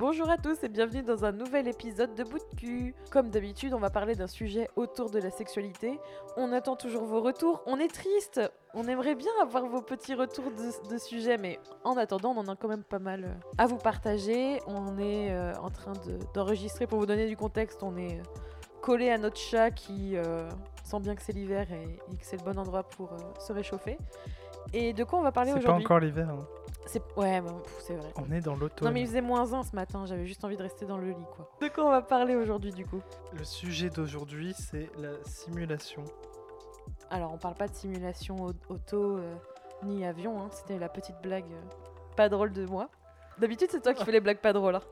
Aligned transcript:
Bonjour 0.00 0.30
à 0.30 0.38
tous 0.38 0.64
et 0.64 0.70
bienvenue 0.70 1.02
dans 1.02 1.26
un 1.26 1.32
nouvel 1.32 1.68
épisode 1.68 2.14
de 2.14 2.24
Bout 2.24 2.38
de 2.38 2.56
cul. 2.56 2.94
Comme 3.10 3.28
d'habitude, 3.28 3.74
on 3.74 3.78
va 3.78 3.90
parler 3.90 4.14
d'un 4.14 4.28
sujet 4.28 4.70
autour 4.74 5.10
de 5.10 5.18
la 5.18 5.30
sexualité. 5.30 6.00
On 6.38 6.52
attend 6.52 6.74
toujours 6.74 7.04
vos 7.04 7.20
retours. 7.20 7.62
On 7.66 7.78
est 7.78 7.92
triste. 7.92 8.40
On 8.72 8.88
aimerait 8.88 9.14
bien 9.14 9.30
avoir 9.42 9.66
vos 9.66 9.82
petits 9.82 10.14
retours 10.14 10.52
de, 10.88 10.96
sujet, 10.96 11.36
mais 11.36 11.58
en 11.84 11.98
attendant, 11.98 12.30
on 12.30 12.38
en 12.38 12.48
a 12.48 12.56
quand 12.56 12.68
même 12.68 12.82
pas 12.82 12.98
mal 12.98 13.24
euh, 13.24 13.52
à 13.58 13.66
vous 13.66 13.76
partager. 13.76 14.60
On 14.66 14.96
est 14.96 15.32
euh, 15.32 15.52
en 15.56 15.68
train 15.68 15.92
d'enregistrer 16.32 16.86
pour 16.86 16.98
vous 16.98 17.04
donner 17.04 17.28
du 17.28 17.36
contexte. 17.36 17.82
On 17.82 17.98
est 17.98 18.20
euh, 18.20 18.22
collé 18.80 19.10
à 19.10 19.18
notre 19.18 19.36
chat 19.36 19.70
qui 19.70 20.16
sent 20.82 21.00
bien 21.00 21.14
que 21.14 21.20
c'est 21.20 21.34
l'hiver 21.34 21.66
et, 21.72 22.16
que 22.16 22.24
c'est 22.24 22.38
le 22.38 22.44
bon 22.50 22.58
endroit 22.58 22.84
pour 22.84 23.10
se 23.38 23.52
réchauffer. 23.52 23.98
Et 24.72 24.92
de 24.92 25.04
quoi 25.04 25.18
on 25.18 25.22
va 25.22 25.32
parler 25.32 25.50
aujourd'hui 25.50 25.68
C'est 25.68 25.72
pas 25.72 25.84
encore 25.84 26.00
l'hiver. 26.00 26.28
Hein. 26.30 26.46
C'est 26.86 27.02
ouais, 27.16 27.42
c'est 27.80 27.94
vrai. 27.94 28.12
On 28.16 28.32
est 28.32 28.40
dans 28.40 28.56
l'automne. 28.56 28.88
Non 28.88 28.92
mais 28.92 29.02
il 29.02 29.06
faisait 29.06 29.20
moins 29.20 29.52
1 29.52 29.62
ce 29.64 29.76
matin, 29.76 30.06
j'avais 30.06 30.26
juste 30.26 30.44
envie 30.44 30.56
de 30.56 30.62
rester 30.62 30.86
dans 30.86 30.98
le 30.98 31.10
lit 31.10 31.26
quoi. 31.36 31.48
De 31.60 31.68
quoi 31.68 31.86
on 31.86 31.90
va 31.90 32.02
parler 32.02 32.34
aujourd'hui 32.34 32.72
du 32.72 32.84
coup 32.84 33.00
Le 33.32 33.44
sujet 33.44 33.90
d'aujourd'hui 33.90 34.54
c'est 34.56 34.90
la 34.98 35.12
simulation. 35.24 36.04
Alors 37.10 37.32
on 37.32 37.38
parle 37.38 37.54
pas 37.54 37.68
de 37.68 37.74
simulation 37.74 38.36
auto 38.68 39.18
euh, 39.18 39.34
ni 39.84 40.04
avion, 40.04 40.40
hein. 40.40 40.48
c'était 40.50 40.78
la 40.78 40.88
petite 40.88 41.16
blague 41.22 41.44
euh, 41.52 42.14
pas 42.16 42.28
drôle 42.28 42.52
de 42.52 42.66
moi. 42.66 42.88
D'habitude 43.38 43.68
c'est 43.70 43.82
toi 43.82 43.94
qui 43.94 44.04
fais 44.06 44.12
les 44.12 44.20
blagues 44.20 44.38
pas 44.40 44.52
drôles. 44.52 44.76
Hein. 44.76 44.82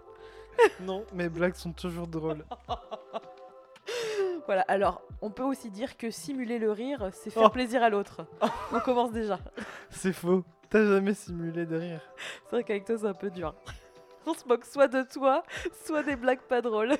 non, 0.80 1.04
mes 1.14 1.28
blagues 1.28 1.54
sont 1.54 1.72
toujours 1.72 2.06
drôles. 2.06 2.44
Voilà, 4.46 4.62
alors 4.62 5.02
on 5.20 5.30
peut 5.30 5.42
aussi 5.42 5.70
dire 5.70 5.96
que 5.96 6.10
simuler 6.10 6.58
le 6.58 6.72
rire, 6.72 7.10
c'est 7.12 7.30
faire 7.30 7.44
oh. 7.44 7.50
plaisir 7.50 7.82
à 7.82 7.90
l'autre. 7.90 8.26
on 8.72 8.80
commence 8.80 9.12
déjà. 9.12 9.38
C'est 9.90 10.12
faux. 10.12 10.44
T'as 10.70 10.84
jamais 10.84 11.14
simulé 11.14 11.66
de 11.66 11.76
rire. 11.76 12.00
C'est 12.44 12.56
vrai 12.56 12.64
qu'avec 12.64 12.84
toi, 12.84 12.96
c'est 12.98 13.06
un 13.06 13.14
peu 13.14 13.30
dur. 13.30 13.54
On 14.26 14.34
se 14.34 14.46
moque 14.46 14.64
soit 14.64 14.88
de 14.88 15.02
toi, 15.02 15.42
soit 15.84 16.02
des 16.02 16.16
blagues 16.16 16.40
pas 16.40 16.60
drôles. 16.60 16.96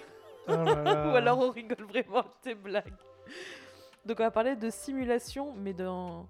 Oh 0.48 0.52
Ou 0.52 1.16
alors 1.16 1.38
on 1.38 1.50
rigole 1.50 1.84
vraiment 1.86 2.22
de 2.22 2.28
tes 2.42 2.54
blagues. 2.54 2.94
Donc 4.06 4.20
on 4.20 4.22
va 4.22 4.30
parler 4.30 4.56
de 4.56 4.70
simulation, 4.70 5.52
mais 5.54 5.74
d'un 5.74 6.26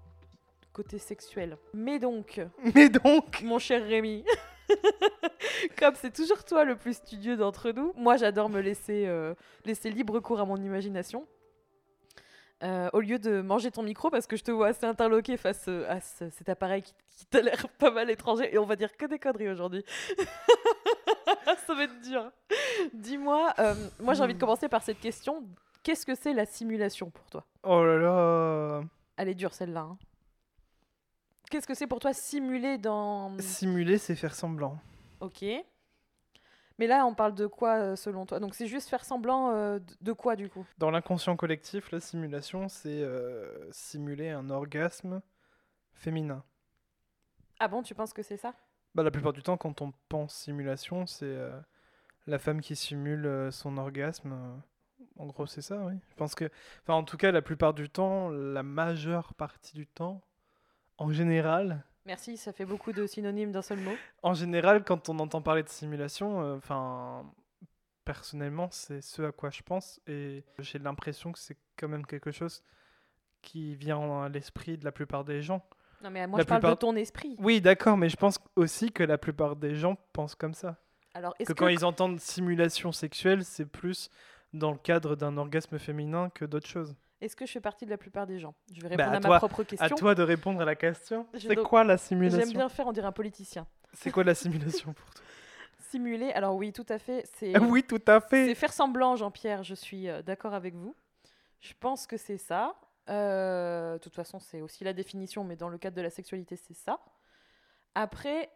côté 0.73 0.97
sexuel. 0.97 1.57
Mais 1.73 1.99
donc... 1.99 2.41
Mais 2.75 2.89
donc 2.89 3.41
Mon 3.41 3.59
cher 3.59 3.81
Rémi 3.85 4.25
Comme 5.77 5.95
c'est 5.95 6.13
toujours 6.13 6.43
toi 6.43 6.63
le 6.63 6.75
plus 6.75 6.95
studieux 6.95 7.37
d'entre 7.37 7.71
nous, 7.71 7.93
moi 7.95 8.17
j'adore 8.17 8.49
me 8.49 8.59
laisser, 8.61 9.05
euh, 9.07 9.33
laisser 9.65 9.89
libre 9.89 10.19
cours 10.19 10.39
à 10.39 10.45
mon 10.45 10.57
imagination. 10.57 11.27
Euh, 12.61 12.89
au 12.91 12.99
lieu 12.99 13.19
de 13.19 13.39
manger 13.39 13.71
ton 13.71 13.83
micro 13.83 14.09
parce 14.09 14.27
que 14.27 14.35
je 14.35 14.43
te 14.43 14.51
vois 14.51 14.67
assez 14.67 14.85
interloqué 14.85 15.37
face 15.37 15.65
euh, 15.69 15.89
à 15.89 16.01
cet 16.01 16.49
appareil 16.49 16.81
qui, 16.81 16.93
t'a 17.27 17.41
l'air 17.41 17.69
pas 17.79 17.89
mal 17.89 18.09
étranger 18.09 18.53
et 18.53 18.57
on 18.57 18.65
va 18.65 18.75
dire 18.75 18.97
que 18.97 19.05
des 19.05 19.17
conneries 19.17 19.49
aujourd'hui. 19.49 19.85
Ça 21.67 21.73
va 21.73 21.83
être 21.83 22.01
dur. 22.01 22.29
Dis-moi, 22.93 23.53
euh, 23.59 23.75
moi 23.99 24.13
j'ai 24.13 24.23
envie 24.23 24.33
de 24.33 24.39
commencer 24.39 24.67
par 24.67 24.83
cette 24.83 24.99
question. 24.99 25.47
Qu'est-ce 25.83 26.05
que 26.05 26.15
c'est 26.15 26.33
la 26.33 26.45
simulation 26.45 27.09
pour 27.09 27.25
toi? 27.29 27.45
Oh 27.63 27.83
là 27.85 27.97
là 27.97 28.81
Elle 29.15 29.29
est 29.29 29.35
dure 29.35 29.53
celle-là. 29.53 29.81
Hein. 29.81 29.97
Qu'est-ce 31.49 31.65
que 31.65 31.73
c'est 31.73 31.87
pour 31.87 31.99
toi 31.99 32.13
simuler 32.13 32.77
dans... 32.77 33.37
Simuler, 33.39 33.97
c'est 33.97 34.15
faire 34.15 34.35
semblant. 34.35 34.77
Ok. 35.19 35.43
Mais 36.77 36.87
là, 36.87 37.05
on 37.05 37.13
parle 37.13 37.33
de 37.33 37.47
quoi 37.47 37.75
euh, 37.75 37.95
selon 37.95 38.25
toi? 38.25 38.39
Donc 38.39 38.55
c'est 38.55 38.67
juste 38.67 38.87
faire 38.87 39.03
semblant 39.03 39.49
euh, 39.49 39.79
de 39.99 40.13
quoi 40.13 40.35
du 40.35 40.47
coup? 40.47 40.65
Dans 40.77 40.91
l'inconscient 40.91 41.35
collectif, 41.35 41.91
la 41.91 41.99
simulation, 41.99 42.69
c'est 42.69 43.01
euh, 43.01 43.69
simuler 43.71 44.29
un 44.29 44.49
orgasme 44.49 45.21
féminin. 45.93 46.43
Ah 47.59 47.67
bon, 47.67 47.81
tu 47.83 47.93
penses 47.95 48.13
que 48.13 48.23
c'est 48.23 48.37
ça? 48.37 48.53
Bah, 48.95 49.03
La 49.03 49.11
plupart 49.11 49.33
du 49.33 49.43
temps, 49.43 49.57
quand 49.57 49.81
on 49.81 49.91
pense 50.07 50.33
simulation, 50.33 51.05
c'est 51.05 51.35
la 52.27 52.39
femme 52.39 52.61
qui 52.61 52.75
simule 52.75 53.49
son 53.51 53.77
orgasme. 53.77 54.61
En 55.17 55.25
gros, 55.25 55.45
c'est 55.47 55.61
ça, 55.61 55.77
oui. 55.85 55.93
Je 56.09 56.15
pense 56.15 56.33
que, 56.33 56.49
enfin, 56.83 56.93
en 56.93 57.03
tout 57.03 57.17
cas, 57.17 57.31
la 57.31 57.41
plupart 57.41 57.73
du 57.73 57.89
temps, 57.89 58.29
la 58.29 58.63
majeure 58.63 59.33
partie 59.33 59.73
du 59.73 59.85
temps, 59.85 60.21
en 60.99 61.11
général, 61.11 61.83
Merci, 62.09 62.37
ça 62.37 62.51
fait 62.53 62.65
beaucoup 62.65 62.91
de 62.91 63.05
synonymes 63.05 63.51
d'un 63.51 63.61
seul 63.61 63.79
mot. 63.79 63.91
En 64.23 64.33
général, 64.33 64.83
quand 64.83 65.09
on 65.09 65.19
entend 65.19 65.43
parler 65.43 65.61
de 65.61 65.69
simulation, 65.69 66.41
euh, 66.41 66.57
enfin, 66.57 67.23
personnellement, 68.03 68.69
c'est 68.71 69.01
ce 69.01 69.21
à 69.21 69.31
quoi 69.31 69.51
je 69.51 69.61
pense 69.61 70.01
et 70.07 70.43
j'ai 70.57 70.79
l'impression 70.79 71.31
que 71.31 71.37
c'est 71.37 71.57
quand 71.77 71.87
même 71.87 72.07
quelque 72.07 72.31
chose 72.31 72.63
qui 73.43 73.75
vient 73.75 74.23
à 74.23 74.29
l'esprit 74.29 74.77
de 74.77 74.85
la 74.85 74.91
plupart 74.91 75.23
des 75.23 75.43
gens. 75.43 75.63
Non, 76.03 76.09
mais 76.09 76.25
moi, 76.25 76.39
je 76.39 76.45
parle 76.45 76.63
de 76.63 76.73
ton 76.73 76.95
esprit. 76.95 77.35
Oui, 77.37 77.61
d'accord, 77.61 77.95
mais 77.95 78.09
je 78.09 78.17
pense 78.17 78.39
aussi 78.55 78.91
que 78.91 79.03
la 79.03 79.19
plupart 79.19 79.55
des 79.55 79.75
gens 79.75 79.95
pensent 80.11 80.35
comme 80.35 80.55
ça. 80.55 80.77
Alors, 81.13 81.35
que, 81.37 81.43
que 81.43 81.53
quand 81.53 81.67
ils 81.67 81.85
entendent 81.85 82.19
simulation 82.19 82.91
sexuelle, 82.91 83.45
c'est 83.45 83.65
plus 83.65 84.09
dans 84.53 84.71
le 84.71 84.77
cadre 84.77 85.15
d'un 85.15 85.37
orgasme 85.37 85.77
féminin 85.77 86.31
que 86.33 86.45
d'autres 86.45 86.67
choses. 86.67 86.95
Est-ce 87.21 87.35
que 87.35 87.45
je 87.45 87.51
fais 87.51 87.61
partie 87.61 87.85
de 87.85 87.89
la 87.89 87.97
plupart 87.97 88.25
des 88.25 88.39
gens? 88.39 88.55
Je 88.73 88.81
vais 88.81 88.95
bah, 88.95 89.09
répondre 89.09 89.25
à, 89.25 89.29
ma 89.29 89.37
propre 89.37 89.63
question. 89.63 89.85
À 89.85 89.89
toi 89.89 90.15
de 90.15 90.23
répondre 90.23 90.61
à 90.61 90.65
la 90.65 90.75
question. 90.75 91.27
C'est 91.37 91.55
quoi 91.57 91.83
la 91.83 91.97
simulation? 91.97 92.39
J'aime 92.39 92.53
bien 92.53 92.69
faire, 92.69 92.87
on 92.87 92.93
dirait 92.93 93.07
un 93.07 93.11
politicien. 93.11 93.67
C'est 93.93 94.11
quoi 94.11 94.23
la 94.23 94.35
simulation 94.35 94.93
pour 94.93 95.09
toi? 95.13 95.23
Simuler, 95.89 96.31
alors 96.31 96.55
oui, 96.55 96.71
tout 96.71 96.85
à 96.87 96.99
fait. 96.99 97.27
C'est 97.35 97.57
oui, 97.59 97.83
tout 97.83 98.01
à 98.07 98.21
fait. 98.21 98.47
C'est 98.47 98.55
faire 98.55 98.71
semblant, 98.71 99.15
Jean-Pierre. 99.15 99.63
Je 99.63 99.73
suis 99.73 100.07
euh, 100.07 100.21
d'accord 100.21 100.53
avec 100.53 100.75
vous. 100.75 100.95
Je 101.59 101.73
pense 101.77 102.07
que 102.07 102.15
c'est 102.15 102.37
ça. 102.37 102.75
Euh, 103.09 103.93
de 103.93 103.97
toute 103.97 104.15
façon, 104.15 104.39
c'est 104.39 104.61
aussi 104.61 104.83
la 104.83 104.93
définition, 104.93 105.43
mais 105.43 105.55
dans 105.55 105.69
le 105.69 105.77
cadre 105.77 105.97
de 105.97 106.01
la 106.01 106.11
sexualité, 106.11 106.55
c'est 106.55 106.75
ça. 106.75 106.99
Après, 107.95 108.49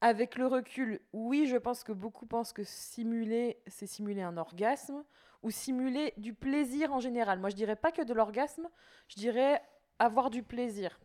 avec 0.00 0.36
le 0.36 0.46
recul, 0.46 1.00
oui, 1.12 1.46
je 1.46 1.56
pense 1.56 1.82
que 1.82 1.92
beaucoup 1.92 2.26
pensent 2.26 2.52
que 2.52 2.62
simuler, 2.64 3.60
c'est 3.66 3.86
simuler 3.86 4.22
un 4.22 4.36
orgasme 4.36 5.04
ou 5.42 5.50
simuler 5.50 6.14
du 6.16 6.34
plaisir 6.34 6.92
en 6.92 7.00
général. 7.00 7.40
Moi, 7.40 7.50
je 7.50 7.56
dirais 7.56 7.76
pas 7.76 7.92
que 7.92 8.02
de 8.02 8.14
l'orgasme, 8.14 8.68
je 9.08 9.16
dirais 9.16 9.62
avoir 9.98 10.30
du 10.30 10.42
plaisir. 10.42 11.00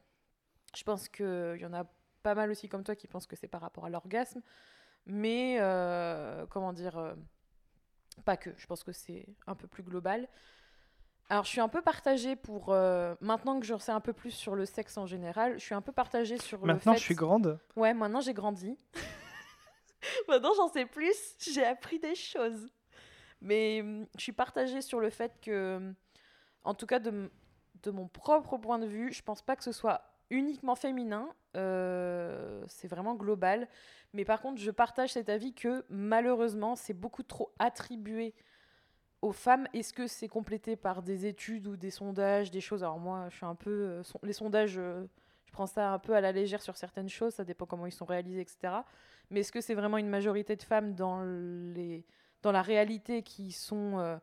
Je 0.75 0.83
pense 0.83 1.09
qu'il 1.09 1.57
y 1.59 1.65
en 1.65 1.73
a 1.73 1.85
pas 2.21 2.35
mal 2.35 2.49
aussi 2.49 2.69
comme 2.69 2.83
toi 2.83 2.95
qui 2.95 3.07
pensent 3.07 3.27
que 3.27 3.35
c'est 3.35 3.47
par 3.47 3.61
rapport 3.61 3.85
à 3.85 3.89
l'orgasme, 3.89 4.41
mais 5.05 5.57
euh, 5.59 6.45
comment 6.47 6.73
dire, 6.73 6.97
euh, 6.97 7.13
pas 8.25 8.37
que, 8.37 8.51
je 8.57 8.65
pense 8.65 8.83
que 8.83 8.91
c'est 8.91 9.27
un 9.47 9.55
peu 9.55 9.67
plus 9.67 9.83
global. 9.83 10.27
Alors, 11.33 11.45
je 11.45 11.49
suis 11.49 11.61
un 11.61 11.67
peu 11.67 11.81
partagée 11.81 12.35
pour. 12.35 12.67
Euh, 12.69 13.15
maintenant 13.19 13.59
que 13.59 13.65
je 13.65 13.75
sais 13.79 13.91
un 13.91 13.99
peu 13.99 14.13
plus 14.13 14.29
sur 14.29 14.53
le 14.53 14.67
sexe 14.67 14.99
en 14.99 15.07
général, 15.07 15.57
je 15.57 15.63
suis 15.63 15.73
un 15.73 15.81
peu 15.81 15.91
partagée 15.91 16.37
sur 16.37 16.59
maintenant, 16.59 16.67
le 16.67 16.73
Maintenant, 16.75 16.93
je 16.93 16.99
suis 16.99 17.15
grande 17.15 17.59
Ouais, 17.75 17.95
maintenant 17.95 18.21
j'ai 18.21 18.35
grandi. 18.35 18.77
maintenant, 20.27 20.51
j'en 20.55 20.67
sais 20.67 20.85
plus. 20.85 21.15
J'ai 21.39 21.65
appris 21.65 21.97
des 21.97 22.13
choses. 22.13 22.69
Mais 23.41 23.81
hum, 23.81 24.05
je 24.15 24.21
suis 24.21 24.31
partagée 24.31 24.81
sur 24.81 24.99
le 24.99 25.09
fait 25.09 25.33
que, 25.41 25.77
hum, 25.77 25.95
en 26.65 26.75
tout 26.75 26.85
cas 26.85 26.99
de, 26.99 27.31
de 27.81 27.89
mon 27.89 28.07
propre 28.07 28.59
point 28.59 28.77
de 28.77 28.85
vue, 28.85 29.11
je 29.11 29.23
pense 29.23 29.41
pas 29.41 29.55
que 29.55 29.63
ce 29.63 29.71
soit 29.71 30.03
uniquement 30.29 30.75
féminin, 30.75 31.33
euh, 31.57 32.63
c'est 32.67 32.87
vraiment 32.87 33.15
global. 33.15 33.67
Mais 34.13 34.23
par 34.23 34.39
contre, 34.39 34.61
je 34.61 34.69
partage 34.69 35.13
cet 35.13 35.29
avis 35.29 35.55
que 35.55 35.83
malheureusement, 35.89 36.75
c'est 36.75 36.93
beaucoup 36.93 37.23
trop 37.23 37.55
attribué 37.57 38.35
aux 39.23 39.31
femmes. 39.31 39.67
Est-ce 39.73 39.93
que 39.93 40.05
c'est 40.05 40.27
complété 40.27 40.75
par 40.75 41.01
des 41.01 41.25
études 41.25 41.67
ou 41.67 41.77
des 41.77 41.91
sondages, 41.91 42.51
des 42.51 42.59
choses? 42.59 42.83
Alors 42.83 42.99
moi, 42.99 43.27
je 43.29 43.37
suis 43.37 43.45
un 43.45 43.55
peu... 43.55 43.71
Euh, 43.71 44.03
les 44.21 44.33
sondages, 44.33 44.77
euh, 44.77 45.05
je 45.45 45.53
prends 45.53 45.65
ça 45.65 45.93
un 45.93 45.99
peu 45.99 46.13
à 46.13 46.21
la 46.21 46.33
légère 46.33 46.61
sur 46.61 46.75
certaines 46.75 47.07
choses, 47.07 47.33
ça 47.33 47.45
dépend 47.45 47.65
comment 47.65 47.85
ils 47.85 47.93
sont 47.93 48.05
réalisés, 48.05 48.41
etc. 48.41 48.73
Mais 49.29 49.39
est-ce 49.39 49.53
que 49.53 49.61
c'est 49.61 49.75
vraiment 49.75 49.97
une 49.97 50.09
majorité 50.09 50.57
de 50.57 50.61
femmes 50.61 50.93
dans 50.93 51.23
les 51.23 52.05
dans 52.41 52.51
la 52.51 52.61
réalité 52.61 53.23
qui 53.23 53.53
sont 53.53 54.19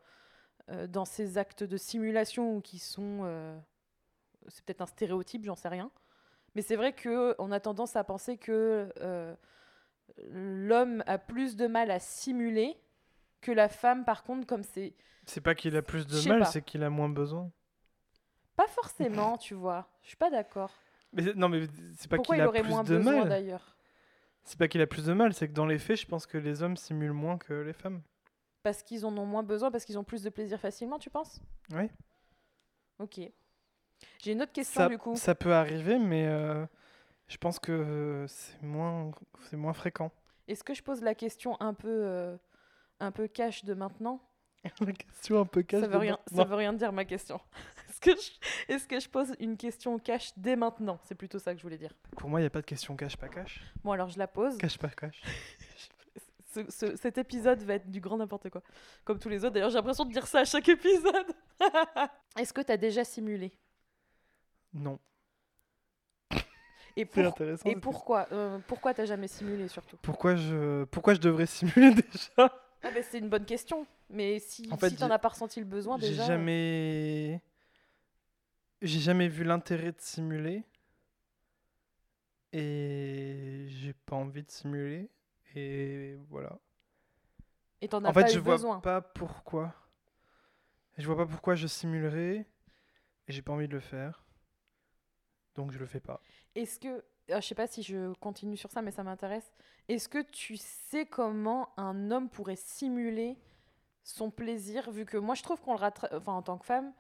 euh, 0.69 0.87
dans 0.87 1.06
ces 1.06 1.38
actes 1.38 1.64
de 1.64 1.79
simulation 1.79 2.56
ou 2.56 2.61
qui 2.61 2.79
sont. 2.79 3.56
C'est 4.49 4.62
peut-être 4.67 4.82
un 4.82 4.87
stéréotype, 4.87 5.46
j'en 5.46 5.55
sais 5.55 5.69
rien. 5.69 5.91
Mais 6.55 6.61
c'est 6.61 6.76
vrai 6.76 6.94
qu'on 6.94 7.50
a 7.50 7.61
tendance 7.61 7.96
à 7.96 8.05
penser 8.05 8.37
que 8.37 8.93
l'homme 10.29 11.03
a 11.06 11.17
plus 11.17 11.56
de 11.56 11.67
mal 11.67 11.91
à 11.91 11.99
simuler 11.99 12.76
que 13.40 13.52
la 13.52 13.69
femme, 13.69 14.04
par 14.04 14.22
contre, 14.22 14.46
comme 14.46 14.62
c'est. 14.62 14.94
C'est 15.26 15.40
pas 15.40 15.54
qu'il 15.54 15.76
a 15.76 15.82
plus 15.82 16.06
de 16.06 16.28
mal, 16.28 16.46
c'est 16.46 16.62
qu'il 16.62 16.82
a 16.82 16.90
moins 16.90 17.08
besoin. 17.08 17.50
Pas 18.56 18.66
forcément, 18.69 19.38
tu 19.38 19.54
vois. 19.54 19.88
Je 20.02 20.08
suis 20.08 20.16
pas 20.16 20.31
d'accord. 20.31 20.72
Mais 21.12 21.32
non, 21.34 21.48
mais 21.48 21.66
c'est 21.96 22.10
pas 22.10 22.19
qu'il 22.19 22.40
a 22.40 22.48
plus 22.48 22.62
moins 22.62 22.84
de 22.84 22.96
besoin, 22.96 23.25
d'ailleurs? 23.25 23.76
C'est 24.44 24.58
pas 24.58 24.69
qu'il 24.69 24.81
a 24.81 24.87
plus 24.87 25.04
de 25.04 25.12
mal, 25.12 25.34
c'est 25.34 25.48
que 25.48 25.52
dans 25.52 25.66
les 25.66 25.78
faits, 25.78 26.00
je 26.00 26.06
pense 26.06 26.26
que 26.26 26.38
les 26.38 26.62
hommes 26.62 26.76
simulent 26.76 27.12
moins 27.12 27.38
que 27.38 27.52
les 27.52 27.72
femmes. 27.72 28.02
Parce 28.62 28.82
qu'ils 28.82 29.06
en 29.06 29.16
ont 29.16 29.26
moins 29.26 29.43
besoin, 29.43 29.70
parce 29.70 29.84
qu'ils 29.84 29.98
ont 29.98 30.04
plus 30.04 30.22
de 30.22 30.31
plaisir 30.31 30.58
facilement, 30.60 30.98
tu 30.98 31.10
penses? 31.10 31.40
Oui. 31.72 31.90
Ok. 32.98 33.20
J'ai 34.22 34.32
une 34.32 34.43
autre 34.43 34.52
question 34.52 34.82
Ça, 34.82 34.88
du 34.88 34.98
coup. 34.98 35.14
ça 35.16 35.34
peut 35.34 35.54
arriver, 35.54 35.98
mais 35.98 36.26
euh, 36.26 36.66
je 37.28 37.36
pense 37.36 37.58
que 37.58 37.72
euh, 37.72 38.26
c'est 38.26 38.62
moins, 38.62 39.10
c'est 39.48 39.56
moins 39.56 39.72
fréquent. 39.72 40.10
Est-ce 40.48 40.64
que 40.64 40.75
je 40.75 40.82
pose 40.82 41.02
la 41.02 41.14
question 41.14 41.60
un 41.60 41.75
peu, 41.75 41.88
euh, 41.88 42.36
un 43.00 43.11
peu 43.11 43.26
cash 43.29 43.64
de 43.64 43.75
maintenant 43.75 44.20
La 44.81 44.93
question 44.93 45.41
un 45.41 45.47
peu 45.47 45.62
cash. 45.62 45.81
Ça 45.81 45.87
veut 45.87 45.93
de 45.94 45.99
rien, 45.99 46.12
maintenant. 46.12 46.37
ça 46.37 46.44
veut 46.49 46.55
rien 46.56 46.73
dire 46.75 46.93
ma 46.93 47.05
question. 47.05 47.41
Est-ce 47.88 48.00
que, 48.00 48.11
je, 48.12 48.73
est-ce 48.75 48.87
que 48.88 48.99
je 49.00 49.08
pose 49.08 49.35
une 49.41 49.56
question 49.58 49.99
cash 49.99 50.32
dès 50.37 50.56
maintenant? 50.56 50.99
C'est 51.05 51.14
plutôt 51.14 51.38
ça 51.38 51.52
que 51.52 51.58
je 51.58 51.62
voulais 51.62 51.76
dire. 51.76 51.93
Pour 52.17 52.31
moi, 52.31 52.41
il 52.41 52.44
n'y 52.44 52.47
a 52.47 52.50
pas 52.50 52.61
de 52.62 52.67
question 52.67 52.97
cash, 52.97 53.17
pas 53.17 53.29
cash. 53.29 53.61
Bon 53.85 53.93
alors 53.93 54.08
je 54.08 54.19
la 54.19 54.26
pose. 54.26 54.56
Cash, 54.58 54.79
pas 54.79 54.88
cash. 54.88 55.20
Ce- 56.52 56.69
ce- 56.69 56.97
cet 56.97 57.17
épisode 57.17 57.61
va 57.62 57.75
être 57.75 57.88
du 57.91 58.00
grand 58.00 58.17
n'importe 58.17 58.50
quoi. 58.50 58.61
Comme 59.05 59.19
tous 59.20 59.29
les 59.29 59.44
autres. 59.44 59.55
D'ailleurs 59.55 59.70
j'ai 59.70 59.76
l'impression 59.76 60.05
de 60.05 60.12
dire 60.12 60.26
ça 60.26 60.41
à 60.41 60.44
chaque 60.44 60.69
épisode. 60.69 61.26
Est-ce 62.38 62.53
que 62.53 62.61
tu 62.61 62.73
as 62.73 62.76
déjà 62.76 63.05
simulé? 63.05 63.53
Non. 64.75 64.99
Et, 66.32 66.38
C'est 66.96 67.05
pour- 67.06 67.26
intéressant. 67.26 67.69
et 67.69 67.76
pourquoi 67.76 68.26
euh, 68.32 68.58
Pourquoi 68.67 68.94
t'as 68.94 69.05
jamais 69.05 69.29
simulé 69.29 69.69
surtout? 69.69 69.96
Pourquoi 70.03 70.35
je, 70.35 70.82
pourquoi 70.85 71.14
je 71.14 71.20
devrais 71.20 71.46
simuler 71.46 71.94
déjà? 71.94 72.53
Ah 72.82 72.91
ben, 72.91 73.03
C'est 73.03 73.19
une 73.19 73.29
bonne 73.29 73.44
question. 73.47 73.87
Mais 74.11 74.38
si, 74.38 74.71
En 74.71 74.77
fait, 74.79 74.88
si 74.88 74.97
t'en 74.97 75.06
j'ai- 75.06 75.11
as 75.11 75.19
pas 75.19 75.29
ressenti 75.29 75.61
le 75.61 75.67
besoin 75.67 75.99
J'ai 75.99 75.99
déjà... 75.99 76.32
euh, 76.32 76.47
jamais, 76.47 77.41
j'ai 78.82 79.00
jamais 79.00 79.29
vu 79.29 79.43
l'intérêt 79.43 79.93
de 79.93 80.00
simuler 80.03 80.65
et 82.53 83.67
j'ai 83.69 83.93
pas 83.93 84.17
envie 84.17 84.43
de 84.43 84.50
simuler 84.50 85.11
et 85.55 86.17
voilà. 86.29 86.59
Et 87.82 87.88
t'en 87.88 88.05
as 88.05 88.11
En 88.11 88.12
fait, 88.12 88.27
je 88.29 88.38
eu 88.38 88.41
vois 88.41 88.59
besoin. 88.59 88.82
pas 88.82 89.00
pourquoi. 89.00 89.75
Je 90.99 91.05
vois 91.05 91.17
pas 91.17 91.27
pourquoi 91.27 91.56
je 91.56 91.67
simulerais 91.67 92.47
et 93.29 93.32
j'ai 93.32 93.43
pas 93.43 93.53
envie 93.53 93.69
de 93.69 93.75
le 93.75 93.81
faire. 93.81 94.25
Donc 95.55 95.71
je 95.71 95.79
le 95.79 95.87
fais 95.87 96.00
pas. 96.00 96.21
Est-ce 96.55 96.79
que... 96.81 97.05
ah, 97.31 97.41
je 97.41 97.47
sais 97.47 97.55
pas 97.55 97.67
si 97.67 97.82
je 97.82 98.12
continue 98.15 98.56
sur 98.56 98.71
ça, 98.71 98.82
mais 98.82 98.91
ça 98.91 99.03
m'intéresse. 99.03 99.53
Est-ce 99.90 100.08
que 100.08 100.22
tu 100.22 100.56
sais 100.56 101.04
comment 101.04 101.70
un 101.76 102.12
homme 102.12 102.28
pourrait 102.28 102.54
simuler 102.54 103.37
son 104.04 104.31
plaisir, 104.31 104.88
vu 104.92 105.04
que 105.04 105.16
moi 105.16 105.34
je 105.34 105.42
trouve 105.42 105.60
qu'on 105.60 105.76
le 105.76 105.81
enfin 106.16 106.32
en 106.32 106.42
tant 106.42 106.58
que 106.58 106.64
femme, 106.64 106.92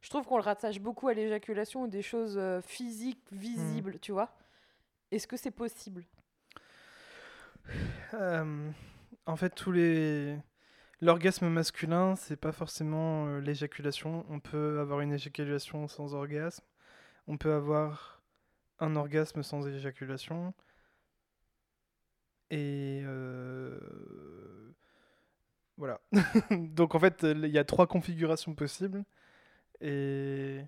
je 0.00 0.08
trouve 0.08 0.24
qu'on 0.24 0.38
le 0.38 0.42
rattache 0.42 0.80
beaucoup 0.80 1.08
à 1.08 1.12
l'éjaculation 1.12 1.82
ou 1.82 1.88
des 1.88 2.00
choses 2.00 2.38
euh, 2.38 2.62
physiques, 2.62 3.22
visibles, 3.30 3.98
tu 4.00 4.12
vois 4.12 4.34
Est-ce 5.10 5.26
que 5.26 5.36
c'est 5.36 5.50
possible? 5.50 6.06
Euh, 8.14 8.70
en 9.26 9.36
fait, 9.36 9.50
tous 9.50 9.72
les 9.72 10.38
l'orgasme 11.02 11.50
masculin, 11.50 12.16
c'est 12.16 12.38
pas 12.38 12.52
forcément 12.52 13.26
euh, 13.26 13.40
l'éjaculation. 13.40 14.24
On 14.30 14.40
peut 14.40 14.80
avoir 14.80 15.02
une 15.02 15.12
éjaculation 15.12 15.86
sans 15.86 16.14
orgasme. 16.14 16.64
On 17.26 17.36
peut 17.36 17.52
avoir 17.52 18.22
un 18.78 18.96
orgasme 18.96 19.42
sans 19.42 19.68
éjaculation. 19.68 20.54
Et 22.50 23.02
euh, 23.04 23.78
voilà. 25.76 26.00
Donc 26.50 26.94
en 26.94 26.98
fait, 26.98 27.22
il 27.24 27.46
y 27.46 27.58
a 27.58 27.64
trois 27.64 27.86
configurations 27.86 28.54
possibles. 28.54 29.04
Et 29.80 30.62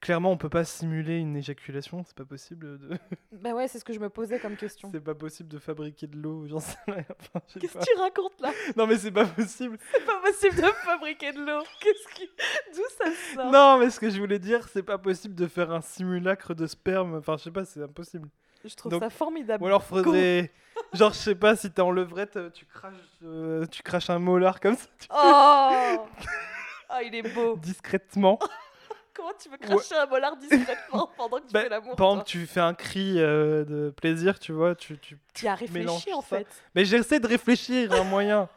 clairement, 0.00 0.30
on 0.30 0.36
peut 0.36 0.48
pas 0.50 0.64
simuler 0.64 1.16
une 1.18 1.36
éjaculation. 1.36 2.04
C'est 2.04 2.16
pas 2.16 2.24
possible 2.24 2.78
de. 2.78 2.90
Bah 3.32 3.54
ouais, 3.54 3.68
c'est 3.68 3.78
ce 3.78 3.84
que 3.84 3.92
je 3.92 3.98
me 4.00 4.08
posais 4.08 4.38
comme 4.38 4.56
question. 4.56 4.90
C'est 4.92 5.00
pas 5.00 5.14
possible 5.14 5.48
de 5.48 5.58
fabriquer 5.58 6.06
de 6.06 6.16
l'eau, 6.16 6.46
j'en 6.46 6.60
sais 6.60 6.76
rien. 6.86 7.04
Enfin, 7.20 7.40
Qu'est-ce 7.60 7.78
que 7.78 7.84
tu 7.84 7.98
racontes 8.00 8.40
là? 8.40 8.52
Non 8.76 8.86
mais 8.86 8.96
c'est 8.98 9.10
pas 9.12 9.26
possible. 9.26 9.78
C'est 9.92 10.04
pas 10.04 10.20
possible 10.20 10.56
de 10.56 10.62
fabriquer 10.84 11.32
de 11.32 11.40
l'eau. 11.40 11.62
Qu'est-ce 11.80 12.14
qui... 12.14 12.28
D'où 12.74 12.82
ça 12.96 13.10
sort? 13.34 13.50
Non 13.52 13.78
mais 13.78 13.90
ce 13.90 13.98
que 14.00 14.08
je 14.10 14.18
voulais 14.20 14.38
dire, 14.38 14.68
c'est 14.68 14.82
pas 14.82 14.98
possible 14.98 15.34
de 15.34 15.46
faire 15.46 15.70
un 15.72 15.80
simulacre 15.80 16.54
de 16.54 16.66
sperme. 16.66 17.14
Enfin 17.16 17.36
je 17.38 17.44
sais 17.44 17.50
pas, 17.50 17.64
c'est 17.64 17.82
impossible. 17.82 18.28
Je 18.64 18.74
trouve 18.74 18.92
Donc- 18.92 19.02
ça 19.02 19.10
formidable. 19.10 19.62
Ou 19.64 19.66
alors 19.66 19.84
faudrait, 19.84 20.50
genre 20.92 21.12
je 21.12 21.18
sais 21.18 21.34
pas, 21.34 21.56
si 21.56 21.70
t'es 21.70 21.82
en 21.82 21.90
levrette, 21.90 22.36
euh, 22.36 22.50
tu 22.50 22.64
craches, 22.66 22.94
euh, 23.22 23.66
tu 23.66 23.82
craches 23.82 24.10
un 24.10 24.18
molar 24.18 24.60
comme 24.60 24.76
ça 24.76 24.86
tu- 24.98 25.08
Oh 25.10 26.06
Ah, 26.88 27.02
il 27.02 27.14
est 27.14 27.22
beau. 27.22 27.56
discrètement. 27.56 28.38
Comment 29.14 29.32
tu 29.42 29.48
veux 29.48 29.56
cracher 29.56 29.94
un 29.96 30.06
molar 30.06 30.36
discrètement 30.36 31.10
pendant 31.16 31.38
que 31.38 31.46
tu 31.46 31.52
Bah, 31.52 31.62
fais 31.62 31.68
l'amour 31.70 31.96
toi 31.96 32.06
exemple, 32.10 32.24
tu 32.26 32.46
fais 32.46 32.60
un 32.60 32.74
cri 32.74 33.14
euh, 33.18 33.64
de 33.64 33.90
plaisir, 33.90 34.38
tu 34.38 34.52
vois, 34.52 34.74
tu, 34.74 34.98
tu... 34.98 35.18
Tu 35.34 35.46
as 35.48 35.54
réfléchi 35.54 36.12
en 36.12 36.20
ça. 36.20 36.38
fait. 36.38 36.46
Mais 36.74 36.84
j'essaie 36.84 37.18
de 37.18 37.26
réfléchir 37.26 37.92
un 37.92 38.04
moyen. 38.04 38.48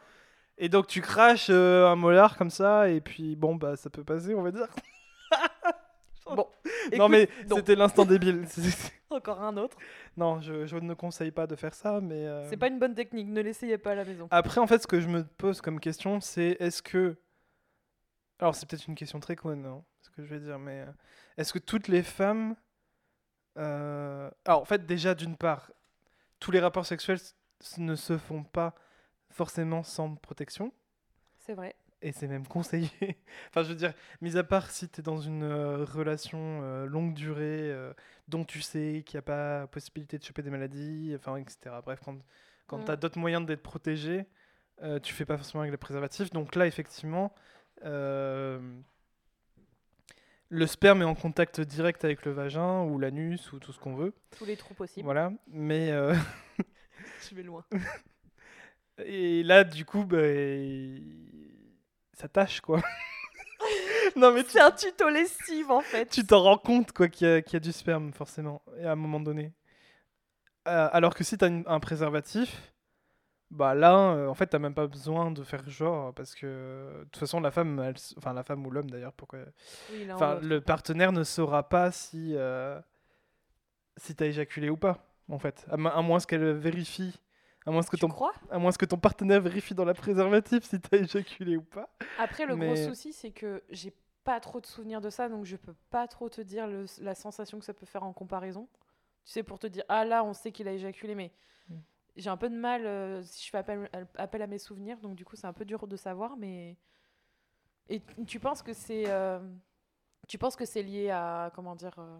Et 0.58 0.68
donc 0.68 0.86
tu 0.86 1.00
craches 1.00 1.46
euh, 1.48 1.88
un 1.88 1.96
molar 1.96 2.36
comme 2.36 2.50
ça, 2.50 2.90
et 2.90 3.00
puis 3.00 3.34
bon 3.36 3.54
bah 3.54 3.76
ça 3.76 3.88
peut 3.88 4.04
passer, 4.04 4.34
on 4.34 4.42
va 4.42 4.50
dire. 4.50 4.66
Bon, 6.36 6.48
non 6.96 7.08
mais 7.08 7.28
c'était 7.48 7.74
l'instant 7.74 8.04
débile. 8.04 8.46
Encore 9.10 9.42
un 9.42 9.56
autre. 9.56 9.76
Non, 10.16 10.40
je, 10.40 10.66
je 10.66 10.76
ne 10.76 10.94
conseille 10.94 11.30
pas 11.32 11.46
de 11.46 11.56
faire 11.56 11.74
ça, 11.74 12.00
mais. 12.00 12.26
euh, 12.26 12.48
C'est 12.48 12.56
pas 12.56 12.68
une 12.68 12.78
bonne 12.78 12.94
technique, 12.94 13.26
ne 13.28 13.40
l'essayez 13.40 13.76
pas 13.78 13.92
à 13.92 13.94
la 13.96 14.04
maison. 14.04 14.28
Après, 14.30 14.60
en 14.60 14.66
fait, 14.68 14.78
ce 14.80 14.86
que 14.86 15.00
je 15.00 15.08
me 15.08 15.24
pose 15.24 15.60
comme 15.60 15.80
question, 15.80 16.20
c'est 16.20 16.56
est-ce 16.60 16.80
que. 16.82 17.16
Alors, 18.38 18.54
c'est 18.54 18.66
peut-être 18.68 18.86
une 18.86 18.94
question 18.94 19.18
très 19.20 19.36
conne, 19.36 19.66
hein, 19.66 19.82
ce 20.00 20.10
que 20.10 20.22
je 20.22 20.28
vais 20.32 20.40
dire, 20.40 20.58
mais 20.58 20.80
euh, 20.82 20.92
est-ce 21.36 21.52
que 21.52 21.58
toutes 21.58 21.88
les 21.88 22.02
femmes. 22.02 22.54
euh, 23.58 24.30
Alors, 24.44 24.62
en 24.62 24.64
fait, 24.64 24.86
déjà, 24.86 25.14
d'une 25.14 25.36
part, 25.36 25.70
tous 26.38 26.50
les 26.50 26.60
rapports 26.60 26.86
sexuels 26.86 27.18
ne 27.78 27.94
se 27.96 28.16
font 28.16 28.44
pas 28.44 28.74
forcément 29.30 29.82
sans 29.82 30.14
protection, 30.14 30.72
C'est 31.38 31.54
vrai. 31.54 31.74
Et 32.02 32.12
c'est 32.12 32.28
même 32.28 32.46
conseillé. 32.46 32.88
enfin, 33.48 33.62
je 33.62 33.68
veux 33.70 33.74
dire, 33.74 33.92
mis 34.20 34.36
à 34.36 34.44
part 34.44 34.70
si 34.70 34.88
tu 34.88 35.00
es 35.00 35.02
dans 35.02 35.18
une 35.20 35.42
euh, 35.42 35.84
relation 35.84 36.60
euh, 36.62 36.86
longue 36.86 37.14
durée, 37.14 37.70
euh, 37.70 37.92
dont 38.28 38.44
tu 38.44 38.60
sais 38.62 39.02
qu'il 39.06 39.16
n'y 39.16 39.20
a 39.20 39.22
pas 39.22 39.66
possibilité 39.66 40.18
de 40.18 40.24
choper 40.24 40.42
des 40.42 40.50
maladies, 40.50 41.12
enfin, 41.16 41.36
etc. 41.36 41.58
Bref, 41.84 42.00
quand, 42.04 42.16
quand 42.66 42.78
Mm. 42.78 42.84
tu 42.84 42.90
as 42.90 42.96
d'autres 42.96 43.18
moyens 43.18 43.44
d'être 43.46 43.62
protégé, 43.62 44.26
tu 45.02 45.12
fais 45.12 45.26
pas 45.26 45.36
forcément 45.36 45.60
avec 45.60 45.72
les 45.72 45.76
préservatifs. 45.76 46.30
Donc 46.30 46.54
là, 46.54 46.66
effectivement, 46.66 47.34
le 47.82 48.60
sperme 50.66 51.02
est 51.02 51.04
en 51.04 51.14
contact 51.14 51.60
direct 51.60 52.02
avec 52.02 52.24
le 52.24 52.32
vagin 52.32 52.84
ou 52.84 52.98
l'anus 52.98 53.52
ou 53.52 53.58
tout 53.58 53.74
ce 53.74 53.78
qu'on 53.78 53.94
veut. 53.94 54.14
Tous 54.38 54.46
les 54.46 54.56
trous 54.56 54.72
possibles. 54.72 55.04
Voilà. 55.04 55.32
Mais. 55.48 55.90
Je 57.28 57.34
vais 57.34 57.42
loin. 57.42 57.62
Et 59.04 59.42
là, 59.42 59.64
du 59.64 59.84
coup, 59.84 60.04
bah, 60.04 60.18
ça 62.20 62.28
tâche, 62.28 62.60
quoi. 62.60 62.80
non, 64.16 64.32
mais 64.32 64.42
tu 64.44 64.50
C'est 64.50 64.60
un 64.60 64.70
tuto 64.70 65.08
lessive 65.08 65.70
en 65.70 65.80
fait. 65.80 66.06
tu 66.06 66.24
t'en 66.26 66.42
rends 66.42 66.58
compte, 66.58 66.92
quoi, 66.92 67.08
qu'il 67.08 67.26
y, 67.28 67.30
a- 67.30 67.42
qu'il 67.42 67.54
y 67.54 67.56
a 67.56 67.60
du 67.60 67.72
sperme, 67.72 68.12
forcément, 68.12 68.62
et 68.78 68.84
à 68.86 68.92
un 68.92 68.96
moment 68.96 69.20
donné. 69.20 69.52
Euh, 70.68 70.88
alors 70.92 71.14
que 71.14 71.24
si 71.24 71.38
t'as 71.38 71.48
un 71.66 71.80
préservatif, 71.80 72.72
bah 73.50 73.74
là, 73.74 74.12
euh, 74.12 74.28
en 74.28 74.34
fait, 74.34 74.46
t'as 74.46 74.58
même 74.58 74.74
pas 74.74 74.86
besoin 74.86 75.30
de 75.30 75.42
faire 75.42 75.68
genre, 75.68 76.14
parce 76.14 76.34
que 76.34 76.46
de 77.00 77.04
toute 77.04 77.16
façon, 77.16 77.40
la 77.40 77.50
femme, 77.50 77.80
elle 77.80 77.94
enfin 78.18 78.32
la 78.32 78.44
femme 78.44 78.64
ou 78.66 78.70
l'homme 78.70 78.90
d'ailleurs, 78.90 79.12
pourquoi 79.14 79.40
Oui, 79.92 80.06
Enfin, 80.12 80.38
le 80.42 80.60
partenaire 80.60 81.12
ne 81.12 81.24
saura 81.24 81.68
pas 81.68 81.90
si 81.90 82.34
euh, 82.36 82.78
si 83.96 84.14
t'as 84.14 84.26
éjaculé 84.26 84.70
ou 84.70 84.76
pas, 84.76 84.98
en 85.28 85.38
fait, 85.38 85.66
à, 85.70 85.74
à 85.74 86.02
moins 86.02 86.20
qu'elle 86.20 86.52
vérifie, 86.52 87.18
à 87.66 87.70
moins 87.70 87.82
que 87.82 87.96
Tu 87.96 88.00
ton 88.00 88.08
crois? 88.08 88.32
à 88.50 88.58
moins 88.58 88.72
que 88.72 88.84
ton 88.86 88.96
partenaire 88.98 89.40
vérifie 89.40 89.74
dans 89.74 89.84
la 89.84 89.94
préservatif 89.94 90.64
si 90.64 90.80
t'as 90.80 90.98
éjaculé 90.98 91.56
ou 91.56 91.62
pas. 91.62 91.88
Après, 92.18 92.46
le 92.46 92.56
gros 92.56 92.74
souci, 92.76 93.12
c'est 93.12 93.30
que 93.30 93.62
j'ai 93.70 93.92
pas 94.24 94.40
trop 94.40 94.60
de 94.60 94.66
souvenirs 94.66 95.00
de 95.00 95.10
ça, 95.10 95.28
donc 95.28 95.44
je 95.44 95.56
peux 95.56 95.74
pas 95.90 96.06
trop 96.08 96.28
te 96.28 96.40
dire 96.40 96.66
le- 96.66 96.84
la 97.00 97.14
sensation 97.14 97.58
que 97.58 97.64
ça 97.64 97.72
peut 97.74 97.86
faire 97.86 98.02
en 98.04 98.12
comparaison. 98.12 98.68
Tu 99.24 99.32
sais, 99.32 99.42
pour 99.42 99.58
te 99.58 99.66
dire, 99.66 99.84
ah 99.88 100.04
là, 100.04 100.24
on 100.24 100.32
sait 100.34 100.52
qu'il 100.52 100.68
a 100.68 100.72
éjaculé, 100.72 101.14
mais 101.14 101.30
Mm. 101.68 101.74
j'ai 102.16 102.30
un 102.30 102.36
peu 102.36 102.48
de 102.50 102.54
mal 102.56 102.84
euh, 102.86 103.22
si 103.22 103.44
je 103.46 103.50
fais 103.50 103.58
appel, 103.58 103.88
appel 104.16 104.42
à 104.42 104.46
mes 104.46 104.58
souvenirs, 104.58 104.98
donc 105.00 105.14
du 105.14 105.24
coup, 105.24 105.36
c'est 105.36 105.46
un 105.46 105.52
peu 105.52 105.64
dur 105.64 105.86
de 105.86 105.96
savoir, 105.96 106.36
mais. 106.36 106.76
Et 107.88 108.00
tu 108.26 108.38
penses 108.40 108.62
que 108.62 108.72
c'est. 108.72 109.04
euh, 109.08 109.40
Tu 110.28 110.38
penses 110.38 110.56
que 110.56 110.64
c'est 110.64 110.82
lié 110.82 111.10
à. 111.10 111.50
Comment 111.54 111.74
dire. 111.74 111.94
euh, 111.98 112.18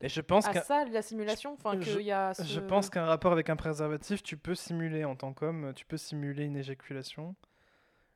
Mais 0.00 0.08
je 0.08 0.20
pense 0.20 0.46
à 0.46 0.52
qu'un 0.52 0.62
ça, 0.62 0.84
la 0.86 1.02
simulation 1.02 1.54
Enfin, 1.54 1.78
je- 1.80 2.00
y 2.00 2.12
a. 2.12 2.32
je 2.32 2.60
pense 2.60 2.90
qu'un 2.90 3.04
rapport 3.04 3.32
avec 3.32 3.50
un 3.50 3.56
préservatif, 3.56 4.22
tu 4.22 4.36
peux 4.36 4.54
simuler 4.54 5.04
en 5.04 5.16
tant 5.16 5.32
qu'homme, 5.32 5.72
tu 5.74 5.84
peux 5.86 5.96
simuler 5.96 6.44
une 6.44 6.56
éjaculation, 6.56 7.34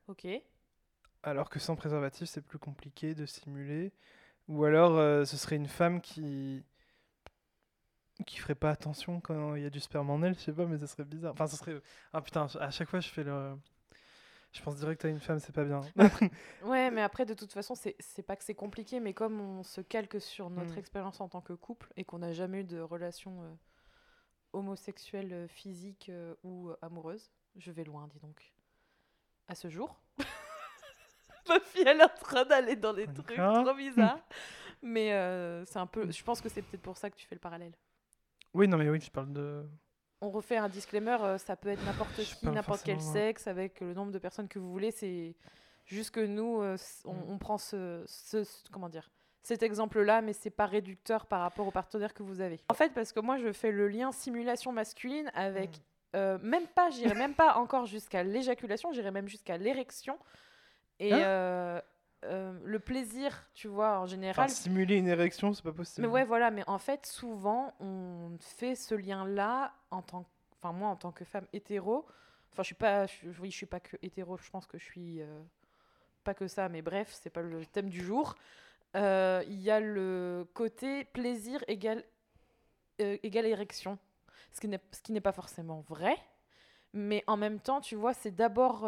Ok. 0.08 0.26
alors 1.22 1.50
que 1.50 1.58
sans 1.58 1.76
préservatif, 1.76 2.28
c'est 2.28 2.40
plus 2.42 2.58
compliqué 2.58 3.14
de 3.14 3.26
simuler. 3.26 3.92
Ou 4.48 4.64
alors, 4.64 4.98
euh, 4.98 5.24
ce 5.24 5.36
serait 5.36 5.56
une 5.56 5.68
femme 5.68 6.00
qui 6.00 6.64
qui 8.26 8.38
ferait 8.38 8.54
pas 8.54 8.70
attention 8.70 9.20
quand 9.20 9.54
il 9.54 9.62
y 9.62 9.66
a 9.66 9.70
du 9.70 9.80
sperme 9.80 10.10
en 10.10 10.22
elle, 10.22 10.34
je 10.34 10.40
sais 10.40 10.52
pas, 10.52 10.66
mais 10.66 10.78
ça 10.78 10.86
serait 10.86 11.04
bizarre. 11.04 11.32
Enfin, 11.32 11.46
ce 11.46 11.56
serait 11.56 11.80
ah 12.12 12.20
putain, 12.20 12.46
à 12.60 12.70
chaque 12.70 12.88
fois 12.88 13.00
je 13.00 13.08
fais 13.08 13.24
le 13.24 13.54
je 14.52 14.62
pense 14.62 14.76
direct 14.76 15.04
à 15.04 15.08
une 15.08 15.20
femme, 15.20 15.38
c'est 15.38 15.54
pas 15.54 15.64
bien. 15.64 15.80
Ouais, 16.62 16.90
mais 16.90 17.02
après, 17.02 17.24
de 17.24 17.34
toute 17.34 17.52
façon, 17.52 17.74
c'est 17.74 18.22
pas 18.22 18.36
que 18.36 18.44
c'est 18.44 18.54
compliqué, 18.54 19.00
mais 19.00 19.14
comme 19.14 19.40
on 19.40 19.62
se 19.62 19.80
calque 19.80 20.20
sur 20.20 20.50
notre 20.50 20.74
Mm. 20.74 20.78
expérience 20.78 21.20
en 21.20 21.28
tant 21.28 21.40
que 21.40 21.52
couple 21.54 21.88
et 21.96 22.04
qu'on 22.04 22.18
n'a 22.18 22.32
jamais 22.32 22.60
eu 22.60 22.64
de 22.64 22.80
relation 22.80 23.42
euh, 23.42 23.50
homosexuelle, 24.52 25.32
euh, 25.32 25.48
physique 25.48 26.08
euh, 26.08 26.34
ou 26.42 26.70
amoureuse, 26.82 27.30
je 27.56 27.70
vais 27.70 27.84
loin, 27.84 28.08
dis 28.08 28.18
donc. 28.20 28.52
à 29.48 29.54
ce 29.54 29.68
jour. 29.68 30.00
Ma 31.48 31.58
fille, 31.60 31.82
elle 31.86 32.00
est 32.00 32.04
en 32.04 32.08
train 32.08 32.44
d'aller 32.44 32.76
dans 32.76 32.92
des 32.92 33.06
trucs 33.06 33.36
trop 33.36 33.74
bizarres. 33.74 34.20
Mais 34.82 35.12
euh, 35.12 35.64
c'est 35.64 35.78
un 35.78 35.86
peu. 35.86 36.10
Je 36.10 36.22
pense 36.22 36.40
que 36.40 36.48
c'est 36.48 36.62
peut-être 36.62 36.82
pour 36.82 36.96
ça 36.96 37.10
que 37.10 37.16
tu 37.16 37.26
fais 37.26 37.34
le 37.34 37.40
parallèle. 37.40 37.72
Oui, 38.54 38.68
non, 38.68 38.76
mais 38.78 38.88
oui, 38.88 39.00
je 39.00 39.10
parle 39.10 39.32
de. 39.32 39.66
On 40.20 40.30
refait 40.30 40.56
un 40.58 40.68
disclaimer, 40.68 41.16
euh, 41.22 41.38
ça 41.38 41.56
peut 41.56 41.70
être 41.70 41.84
n'importe 41.84 42.14
qui, 42.14 42.46
n'importe 42.46 42.82
quel 42.84 43.00
sexe, 43.00 43.46
avec 43.46 43.80
le 43.80 43.94
nombre 43.94 44.12
de 44.12 44.18
personnes 44.18 44.48
que 44.48 44.58
vous 44.58 44.70
voulez. 44.70 44.90
C'est 44.90 45.34
juste 45.86 46.10
que 46.10 46.20
nous, 46.20 46.60
euh, 46.60 46.76
on, 47.04 47.14
Mm. 47.14 47.24
on 47.28 47.38
prend 47.38 47.58
ce, 47.58 48.04
ce- 48.06 48.44
ce- 48.44 48.68
comment 48.70 48.88
dire, 48.88 49.10
cet 49.42 49.62
exemple-là, 49.62 50.20
mais 50.20 50.34
c'est 50.34 50.50
pas 50.50 50.66
réducteur 50.66 51.24
par 51.26 51.40
rapport 51.40 51.66
au 51.66 51.70
partenaire 51.70 52.12
que 52.12 52.22
vous 52.22 52.40
avez. 52.42 52.60
En 52.68 52.74
fait, 52.74 52.92
parce 52.92 53.12
que 53.12 53.20
moi, 53.20 53.38
je 53.38 53.50
fais 53.52 53.70
le 53.72 53.88
lien 53.88 54.12
simulation 54.12 54.72
masculine 54.72 55.30
avec 55.34 55.70
Mm. 55.78 55.82
euh, 56.16 56.38
même 56.42 56.66
pas, 56.66 56.90
j'irai 56.90 57.14
même 57.14 57.34
pas 57.34 57.54
encore 57.54 57.86
jusqu'à 57.86 58.22
l'éjaculation, 58.22 58.92
j'irai 58.92 59.10
même 59.12 59.28
jusqu'à 59.28 59.56
l'érection 59.56 60.18
et 60.98 61.14
Hein? 61.14 61.20
euh, 61.20 61.80
euh, 62.24 62.52
le 62.64 62.78
plaisir, 62.78 63.48
tu 63.54 63.68
vois, 63.68 63.92
en 63.98 64.02
Enfin, 64.02 64.06
général. 64.06 64.50
simuler 64.50 64.96
une 64.98 65.08
érection, 65.08 65.52
c'est 65.54 65.62
pas 65.62 65.72
possible. 65.72 66.06
Mais 66.06 66.12
ouais, 66.12 66.24
voilà, 66.24 66.50
mais 66.50 66.64
en 66.66 66.78
fait, 66.78 67.06
souvent, 67.06 67.74
on 67.80 68.36
fait 68.40 68.74
ce 68.74 68.94
lien-là 68.94 69.72
en 69.90 70.02
tant 70.02 70.26
enfin 70.62 70.72
moi 70.74 70.88
en 70.90 70.96
tant 70.96 71.10
que 71.10 71.24
femme 71.24 71.46
hétéro, 71.54 72.04
enfin 72.52 72.62
je 72.62 72.66
suis 72.66 72.74
pas 72.74 73.06
je, 73.06 73.28
oui, 73.40 73.50
je 73.50 73.56
suis 73.56 73.64
pas 73.66 73.80
que 73.80 73.96
hétéro, 74.02 74.36
je 74.36 74.50
pense 74.50 74.66
que 74.66 74.76
je 74.76 74.84
suis 74.84 75.22
euh, 75.22 75.40
pas 76.22 76.34
que 76.34 76.46
ça, 76.48 76.68
mais 76.68 76.82
bref, 76.82 77.08
c'est 77.12 77.30
pas 77.30 77.40
le 77.40 77.64
thème 77.64 77.88
du 77.88 78.02
jour. 78.04 78.34
Euh, 78.96 79.42
Il 79.46 79.58
y 79.60 79.70
a 79.70 79.80
le 79.80 80.46
côté 80.52 81.04
plaisir 81.04 81.64
égal 81.68 82.04
égale 82.98 83.46
érection, 83.46 83.98
ce 84.52 84.60
qui 84.60 84.68
n'est 84.68 84.80
ce 84.92 85.00
qui 85.00 85.12
n'est 85.12 85.22
pas 85.22 85.32
forcément 85.32 85.80
vrai, 85.88 86.14
mais 86.92 87.24
en 87.26 87.38
même 87.38 87.58
temps, 87.60 87.80
tu 87.80 87.94
vois, 87.96 88.12
c'est 88.12 88.30
d'abord 88.32 88.82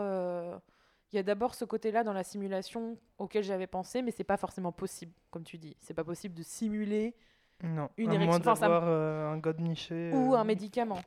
il 1.12 1.16
y 1.16 1.18
a 1.18 1.22
d'abord 1.22 1.54
ce 1.54 1.64
côté-là 1.64 2.04
dans 2.04 2.12
la 2.14 2.24
simulation 2.24 2.96
auquel 3.18 3.44
j'avais 3.44 3.66
pensé, 3.66 4.00
mais 4.02 4.10
c'est 4.10 4.24
pas 4.24 4.38
forcément 4.38 4.72
possible, 4.72 5.12
comme 5.30 5.44
tu 5.44 5.58
dis. 5.58 5.76
C'est 5.80 5.94
pas 5.94 6.04
possible 6.04 6.34
de 6.34 6.42
simuler 6.42 7.14
Non, 7.62 7.90
Une 7.98 8.10
à 8.10 8.14
érection, 8.14 8.40
moins 8.42 8.52
enfin, 8.52 8.70
euh, 8.70 9.30
un 9.30 9.38
god 9.38 9.60
niché. 9.60 10.10
ou 10.14 10.34
euh, 10.34 10.38
un 10.38 10.44
médicament. 10.44 11.00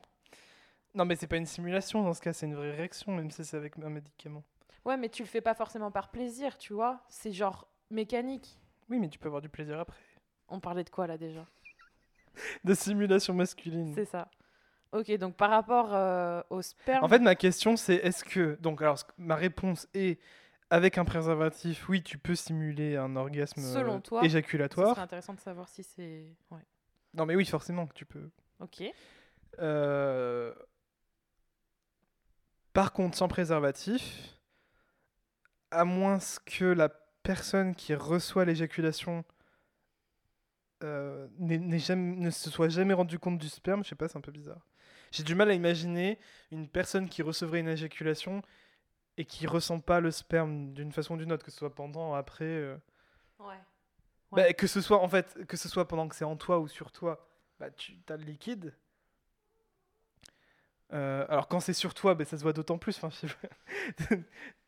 Non, 0.94 1.04
mais 1.04 1.16
c'est 1.16 1.26
pas 1.26 1.36
une 1.36 1.46
simulation 1.46 2.02
dans 2.02 2.14
ce 2.14 2.20
cas, 2.20 2.32
c'est 2.32 2.46
une 2.46 2.54
vraie 2.54 2.68
érection, 2.68 3.12
même 3.12 3.30
si 3.30 3.44
c'est 3.44 3.56
avec 3.56 3.76
un 3.78 3.90
médicament. 3.90 4.44
Ouais, 4.84 4.96
mais 4.96 5.08
tu 5.08 5.22
le 5.22 5.28
fais 5.28 5.40
pas 5.40 5.54
forcément 5.54 5.90
par 5.90 6.10
plaisir, 6.10 6.56
tu 6.56 6.72
vois. 6.72 7.00
C'est 7.08 7.32
genre 7.32 7.66
mécanique. 7.90 8.58
Oui, 8.88 9.00
mais 9.00 9.08
tu 9.08 9.18
peux 9.18 9.26
avoir 9.26 9.42
du 9.42 9.48
plaisir 9.48 9.80
après. 9.80 9.98
On 10.48 10.60
parlait 10.60 10.84
de 10.84 10.90
quoi 10.90 11.08
là 11.08 11.18
déjà? 11.18 11.44
De 12.64 12.74
simulation 12.74 13.34
masculine. 13.34 13.92
C'est 13.94 14.04
ça. 14.04 14.28
Ok, 14.92 15.10
donc 15.18 15.36
par 15.36 15.50
rapport 15.50 15.94
euh, 15.94 16.42
au 16.50 16.62
sperme. 16.62 17.04
En 17.04 17.08
fait, 17.08 17.18
ma 17.18 17.34
question, 17.34 17.76
c'est 17.76 17.96
est-ce 17.96 18.24
que. 18.24 18.56
Donc, 18.60 18.80
alors, 18.82 18.98
ce 18.98 19.04
ma 19.18 19.34
réponse 19.34 19.88
est 19.94 20.18
avec 20.70 20.98
un 20.98 21.04
préservatif, 21.04 21.88
oui, 21.88 22.02
tu 22.02 22.18
peux 22.18 22.34
simuler 22.34 22.96
un 22.96 23.14
orgasme 23.16 23.60
Selon 23.60 23.96
euh, 23.96 24.00
toi, 24.00 24.20
ce 24.20 24.26
éjaculatoire. 24.26 24.90
serait 24.94 25.02
intéressant 25.02 25.34
de 25.34 25.40
savoir 25.40 25.68
si 25.68 25.82
c'est. 25.82 26.24
Ouais. 26.50 26.64
Non, 27.14 27.26
mais 27.26 27.36
oui, 27.36 27.44
forcément 27.44 27.86
que 27.86 27.94
tu 27.94 28.04
peux. 28.06 28.30
Ok. 28.60 28.82
Euh, 29.60 30.52
Par 32.72 32.92
contre, 32.92 33.16
sans 33.16 33.28
préservatif, 33.28 34.34
à 35.70 35.84
moins 35.84 36.18
que 36.44 36.64
la 36.64 36.88
personne 37.22 37.74
qui 37.74 37.94
reçoit 37.94 38.44
l'éjaculation 38.44 39.24
euh, 40.86 41.28
jamais- 41.78 42.16
ne 42.16 42.30
se 42.30 42.50
soit 42.50 42.68
jamais 42.68 42.94
rendu 42.94 43.18
compte 43.18 43.38
du 43.38 43.48
sperme, 43.48 43.84
je 43.84 43.88
sais 43.90 43.94
pas, 43.94 44.08
c'est 44.08 44.16
un 44.18 44.20
peu 44.22 44.32
bizarre. 44.32 44.64
J'ai 45.12 45.22
du 45.22 45.34
mal 45.34 45.50
à 45.50 45.54
imaginer 45.54 46.18
une 46.50 46.68
personne 46.68 47.08
qui 47.08 47.22
recevrait 47.22 47.60
une 47.60 47.68
éjaculation 47.68 48.42
et 49.18 49.24
qui 49.24 49.46
ressent 49.46 49.80
pas 49.80 50.00
le 50.00 50.10
sperme 50.10 50.72
d'une 50.72 50.92
façon 50.92 51.14
ou 51.14 51.16
d'une 51.18 51.32
autre, 51.32 51.44
que 51.44 51.50
ce 51.50 51.58
soit 51.58 51.74
pendant, 51.74 52.14
après. 52.14 52.44
euh. 52.44 52.76
Ouais. 53.38 53.54
Bah, 54.32 54.52
que 54.52 54.66
ce 54.66 54.80
soit 54.80 54.98
en 55.00 55.08
fait, 55.08 55.46
que 55.46 55.56
ce 55.56 55.68
soit 55.68 55.86
pendant 55.88 56.08
que 56.08 56.14
c'est 56.16 56.24
en 56.24 56.36
toi 56.36 56.58
ou 56.58 56.68
sur 56.68 56.90
toi, 56.92 57.26
bah 57.60 57.70
tu 57.70 57.94
as 58.08 58.16
le 58.16 58.24
liquide. 58.24 58.74
Euh, 60.92 61.24
alors 61.28 61.48
quand 61.48 61.60
c'est 61.60 61.72
sur 61.72 61.94
toi, 61.94 62.14
bah, 62.14 62.24
ça 62.24 62.36
se 62.36 62.42
voit 62.42 62.52
d'autant 62.52 62.78
plus. 62.78 62.96
Enfin, 62.96 63.10
je 63.10 63.26
sais 63.26 63.34
pas. 64.08 64.16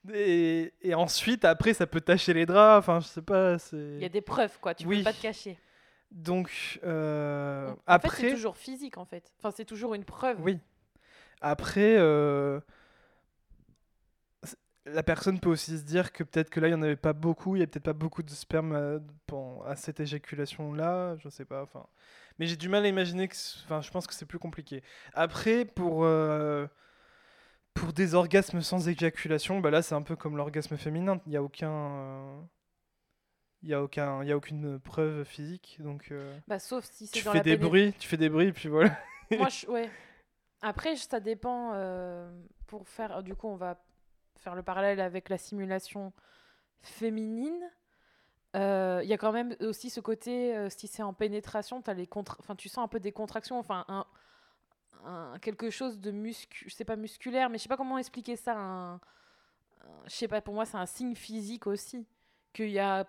et, 0.15 0.73
et 0.83 0.95
ensuite, 0.95 1.45
après, 1.45 1.75
ça 1.75 1.87
peut 1.87 2.01
tacher 2.01 2.35
les 2.35 2.47
draps. 2.47 2.79
Enfin, 2.79 3.01
je 3.01 3.07
sais 3.07 3.23
pas. 3.23 3.57
Il 3.73 3.99
y 4.01 4.05
a 4.05 4.09
des 4.09 4.21
preuves, 4.21 4.59
quoi. 4.61 4.75
Tu 4.75 4.87
Oui. 4.87 4.99
peux 4.99 5.05
pas 5.05 5.13
te 5.13 5.23
cacher. 5.23 5.59
Donc 6.11 6.81
euh, 6.85 7.71
En 7.71 7.75
fait, 7.75 7.81
après. 7.87 8.23
c'est 8.23 8.31
toujours 8.31 8.57
physique, 8.57 8.99
en 8.99 9.05
fait. 9.05 9.33
Enfin, 9.39 9.51
c'est 9.55 9.65
toujours 9.65 9.95
une 9.95 10.05
preuve. 10.05 10.41
Oui. 10.41 10.59
Après, 11.41 11.97
euh, 11.99 12.61
la 14.87 15.03
personne 15.03 15.39
peut 15.39 15.51
aussi 15.51 15.79
se 15.79 15.83
dire 15.85 16.13
que 16.13 16.25
peut-être 16.25 16.51
que 16.51 16.61
là, 16.61 16.69
il 16.69 16.71
n'y 16.75 16.79
en 16.79 16.83
avait 16.83 16.97
pas 16.97 17.13
beaucoup, 17.13 17.57
il 17.57 17.59
n'y 17.59 17.65
a 17.65 17.67
peut-être 17.67 17.85
pas 17.85 17.93
beaucoup 17.93 18.23
de 18.23 18.31
sperme 18.31 18.75
à, 18.75 18.99
pen- 19.27 19.59
à 19.67 19.77
cette 19.77 20.01
éjaculation-là, 20.01 21.17
je 21.19 21.29
sais 21.29 21.45
pas. 21.45 21.63
Enfin, 21.63 21.87
mais 22.39 22.47
j'ai 22.47 22.57
du 22.57 22.69
mal 22.69 22.85
à 22.85 22.89
imaginer 22.89 23.29
que. 23.29 23.37
Enfin, 23.65 23.81
je 23.83 23.91
pense 23.91 24.07
que 24.07 24.15
c'est 24.15 24.27
plus 24.27 24.39
compliqué. 24.39 24.83
Après, 25.15 25.65
pour. 25.65 26.05
euh, 26.05 26.67
pour 27.75 27.93
des 27.93 28.15
orgasmes 28.15 28.61
sans 28.61 28.89
éjaculation, 28.89 29.61
bah 29.61 29.71
là 29.71 29.83
c'est 29.83 29.95
un 29.95 30.03
peu 30.03 30.17
comme 30.17 30.37
l'orgasme 30.37 30.77
féminin. 30.77 31.21
Il 31.27 31.31
n'y 31.31 31.37
a 31.37 31.43
aucun, 31.43 31.71
euh, 31.71 32.41
il 33.63 33.69
y 33.71 33.75
a 33.75 33.83
aucun, 33.83 34.23
il 34.23 34.29
y 34.29 34.33
a 34.33 34.37
aucune 34.37 34.79
preuve 34.81 35.25
physique. 35.25 35.79
Donc 35.81 36.09
euh, 36.11 36.37
Bah, 36.47 36.59
sauf 36.59 36.85
si 36.85 37.07
c'est 37.07 37.19
tu 37.19 37.25
dans 37.25 37.33
fais 37.33 37.39
la 37.39 37.45
des 37.45 37.57
bruits, 37.57 37.93
tu 37.99 38.07
fais 38.09 38.17
des 38.17 38.29
bruits, 38.29 38.53
puis 38.53 38.69
voilà. 38.69 38.97
Moi, 39.31 39.49
je, 39.49 39.67
ouais. 39.67 39.91
Après, 40.63 40.97
ça 40.97 41.21
dépend. 41.21 41.73
euh, 41.75 42.31
pour 42.67 42.87
faire, 42.89 43.23
du 43.23 43.35
coup, 43.35 43.49
on 43.49 43.57
va 43.57 43.81
faire 44.37 44.55
le 44.55 44.63
parallèle 44.63 45.01
avec 45.01 45.29
la 45.31 45.39
simulation 45.39 46.13
féminine. 46.83 47.63
Euh, 48.57 49.01
Il 49.03 49.09
y 49.09 49.13
a 49.13 49.19
quand 49.19 49.33
même 49.33 49.55
aussi 49.61 49.91
ce 49.91 50.01
côté, 50.01 50.57
euh, 50.57 50.69
si 50.71 50.87
c'est 50.87 51.03
en 51.03 51.13
pénétration, 51.13 51.83
as 51.87 51.95
les 51.95 52.07
contra- 52.07 52.37
enfin, 52.41 52.55
tu 52.57 52.69
sens 52.69 52.85
un 52.85 52.89
peu 52.89 53.01
des 53.01 53.13
contractions, 53.13 53.59
enfin, 53.59 53.85
un, 53.89 54.07
un- 55.05 55.39
quelque 55.41 55.71
chose 55.71 55.99
de 55.99 56.11
muscu, 56.11 56.65
je 56.69 56.75
sais 56.75 56.85
pas 56.85 56.97
musculaire, 56.97 57.51
mais 57.51 57.59
je 57.59 57.63
sais 57.65 57.69
pas 57.69 57.77
comment 57.77 57.99
expliquer 57.99 58.37
ça. 58.37 58.55
Un- 58.57 59.01
je 60.07 60.11
sais 60.15 60.29
pas, 60.29 60.41
pour 60.41 60.55
moi, 60.55 60.65
c'est 60.67 60.77
un 60.77 60.87
signe 60.87 61.15
physique 61.15 61.67
aussi, 61.67 62.07
qu'il 62.53 62.71
y 62.71 62.79
a 62.79 63.07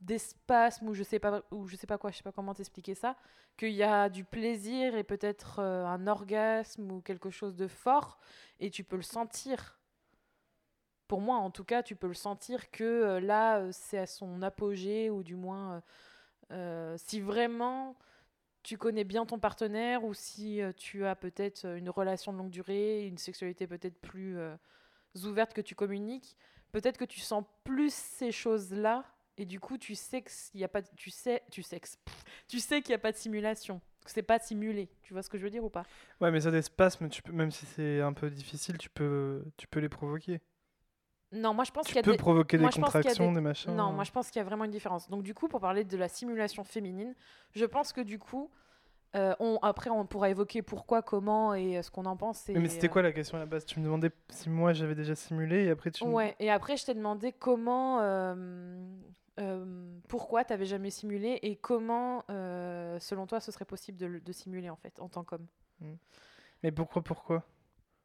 des 0.00 0.18
spasmes 0.18 0.88
ou 0.88 0.94
je 0.94 1.02
sais 1.02 1.18
pas 1.18 1.42
ou 1.50 1.66
je 1.66 1.76
sais 1.76 1.86
pas 1.86 1.98
quoi, 1.98 2.10
je 2.10 2.18
sais 2.18 2.22
pas 2.22 2.32
comment 2.32 2.54
t'expliquer 2.54 2.94
ça, 2.94 3.16
qu'il 3.56 3.72
y 3.72 3.82
a 3.82 4.08
du 4.08 4.24
plaisir 4.24 4.94
et 4.94 5.04
peut-être 5.04 5.58
euh, 5.60 5.86
un 5.86 6.06
orgasme 6.06 6.90
ou 6.92 7.00
quelque 7.00 7.30
chose 7.30 7.56
de 7.56 7.66
fort 7.66 8.18
et 8.60 8.70
tu 8.70 8.84
peux 8.84 8.96
le 8.96 9.02
sentir. 9.02 9.78
Pour 11.08 11.20
moi, 11.20 11.36
en 11.36 11.50
tout 11.50 11.64
cas, 11.64 11.82
tu 11.82 11.94
peux 11.96 12.08
le 12.08 12.14
sentir 12.14 12.70
que 12.70 12.84
euh, 12.84 13.20
là, 13.20 13.58
euh, 13.58 13.70
c'est 13.72 13.98
à 13.98 14.06
son 14.06 14.42
apogée 14.42 15.08
ou 15.08 15.22
du 15.22 15.36
moins, 15.36 15.82
si 16.96 17.20
vraiment 17.20 17.96
tu 18.62 18.78
connais 18.78 19.04
bien 19.04 19.26
ton 19.26 19.38
partenaire 19.38 20.04
ou 20.04 20.14
si 20.14 20.60
tu 20.76 21.04
as 21.04 21.16
peut-être 21.16 21.64
une 21.64 21.90
relation 21.90 22.32
de 22.32 22.38
longue 22.38 22.50
durée, 22.50 23.06
une 23.06 23.18
sexualité 23.18 23.66
peut-être 23.66 24.00
plus 24.00 24.38
ouverte 25.24 25.54
que 25.54 25.60
tu 25.60 25.74
communiques, 25.74 26.36
peut-être 26.70 26.98
que 26.98 27.04
tu 27.04 27.18
sens 27.18 27.44
plus 27.64 27.92
ces 27.92 28.30
choses-là 28.30 29.04
et 29.38 29.44
du 29.46 29.60
coup 29.60 29.78
tu 29.78 29.94
sais 29.94 30.22
que 30.22 30.30
s'il 30.30 30.60
y 30.60 30.64
a 30.64 30.68
pas 30.68 30.82
tu 30.82 31.10
sais 31.10 31.42
tu 31.50 31.62
sais 31.62 31.80
pff, 31.80 32.24
tu 32.48 32.60
sais 32.60 32.82
qu'il 32.82 32.90
n'y 32.92 32.96
a 32.96 32.98
pas 32.98 33.12
de 33.12 33.16
simulation 33.16 33.80
que 34.04 34.10
c'est 34.10 34.22
pas 34.22 34.38
simulé 34.38 34.88
tu 35.02 35.12
vois 35.12 35.22
ce 35.22 35.28
que 35.30 35.38
je 35.38 35.44
veux 35.44 35.50
dire 35.50 35.64
ou 35.64 35.70
pas? 35.70 35.84
Ouais, 36.20 36.30
mais 36.30 36.40
ça 36.40 36.50
des 36.50 36.62
spasmes, 36.62 37.08
tu 37.08 37.22
peux, 37.22 37.32
même 37.32 37.50
si 37.50 37.66
c'est 37.66 38.00
un 38.00 38.12
peu 38.12 38.30
difficile, 38.30 38.78
tu 38.78 38.88
peux, 38.90 39.44
tu 39.56 39.66
peux 39.68 39.80
les 39.80 39.88
provoquer. 39.88 40.40
non 41.32 41.54
moi 41.54 41.64
je 41.64 41.70
pense 41.72 41.86
qu'il 41.86 41.96
y 41.96 41.98
Tu 41.98 42.00
a 42.00 42.02
peux 42.02 42.12
des 42.12 42.18
provoquer 42.18 42.56
moi, 42.56 42.68
des 42.70 42.74
qu'il 42.74 42.82
contractions, 42.84 43.32
des- 43.32 43.34
des, 43.34 43.40
machins. 43.40 43.70
non 43.72 43.92
moi 43.92 44.04
je 44.04 44.12
pense 44.12 44.30
qu'il 44.30 44.38
y 44.38 44.42
a 44.42 44.44
vraiment 44.44 44.64
une 44.64 44.70
différence 44.70 45.08
donc 45.10 45.22
du 45.22 45.34
coup 45.34 45.48
pour 45.48 45.60
parler 45.60 45.84
de 45.84 45.96
la 45.96 46.08
simulation 46.08 46.64
féminine 46.64 47.14
je 47.54 47.64
pense 47.64 47.92
que 47.92 48.00
du 48.00 48.18
coup 48.18 48.50
euh, 49.16 49.34
on, 49.40 49.58
après 49.62 49.90
on 49.90 50.06
pourra 50.06 50.30
évoquer 50.30 50.62
pourquoi 50.62 51.02
comment 51.02 51.54
et 51.54 51.78
euh, 51.78 51.82
ce 51.82 51.90
qu'on 51.90 52.06
en 52.06 52.16
pense 52.16 52.48
et, 52.48 52.54
Mais, 52.54 52.68
c'était 52.68 52.88
euh, 52.88 52.88
quoi 52.88 53.02
la 53.02 53.12
question 53.12 53.36
à 53.36 53.40
la 53.40 53.46
base? 53.46 53.64
Tu 53.66 53.78
me 53.78 53.84
demandais 53.84 54.10
si 54.30 54.48
moi 54.50 54.72
j'avais 54.72 54.94
déjà 54.96 55.14
simulé 55.14 55.64
et 55.66 55.70
après 55.70 55.90
tu. 55.92 56.08
me- 56.08 56.14
Ouais, 56.14 56.36
et 56.38 56.50
après, 56.50 56.76
je 56.76 56.84
t'ai 56.84 56.94
demandé 56.94 57.32
comment, 57.32 58.00
euh, 58.00 58.34
euh, 59.38 59.98
pourquoi 60.08 60.44
tu 60.44 60.52
n'avais 60.52 60.66
jamais 60.66 60.90
simulé 60.90 61.38
et 61.42 61.56
comment, 61.56 62.24
euh, 62.30 62.98
selon 63.00 63.26
toi, 63.26 63.40
ce 63.40 63.52
serait 63.52 63.64
possible 63.64 63.98
de, 63.98 64.06
le- 64.06 64.20
de 64.20 64.32
simuler 64.32 64.70
en 64.70 64.76
fait, 64.76 64.98
en 65.00 65.08
tant 65.08 65.24
qu'homme? 65.24 65.46
Mais 66.62 66.72
pourquoi, 66.72 67.02
pourquoi? 67.02 67.44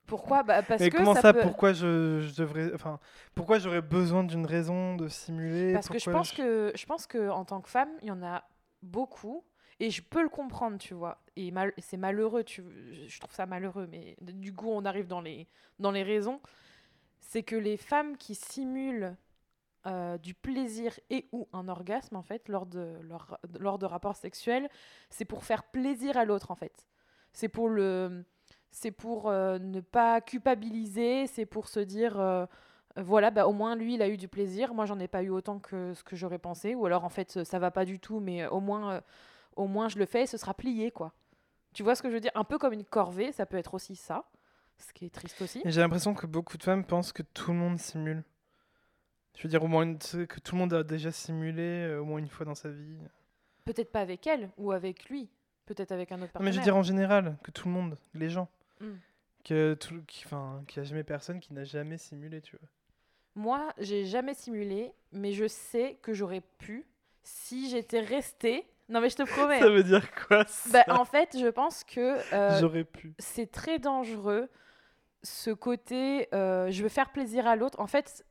Pourquoi? 0.07 0.43
Bah, 0.43 0.61
Parce 0.61 0.81
Mais 0.83 0.89
que 0.89 0.97
comment 0.97 1.13
ça, 1.15 1.21
ça, 1.21 1.33
peut- 1.33 1.41
Pourquoi 1.41 1.73
je, 1.73 2.19
je 2.21 2.35
devrais. 2.41 2.73
Enfin, 2.73 3.00
pourquoi 3.33 3.59
j'aurais 3.59 3.81
besoin 3.81 4.23
d'une 4.23 4.45
raison 4.45 4.95
de 4.95 5.07
simuler? 5.07 5.73
Parce 5.73 5.88
que 5.89 6.00
je 6.00 6.09
pense 6.09 6.31
que 6.31 6.71
je 6.75 6.85
pense 6.85 7.07
que 7.07 7.29
en 7.29 7.45
tant 7.45 7.61
que 7.61 7.69
femme, 7.69 7.89
il 8.01 8.07
y 8.07 8.11
en 8.11 8.21
a 8.23 8.43
beaucoup 8.83 9.43
et 9.79 9.89
je 9.89 10.01
peux 10.01 10.21
le 10.21 10.29
comprendre, 10.29 10.77
tu 10.77 10.93
vois. 10.93 11.23
Et 11.35 11.51
mal, 11.51 11.73
c'est 11.77 11.97
malheureux, 11.97 12.43
tu, 12.43 12.63
je 13.07 13.19
trouve 13.19 13.33
ça 13.33 13.45
malheureux, 13.45 13.88
mais 13.89 14.15
du 14.21 14.53
coup, 14.53 14.69
on 14.69 14.85
arrive 14.85 15.07
dans 15.07 15.21
les 15.21 15.47
dans 15.79 15.91
les 15.91 16.03
raisons. 16.03 16.41
C'est 17.21 17.43
que 17.43 17.55
les 17.55 17.77
femmes 17.77 18.17
qui 18.17 18.35
simulent 18.35 19.15
euh, 19.88 20.17
du 20.17 20.33
plaisir 20.33 21.00
et 21.09 21.27
ou 21.31 21.47
un 21.53 21.67
orgasme 21.67 22.15
en 22.15 22.21
fait 22.21 22.47
lors 22.50 22.65
de 22.65 22.93
leur, 23.01 23.39
lors 23.59 23.79
de 23.79 23.85
rapports 23.85 24.15
sexuels, 24.15 24.69
c'est 25.09 25.25
pour 25.25 25.43
faire 25.43 25.63
plaisir 25.63 26.17
à 26.17 26.25
l'autre 26.25 26.51
en 26.51 26.55
fait. 26.55 26.88
C'est 27.33 27.50
pour 27.50 27.69
le 27.69 28.23
c'est 28.71 28.91
pour 28.91 29.29
euh, 29.29 29.59
ne 29.59 29.81
pas 29.81 30.21
culpabiliser, 30.21 31.27
c'est 31.27 31.45
pour 31.45 31.67
se 31.67 31.79
dire 31.79 32.19
euh, 32.19 32.45
Voilà, 32.95 33.31
bah, 33.31 33.47
au 33.47 33.53
moins 33.53 33.75
lui, 33.75 33.95
il 33.95 34.01
a 34.01 34.07
eu 34.07 34.17
du 34.17 34.27
plaisir. 34.27 34.73
Moi, 34.73 34.85
j'en 34.85 35.00
ai 35.00 35.07
pas 35.07 35.23
eu 35.23 35.29
autant 35.29 35.59
que 35.59 35.93
ce 35.93 36.03
que 36.03 36.15
j'aurais 36.15 36.39
pensé. 36.39 36.75
Ou 36.75 36.85
alors, 36.85 37.03
en 37.03 37.09
fait, 37.09 37.43
ça 37.43 37.59
va 37.59 37.71
pas 37.71 37.85
du 37.85 38.00
tout, 38.00 38.19
mais 38.19 38.47
au 38.47 38.59
moins, 38.59 39.01
au 39.55 39.67
moins, 39.67 39.89
je 39.89 39.97
le 39.97 40.05
fais 40.05 40.23
et 40.23 40.27
ce 40.27 40.38
sera 40.38 40.53
plié, 40.53 40.91
quoi. 40.91 41.13
Tu 41.73 41.83
vois 41.83 41.95
ce 41.95 42.01
que 42.01 42.09
je 42.09 42.13
veux 42.13 42.21
dire? 42.21 42.31
Un 42.35 42.43
peu 42.43 42.57
comme 42.57 42.73
une 42.73 42.85
corvée, 42.85 43.31
ça 43.31 43.45
peut 43.45 43.57
être 43.57 43.73
aussi 43.73 43.95
ça. 43.95 44.25
Ce 44.77 44.93
qui 44.93 45.05
est 45.05 45.13
triste 45.13 45.41
aussi. 45.41 45.61
J'ai 45.65 45.81
l'impression 45.81 46.13
que 46.13 46.25
beaucoup 46.25 46.57
de 46.57 46.63
femmes 46.63 46.83
pensent 46.83 47.13
que 47.13 47.23
tout 47.23 47.51
le 47.51 47.57
monde 47.57 47.77
simule. 47.77 48.23
Je 49.38 49.43
veux 49.43 49.50
dire, 49.50 49.63
au 49.63 49.67
moins 49.67 49.83
une- 49.83 49.97
que 49.97 50.39
tout 50.39 50.55
le 50.55 50.59
monde 50.59 50.73
a 50.73 50.83
déjà 50.83 51.11
simulé 51.11 51.61
euh, 51.88 52.00
au 52.01 52.05
moins 52.05 52.19
une 52.19 52.27
fois 52.27 52.45
dans 52.45 52.55
sa 52.55 52.69
vie. 52.69 52.97
Peut-être 53.65 53.91
pas 53.91 54.01
avec 54.01 54.27
elle 54.27 54.50
ou 54.57 54.71
avec 54.71 55.05
lui. 55.09 55.29
Peut-être 55.65 55.91
avec 55.91 56.11
un 56.11 56.15
autre 56.15 56.23
Non, 56.25 56.27
partenaire. 56.33 56.45
mais 56.45 56.51
je 56.53 56.57
veux 56.59 56.63
dire 56.63 56.75
en 56.75 56.83
général, 56.83 57.38
que 57.43 57.51
tout 57.51 57.67
le 57.67 57.73
monde, 57.73 57.97
les 58.13 58.29
gens. 58.29 58.50
Mm. 58.81 58.85
Que 59.43 59.73
tout, 59.73 60.01
qui, 60.07 60.23
enfin, 60.25 60.63
qu'il 60.67 60.81
n'y 60.81 60.88
a 60.88 60.89
jamais 60.89 61.03
personne 61.03 61.39
qui 61.39 61.53
n'a 61.53 61.63
jamais 61.63 61.97
simulé, 61.97 62.41
tu 62.41 62.57
vois. 62.57 62.67
Moi, 63.35 63.73
j'ai 63.77 64.05
jamais 64.05 64.33
simulé, 64.33 64.91
mais 65.13 65.31
je 65.31 65.47
sais 65.47 65.97
que 66.01 66.13
j'aurais 66.13 66.41
pu 66.59 66.85
si 67.23 67.69
j'étais 67.69 68.01
restée. 68.01 68.67
Non, 68.89 69.00
mais 69.01 69.09
je 69.09 69.15
te 69.15 69.23
promets. 69.47 69.59
Ça 69.59 69.69
veut 69.69 69.83
dire 69.83 70.11
quoi 70.27 70.43
Bah, 70.71 70.83
ça 70.88 71.00
en 71.00 71.05
fait, 71.05 71.38
je 71.39 71.47
pense 71.47 71.83
que 71.85 72.17
euh, 72.35 72.59
J'aurais 72.59 72.83
pu. 72.83 73.13
c'est 73.19 73.50
très 73.50 73.79
dangereux 73.79 74.50
ce 75.23 75.51
côté 75.51 76.27
euh, 76.33 76.69
je 76.71 76.81
veux 76.83 76.89
faire 76.89 77.11
plaisir 77.11 77.47
à 77.47 77.55
l'autre. 77.55 77.79
En 77.79 77.88
fait, 77.88 78.25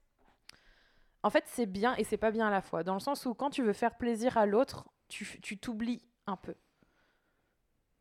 en 1.22 1.30
fait 1.30 1.44
c'est 1.46 1.66
bien 1.66 1.94
et 1.96 2.04
c'est 2.04 2.16
pas 2.16 2.30
bien 2.30 2.48
à 2.48 2.50
la 2.50 2.62
fois. 2.62 2.84
Dans 2.84 2.94
le 2.94 3.00
sens 3.00 3.26
où 3.26 3.34
quand 3.34 3.50
tu 3.50 3.62
veux 3.62 3.72
faire 3.72 3.96
plaisir 3.96 4.38
à 4.38 4.46
l'autre, 4.46 4.88
tu 5.08 5.58
t'oublies 5.58 6.02
un 6.26 6.36
peu. 6.36 6.54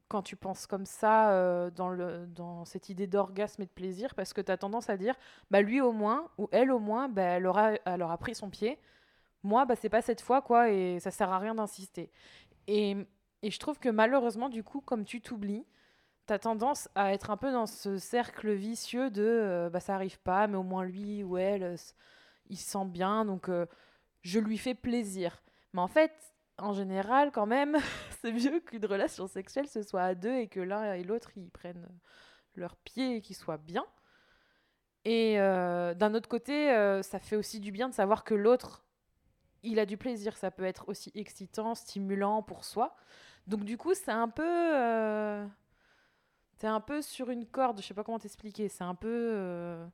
Quand 0.08 0.24
tu 0.24 0.36
penses 0.36 0.66
comme 0.66 0.88
ça 0.88 1.32
euh, 1.34 1.70
dans, 1.70 2.66
cette 2.66 2.90
idée 2.90 3.06
d'orgasme 3.06 3.62
et 3.62 3.66
de 3.66 3.72
plaisir, 3.72 4.16
parce 4.16 4.34
que 4.34 4.42
tu 4.42 4.52
as 4.52 4.58
tendance 4.58 4.90
à 4.90 4.98
dire, 4.98 5.14
bah 5.52 5.62
lui 5.62 5.82
au 5.82 5.92
moins, 5.92 6.28
ou 6.40 6.50
elle 6.52 6.72
au 6.72 6.80
moins, 6.80 7.10
bah, 7.10 7.22
elle, 7.22 7.46
aura, 7.46 7.74
elle 7.86 8.02
aura 8.02 8.18
pris 8.18 8.34
son 8.34 8.50
pied. 8.50 8.80
Moi, 9.44 9.66
bah, 9.66 9.76
c'est 9.76 9.90
pas 9.90 10.02
cette 10.02 10.22
fois, 10.22 10.42
quoi, 10.42 10.72
et 10.72 11.00
ça 11.00 11.12
sert 11.12 11.32
à 11.32 11.38
rien 11.38 11.54
d'insister. 11.54 12.12
Et, 12.68 12.98
et 13.44 13.52
je 13.52 13.60
trouve 13.60 13.78
que 13.78 13.90
malheureusement, 13.90 14.50
du 14.50 14.64
coup, 14.64 14.82
comme 14.82 15.06
tu 15.06 15.22
t'oublies, 15.22 15.66
tu 16.26 16.34
as 16.34 16.40
tendance 16.40 16.90
à 16.96 17.14
être 17.14 17.30
un 17.30 17.38
peu 17.38 17.52
dans 17.52 17.68
ce 17.68 17.98
cercle 18.00 18.52
vicieux 18.52 19.12
de 19.12 19.22
euh, 19.24 19.70
bah, 19.70 19.80
ça 19.80 19.94
arrive 19.94 20.20
pas, 20.20 20.48
mais 20.48 20.58
au 20.58 20.64
moins 20.64 20.86
lui 20.86 21.24
ou 21.24 21.38
elle, 21.38 21.64
euh, 21.64 21.76
il 22.50 22.58
se 22.58 22.72
sent 22.72 22.86
bien, 22.86 23.26
donc 23.26 23.50
euh, 23.50 23.66
je 24.22 24.40
lui 24.40 24.58
fais 24.58 24.76
plaisir. 24.76 25.42
Mais 25.74 25.82
en 25.82 25.88
fait, 25.88 26.12
en 26.58 26.74
général, 26.74 27.32
quand 27.32 27.46
même, 27.46 27.78
c'est 28.22 28.32
mieux 28.32 28.60
qu'une 28.60 28.86
relation 28.86 29.28
sexuelle 29.28 29.68
ce 29.68 29.82
soit 29.82 30.04
à 30.04 30.16
deux 30.16 30.36
et 30.36 30.48
que 30.48 30.60
l'un 30.60 30.94
et 30.94 31.04
l'autre 31.04 31.32
ils 31.36 31.50
prennent 31.50 31.88
leur 32.56 32.76
pied 32.78 33.18
et 33.18 33.22
qu'ils 33.22 33.36
soient 33.36 33.58
bien. 33.58 33.86
Et 35.06 35.40
euh, 35.40 35.94
d'un 35.94 36.14
autre 36.14 36.28
côté, 36.28 36.72
euh, 36.72 37.02
ça 37.02 37.20
fait 37.20 37.38
aussi 37.38 37.60
du 37.60 37.72
bien 37.72 37.88
de 37.88 37.94
savoir 37.94 38.24
que 38.24 38.34
l'autre, 38.34 38.84
il 39.64 39.80
a 39.80 39.86
du 39.86 39.98
plaisir. 39.98 40.36
Ça 40.36 40.52
peut 40.52 40.66
être 40.66 40.90
aussi 40.90 41.12
excitant, 41.16 41.74
stimulant 41.76 42.44
pour 42.44 42.66
soi. 42.66 42.96
Donc 43.48 43.64
du 43.64 43.78
coup, 43.78 43.94
c'est 43.94 44.12
un 44.12 44.28
peu... 44.28 45.48
T'es 46.58 46.68
un 46.68 46.82
peu 46.82 47.02
sur 47.02 47.30
une 47.30 47.46
corde, 47.46 47.82
je 47.82 47.88
sais 47.88 47.94
pas 47.94 48.04
comment 48.04 48.20
t'expliquer. 48.20 48.68
C'est 48.68 48.84
un 48.84 48.96
peu... 48.96 49.88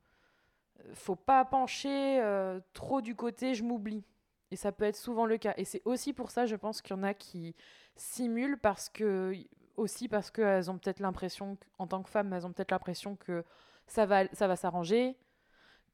euh, 0.79 0.93
Faut 0.93 1.15
pas 1.15 1.45
pencher 1.45 2.19
euh, 2.21 2.59
trop 2.73 3.01
du 3.01 3.15
côté 3.15 3.55
je 3.55 3.63
m'oublie. 3.63 4.03
Et 4.51 4.55
ça 4.55 4.71
peut 4.71 4.85
être 4.85 4.95
souvent 4.95 5.25
le 5.25 5.37
cas. 5.37 5.53
Et 5.57 5.65
c'est 5.65 5.81
aussi 5.85 6.13
pour 6.13 6.31
ça, 6.31 6.45
je 6.45 6.55
pense 6.55 6.81
qu'il 6.81 6.95
y 6.95 6.99
en 6.99 7.03
a 7.03 7.13
qui 7.13 7.55
simulent 7.95 8.59
parce 8.59 8.89
que 8.89 9.33
aussi 9.77 10.07
parce 10.07 10.31
qu'elles 10.31 10.71
ont 10.71 10.77
peut-être 10.77 10.99
l'impression, 10.99 11.57
en 11.79 11.87
tant 11.87 12.01
que 12.03 12.09
femmes, 12.09 12.31
elles 12.33 12.45
ont 12.45 12.53
peut-être 12.53 12.71
l'impression 12.71 13.15
que 13.15 13.43
ça 13.87 14.05
va, 14.05 14.27
ça 14.33 14.47
va 14.47 14.55
s'arranger, 14.55 15.17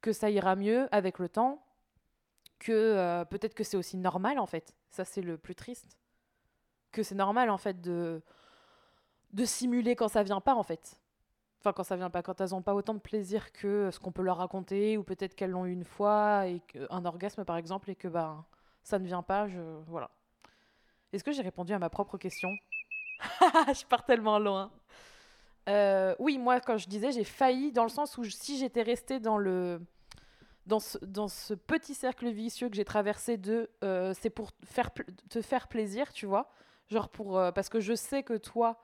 que 0.01 0.13
ça 0.13 0.29
ira 0.29 0.55
mieux 0.55 0.87
avec 0.91 1.19
le 1.19 1.29
temps, 1.29 1.63
que 2.59 2.71
euh, 2.71 3.25
peut-être 3.25 3.55
que 3.55 3.63
c'est 3.63 3.77
aussi 3.77 3.97
normal 3.97 4.39
en 4.39 4.45
fait. 4.45 4.75
Ça, 4.89 5.05
c'est 5.05 5.21
le 5.21 5.37
plus 5.37 5.55
triste. 5.55 5.97
Que 6.91 7.03
c'est 7.03 7.15
normal 7.15 7.49
en 7.49 7.57
fait 7.57 7.81
de, 7.81 8.21
de 9.33 9.45
simuler 9.45 9.95
quand 9.95 10.07
ça 10.07 10.23
vient 10.23 10.41
pas 10.41 10.55
en 10.55 10.63
fait. 10.63 10.99
Enfin, 11.61 11.73
quand 11.73 11.83
ça 11.83 11.95
vient 11.95 12.09
pas, 12.09 12.23
quand 12.23 12.41
elles 12.41 12.49
n'ont 12.49 12.63
pas 12.63 12.73
autant 12.73 12.95
de 12.95 12.99
plaisir 12.99 13.51
que 13.51 13.89
ce 13.91 13.99
qu'on 13.99 14.11
peut 14.11 14.23
leur 14.23 14.37
raconter, 14.37 14.97
ou 14.97 15.03
peut-être 15.03 15.35
qu'elles 15.35 15.51
l'ont 15.51 15.65
eu 15.65 15.71
une 15.71 15.85
fois, 15.85 16.47
et 16.47 16.61
un 16.89 17.05
orgasme 17.05 17.45
par 17.45 17.55
exemple, 17.57 17.89
et 17.91 17.95
que 17.95 18.07
ben, 18.07 18.43
ça 18.83 18.97
ne 18.97 19.05
vient 19.05 19.21
pas, 19.21 19.47
voilà. 19.87 20.09
Est-ce 21.13 21.23
que 21.23 21.31
j'ai 21.31 21.43
répondu 21.43 21.73
à 21.73 21.79
ma 21.79 21.89
propre 21.89 22.17
question? 22.17 22.49
Je 23.73 23.85
pars 23.85 24.05
tellement 24.05 24.39
loin. 24.39 24.71
Euh, 25.69 26.15
oui, 26.19 26.37
moi, 26.37 26.59
quand 26.59 26.77
je 26.77 26.87
disais, 26.87 27.11
j'ai 27.11 27.23
failli 27.23 27.71
dans 27.71 27.83
le 27.83 27.89
sens 27.89 28.17
où 28.17 28.23
si 28.23 28.57
j'étais 28.57 28.81
restée 28.81 29.19
dans 29.19 29.37
le 29.37 29.79
dans 30.65 30.79
ce, 30.79 30.97
dans 30.99 31.27
ce 31.27 31.53
petit 31.53 31.93
cercle 31.93 32.29
vicieux 32.29 32.69
que 32.69 32.75
j'ai 32.75 32.85
traversé 32.85 33.37
de 33.37 33.69
euh, 33.83 34.13
c'est 34.19 34.29
pour 34.29 34.51
faire 34.63 34.89
te 35.29 35.41
faire 35.41 35.67
plaisir, 35.67 36.13
tu 36.13 36.25
vois, 36.25 36.51
genre 36.89 37.09
pour 37.09 37.37
euh, 37.37 37.51
parce 37.51 37.69
que 37.69 37.79
je 37.79 37.93
sais 37.93 38.23
que 38.23 38.37
toi 38.37 38.83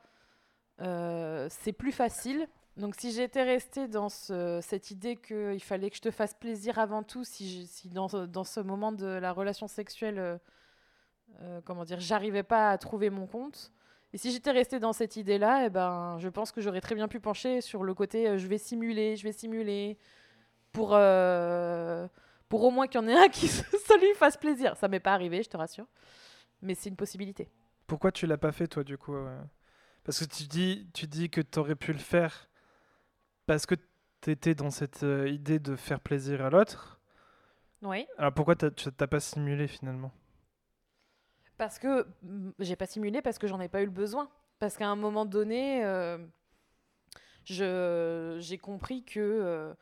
c'est 0.79 1.73
plus 1.73 1.91
facile. 1.91 2.47
Donc 2.77 2.93
si 2.97 3.11
j'étais 3.11 3.43
restée 3.43 3.87
dans 3.87 4.07
ce- 4.09 4.59
cette 4.61 4.91
idée 4.91 5.15
qu'il 5.15 5.61
fallait 5.63 5.89
que 5.89 5.95
je 5.95 6.01
te 6.01 6.11
fasse 6.11 6.33
plaisir 6.35 6.77
avant 6.77 7.01
tout, 7.03 7.23
si, 7.23 7.65
si 7.67 7.89
dans, 7.89 8.07
dans 8.27 8.43
ce 8.43 8.59
moment 8.59 8.91
de 8.91 9.07
la 9.07 9.31
relation 9.33 9.67
sexuelle, 9.67 10.19
euh, 10.19 10.37
euh, 11.41 11.61
comment 11.65 11.85
dire, 11.85 11.99
j'arrivais 11.99 12.43
pas 12.43 12.69
à 12.69 12.77
trouver 12.77 13.09
mon 13.09 13.25
compte, 13.25 13.71
et 14.13 14.17
si 14.17 14.31
j'étais 14.31 14.51
restée 14.51 14.79
dans 14.79 14.93
cette 14.93 15.15
idée-là, 15.17 15.65
eh 15.65 15.69
ben, 15.69 16.17
je 16.19 16.29
pense 16.29 16.51
que 16.51 16.61
j'aurais 16.61 16.79
très 16.81 16.95
bien 16.95 17.07
pu 17.07 17.19
pencher 17.19 17.61
sur 17.61 17.83
le 17.83 17.93
côté 17.93 18.27
euh, 18.27 18.37
je 18.37 18.47
vais 18.47 18.57
simuler, 18.59 19.15
je 19.17 19.23
vais 19.23 19.33
simuler, 19.33 19.97
pour, 20.71 20.89
pour 22.49 22.63
au 22.63 22.69
moins 22.71 22.87
qu'il 22.87 23.01
y 23.01 23.03
en 23.03 23.07
ait 23.07 23.17
un 23.17 23.29
qui 23.29 23.47
ça 23.47 23.97
lui 23.97 24.13
fasse 24.15 24.37
plaisir. 24.37 24.77
Ça 24.77 24.87
m'est 24.87 24.99
pas 24.99 25.13
arrivé, 25.13 25.41
je 25.41 25.49
te 25.49 25.57
rassure, 25.57 25.87
mais 26.61 26.75
c'est 26.75 26.89
une 26.89 26.95
possibilité. 26.95 27.49
Pourquoi 27.87 28.11
tu 28.11 28.27
l'as 28.27 28.37
pas 28.37 28.51
fait, 28.51 28.67
toi, 28.67 28.83
du 28.83 28.97
coup 28.97 29.15
Parce 30.03 30.19
que 30.19 30.25
tu 30.25 30.43
dis, 30.43 30.87
tu 30.93 31.07
dis 31.07 31.29
que 31.31 31.41
tu 31.41 31.57
aurais 31.57 31.75
pu 31.75 31.91
le 31.93 31.99
faire 31.99 32.46
parce 33.47 33.65
que 33.65 33.75
tu 34.21 34.31
étais 34.31 34.55
dans 34.55 34.71
cette 34.71 35.03
euh, 35.03 35.29
idée 35.29 35.59
de 35.59 35.75
faire 35.75 35.99
plaisir 35.99 36.43
à 36.45 36.49
l'autre. 36.51 36.99
Oui. 37.81 38.07
Alors 38.17 38.31
pourquoi 38.33 38.55
tu 38.55 38.69
t'as 38.91 39.07
pas 39.07 39.19
simulé 39.19 39.67
finalement? 39.67 40.11
Parce 41.57 41.79
que 41.79 42.05
mm, 42.23 42.51
j'ai 42.59 42.75
pas 42.75 42.85
simulé 42.85 43.21
parce 43.21 43.37
que 43.37 43.47
j'en 43.47 43.59
ai 43.59 43.67
pas 43.69 43.81
eu 43.81 43.85
le 43.85 43.91
besoin. 43.91 44.29
Parce 44.59 44.77
qu'à 44.77 44.87
un 44.87 44.95
moment 44.95 45.25
donné, 45.25 45.83
euh, 45.85 46.17
j'ai 47.45 48.57
compris 48.57 49.03
que. 49.03 49.19
euh, 49.19 49.73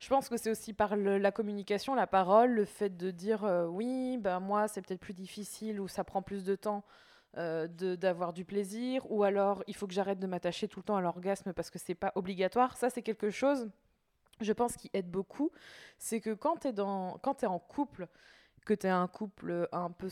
je 0.00 0.08
pense 0.08 0.28
que 0.28 0.36
c'est 0.36 0.50
aussi 0.50 0.74
par 0.74 0.96
le- 0.96 1.18
la 1.18 1.32
communication, 1.32 1.94
la 1.94 2.06
parole, 2.08 2.52
le 2.52 2.64
fait 2.66 2.96
de 2.96 3.10
dire 3.10 3.44
oui, 3.70 4.18
ben 4.18 4.40
moi 4.40 4.68
c'est 4.68 4.82
peut-être 4.82 5.00
plus 5.00 5.14
difficile 5.14 5.80
ou 5.80 5.88
ça 5.88 6.04
prend 6.04 6.22
plus 6.22 6.44
de 6.44 6.56
temps 6.56 6.84
euh, 7.36 7.66
d'avoir 7.68 8.32
du 8.32 8.44
plaisir, 8.44 9.10
ou 9.10 9.22
alors 9.22 9.64
il 9.66 9.74
faut 9.74 9.86
que 9.86 9.94
j'arrête 9.94 10.18
de 10.18 10.26
m'attacher 10.26 10.68
tout 10.68 10.80
le 10.80 10.84
temps 10.84 10.96
à 10.96 11.00
l'orgasme 11.00 11.52
parce 11.52 11.70
que 11.70 11.78
c'est 11.78 11.94
pas 11.94 12.12
obligatoire. 12.14 12.76
Ça 12.76 12.90
c'est 12.90 13.02
quelque 13.02 13.30
chose, 13.30 13.70
je 14.40 14.52
pense, 14.52 14.76
qui 14.76 14.90
aide 14.92 15.10
beaucoup. 15.10 15.50
C'est 15.98 16.20
que 16.20 16.34
quand 16.34 16.58
tu 16.58 16.68
es, 16.68 16.80
en 17.46 17.58
couple, 17.58 18.08
que 18.66 18.74
tu 18.74 18.86
es 18.86 18.90
un 18.90 19.08
couple 19.08 19.68
un 19.72 19.90
peu 19.90 20.08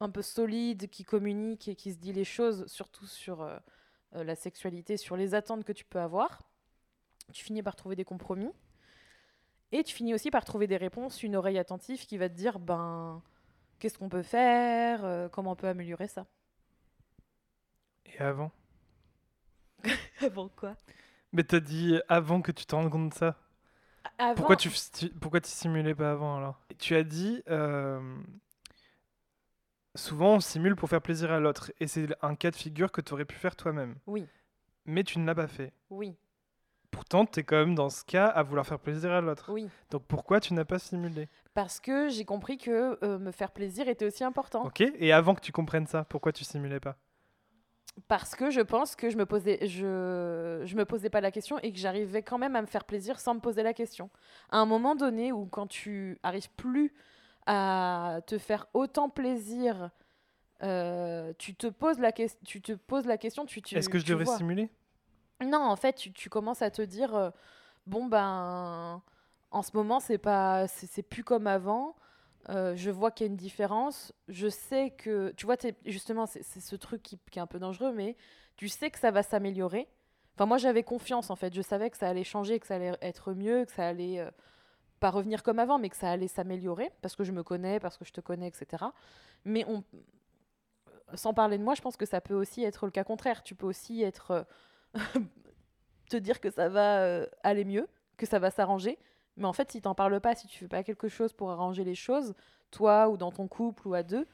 un 0.00 0.10
peu 0.10 0.22
solide, 0.22 0.88
qui 0.90 1.04
communique 1.04 1.68
et 1.68 1.76
qui 1.76 1.92
se 1.92 1.98
dit 1.98 2.12
les 2.12 2.24
choses, 2.24 2.66
surtout 2.66 3.06
sur 3.06 3.42
euh, 3.42 3.56
euh, 4.16 4.24
la 4.24 4.34
sexualité, 4.34 4.96
sur 4.96 5.16
les 5.16 5.34
attentes 5.34 5.64
que 5.64 5.72
tu 5.72 5.84
peux 5.84 6.00
avoir, 6.00 6.42
tu 7.32 7.44
finis 7.44 7.62
par 7.62 7.76
trouver 7.76 7.96
des 7.96 8.04
compromis. 8.04 8.52
Et 9.72 9.82
tu 9.82 9.94
finis 9.94 10.14
aussi 10.14 10.30
par 10.30 10.44
trouver 10.44 10.66
des 10.66 10.76
réponses, 10.76 11.22
une 11.22 11.36
oreille 11.36 11.58
attentive 11.58 12.06
qui 12.06 12.16
va 12.16 12.28
te 12.28 12.34
dire, 12.34 12.58
ben, 12.60 13.22
qu'est-ce 13.78 13.98
qu'on 13.98 14.08
peut 14.08 14.22
faire, 14.22 15.04
euh, 15.04 15.28
comment 15.28 15.52
on 15.52 15.56
peut 15.56 15.68
améliorer 15.68 16.06
ça. 16.06 16.26
Et 18.06 18.18
avant 18.18 18.50
Avant 20.22 20.48
quoi? 20.48 20.74
Mais 21.32 21.42
t'as 21.44 21.60
dit 21.60 21.98
avant 22.08 22.40
que 22.42 22.52
tu 22.52 22.64
te 22.64 22.74
rendes 22.74 22.90
compte 22.90 23.10
de 23.10 23.14
ça. 23.14 23.36
Avant, 24.18 24.34
Pourquoi 24.36 24.56
tu 24.56 24.70
pourquoi 25.20 25.40
tu 25.40 25.50
simulais 25.50 25.94
pas 25.94 26.12
avant 26.12 26.36
alors? 26.36 26.60
Tu 26.78 26.94
as 26.94 27.02
dit 27.02 27.42
euh, 27.48 28.16
souvent 29.94 30.34
on 30.34 30.40
simule 30.40 30.76
pour 30.76 30.88
faire 30.88 31.02
plaisir 31.02 31.32
à 31.32 31.40
l'autre 31.40 31.72
et 31.80 31.86
c'est 31.86 32.08
un 32.22 32.34
cas 32.36 32.50
de 32.50 32.56
figure 32.56 32.92
que 32.92 33.00
tu 33.00 33.12
aurais 33.12 33.24
pu 33.24 33.34
faire 33.36 33.56
toi-même. 33.56 33.96
Oui, 34.06 34.26
Mais 34.86 35.02
tu 35.04 35.18
ne 35.18 35.26
l'as 35.26 35.34
pas 35.34 35.48
fait. 35.48 35.72
oui, 35.90 36.16
Pourtant, 36.90 37.26
tu 37.26 37.40
es 37.40 37.42
quand 37.42 37.56
même 37.56 37.74
dans 37.74 37.90
ce 37.90 38.04
cas 38.04 38.26
à 38.28 38.44
vouloir 38.44 38.64
faire 38.64 38.78
plaisir 38.78 39.10
à 39.10 39.20
l'autre. 39.20 39.50
oui. 39.50 39.68
Donc 39.90 40.04
pourquoi 40.06 40.38
tu 40.38 40.54
n'as 40.54 40.64
pas 40.64 40.78
simulé? 40.78 41.28
Parce 41.52 41.80
que 41.80 42.08
j'ai 42.08 42.24
compris 42.24 42.56
que 42.56 42.96
euh, 43.04 43.18
me 43.18 43.32
faire 43.32 43.50
plaisir 43.50 43.88
était 43.88 44.06
aussi 44.06 44.22
important. 44.22 44.64
Ok 44.64 44.80
Et 44.80 45.12
avant 45.12 45.34
que 45.34 45.40
tu 45.40 45.50
comprennes 45.50 45.88
ça, 45.88 46.04
pourquoi 46.04 46.32
tu 46.32 46.44
simulais 46.44 46.78
pas? 46.78 46.96
Parce 48.08 48.34
que 48.34 48.50
je 48.50 48.60
pense 48.60 48.96
que 48.96 49.08
je 49.08 49.16
me 49.16 49.24
posais, 49.24 49.58
je, 49.66 50.62
je 50.64 50.76
me 50.76 50.84
posais 50.84 51.10
pas 51.10 51.20
la 51.20 51.30
question 51.30 51.58
et 51.60 51.72
que 51.72 51.78
j'arrivais 51.78 52.22
quand 52.22 52.38
même 52.38 52.56
à 52.56 52.60
me 52.60 52.66
faire 52.66 52.84
plaisir 52.84 53.20
sans 53.20 53.34
me 53.34 53.40
poser 53.40 53.62
la 53.62 53.72
question. 53.72 54.10
À 54.50 54.58
un 54.58 54.66
moment 54.66 54.96
donné 54.96 55.30
où 55.32 55.46
quand 55.46 55.68
tu 55.68 56.18
arrives 56.22 56.50
plus 56.56 56.92
à 57.46 58.20
te 58.26 58.36
faire 58.38 58.66
autant 58.74 59.08
plaisir, 59.08 59.90
euh, 60.62 61.32
tu 61.38 61.54
te 61.54 61.66
poses 61.66 61.98
la 61.98 62.10
question, 62.10 62.40
tu 62.44 62.60
te 62.60 62.72
poses 62.72 63.06
la 63.06 63.16
question, 63.16 63.46
tu, 63.46 63.62
tu 63.62 63.76
Est-ce 63.76 63.88
que 63.88 63.98
je 63.98 64.06
devrais 64.06 64.24
vois. 64.24 64.38
simuler 64.38 64.70
Non, 65.44 65.62
en 65.62 65.76
fait, 65.76 65.94
tu, 65.94 66.12
tu 66.12 66.28
commences 66.28 66.62
à 66.62 66.70
te 66.70 66.82
dire, 66.82 67.14
euh, 67.14 67.30
bon 67.86 68.06
ben, 68.06 69.02
en 69.50 69.62
ce 69.62 69.70
moment, 69.74 70.00
c'est 70.00 70.18
pas, 70.18 70.66
c'est 70.66 70.86
c'est 70.86 71.02
plus 71.02 71.22
comme 71.22 71.46
avant. 71.46 71.94
Euh, 72.50 72.76
je 72.76 72.90
vois 72.90 73.10
qu'il 73.10 73.26
y 73.26 73.28
a 73.28 73.30
une 73.30 73.36
différence. 73.36 74.12
Je 74.28 74.48
sais 74.48 74.90
que, 74.90 75.32
tu 75.36 75.46
vois, 75.46 75.56
justement, 75.86 76.26
c'est 76.26 76.42
ce 76.42 76.76
truc 76.76 77.02
qui, 77.02 77.18
est 77.34 77.40
un 77.40 77.46
peu 77.46 77.58
dangereux, 77.58 77.92
mais 77.92 78.16
tu 78.56 78.68
sais 78.68 78.90
que 78.90 78.98
ça 78.98 79.10
va 79.10 79.22
s'améliorer. 79.22 79.88
Enfin, 80.34 80.46
moi, 80.46 80.58
j'avais 80.58 80.82
confiance, 80.82 81.30
en 81.30 81.36
fait. 81.36 81.54
Je 81.54 81.62
savais 81.62 81.90
que 81.90 81.96
ça 81.96 82.08
allait 82.08 82.24
changer, 82.24 82.60
que 82.60 82.66
ça 82.66 82.76
allait 82.76 82.96
être 83.00 83.32
mieux, 83.32 83.64
que 83.64 83.72
ça 83.72 83.86
allait 83.86 84.20
euh, 84.20 84.30
pas 85.00 85.10
revenir 85.10 85.42
comme 85.42 85.58
avant, 85.58 85.78
mais 85.78 85.88
que 85.88 85.96
ça 85.96 86.10
allait 86.10 86.28
s'améliorer, 86.28 86.90
parce 87.02 87.16
que 87.16 87.24
je 87.24 87.32
me 87.32 87.42
connais, 87.42 87.80
parce 87.80 87.96
que 87.96 88.04
je 88.04 88.12
te 88.12 88.20
connais, 88.20 88.48
etc. 88.48 88.84
Mais 89.44 89.64
sans 91.14 91.34
parler 91.34 91.58
de 91.58 91.62
moi, 91.62 91.74
je 91.74 91.82
pense 91.82 91.96
que 91.96 92.06
ça 92.06 92.20
peut 92.20 92.34
aussi 92.34 92.64
être 92.64 92.84
le 92.86 92.90
cas 92.90 93.04
contraire. 93.04 93.42
Tu 93.42 93.54
peux 93.54 93.66
aussi 93.66 94.02
être 94.02 94.30
euh, 94.32 94.44
te 96.10 96.16
dire 96.16 96.40
que 96.40 96.50
ça 96.50 96.68
va 96.68 97.26
aller 97.42 97.64
mieux, 97.64 97.88
que 98.16 98.26
ça 98.26 98.38
va 98.38 98.50
s'arranger, 98.50 98.98
mais 99.36 99.46
en 99.46 99.52
fait, 99.52 99.70
si 99.72 99.80
t'en 99.80 99.94
parles 99.94 100.20
pas, 100.20 100.34
si 100.34 100.46
tu 100.46 100.58
fais 100.58 100.68
pas 100.68 100.82
quelque 100.82 101.08
chose 101.08 101.32
pour 101.32 101.50
arranger 101.50 101.84
les 101.84 101.94
choses, 101.94 102.34
toi 102.70 103.08
ou 103.08 103.16
dans 103.16 103.30
ton 103.32 103.48
couple 103.48 103.88
ou 103.88 103.94
à 103.94 104.02
deux, 104.02 104.26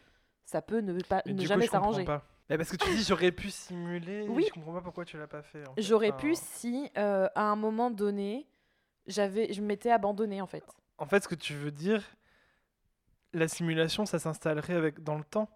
ça 0.45 0.63
peut 0.63 0.81
ne 0.81 0.99
pas 1.03 1.23
ne 1.27 1.45
jamais 1.45 1.67
s'arranger. 1.67 2.05
pas. 2.05 2.25
Mais 2.49 2.57
parce 2.59 2.71
que 2.71 2.77
tu 2.77 2.91
dis 2.91 3.05
j'aurais 3.05 3.31
pu 3.33 3.51
simuler. 3.51 4.27
Oui. 4.29 4.45
Je 4.49 4.53
comprends 4.53 4.73
pas 4.75 4.81
pourquoi 4.81 5.05
tu 5.05 5.17
l'as 5.17 5.29
pas 5.29 5.43
fait. 5.43 5.67
en 5.69 5.75
fait. 5.75 5.83
J'aurais 5.83 6.09
Enfin, 6.09 6.19
pu 6.19 6.35
si 6.35 6.91
euh, 6.99 7.29
à 7.35 7.43
un 7.45 7.57
moment 7.57 7.91
donné, 7.91 8.49
j'avais 9.07 9.53
je 9.53 9.63
m'étais 9.63 9.91
abandonnée 9.91 10.41
en 10.41 10.47
fait. 10.49 10.65
En 10.99 11.07
fait, 11.07 11.23
ce 11.23 11.29
que 11.29 11.35
tu 11.37 11.55
veux 11.55 11.71
dire, 11.71 12.03
la 13.33 13.47
simulation, 13.49 14.05
ça 14.07 14.19
s'installerait 14.19 14.75
avec 14.75 15.03
dans 15.03 15.17
le 15.17 15.25
temps. 15.25 15.49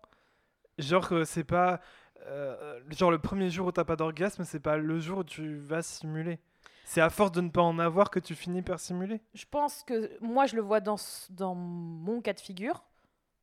Genre, 0.79 1.13
c'est 1.25 1.45
pas. 1.45 1.81
euh, 2.27 2.81
genre, 2.91 3.11
le 3.11 3.19
premier 3.19 3.51
jour 3.51 3.67
où 3.67 3.73
t'as 3.73 3.85
pas 3.85 3.97
d'orgasme, 3.97 4.45
c'est 4.45 4.61
pas 4.61 4.77
le 4.77 4.99
jour 5.01 5.19
où 5.19 5.25
tu 5.25 5.57
vas 5.57 5.83
simuler. 5.83 6.39
C'est 6.85 7.01
à 7.01 7.11
force 7.11 7.33
de 7.33 7.41
ne 7.41 7.49
pas 7.49 7.63
en 7.63 7.79
avoir 7.79 8.11
que 8.11 8.21
tu 8.21 8.35
finis 8.35 8.63
par 8.63 8.79
simuler? 8.79 9.21
Je 9.33 9.47
pense 9.51 9.83
que 9.83 10.17
moi, 10.21 10.47
je 10.47 10.55
le 10.55 10.63
vois 10.63 10.81
dans, 10.81 10.97
dans 11.31 11.55
mon 11.55 12.21
cas 12.21 12.35
de 12.35 12.41
figure. 12.41 12.85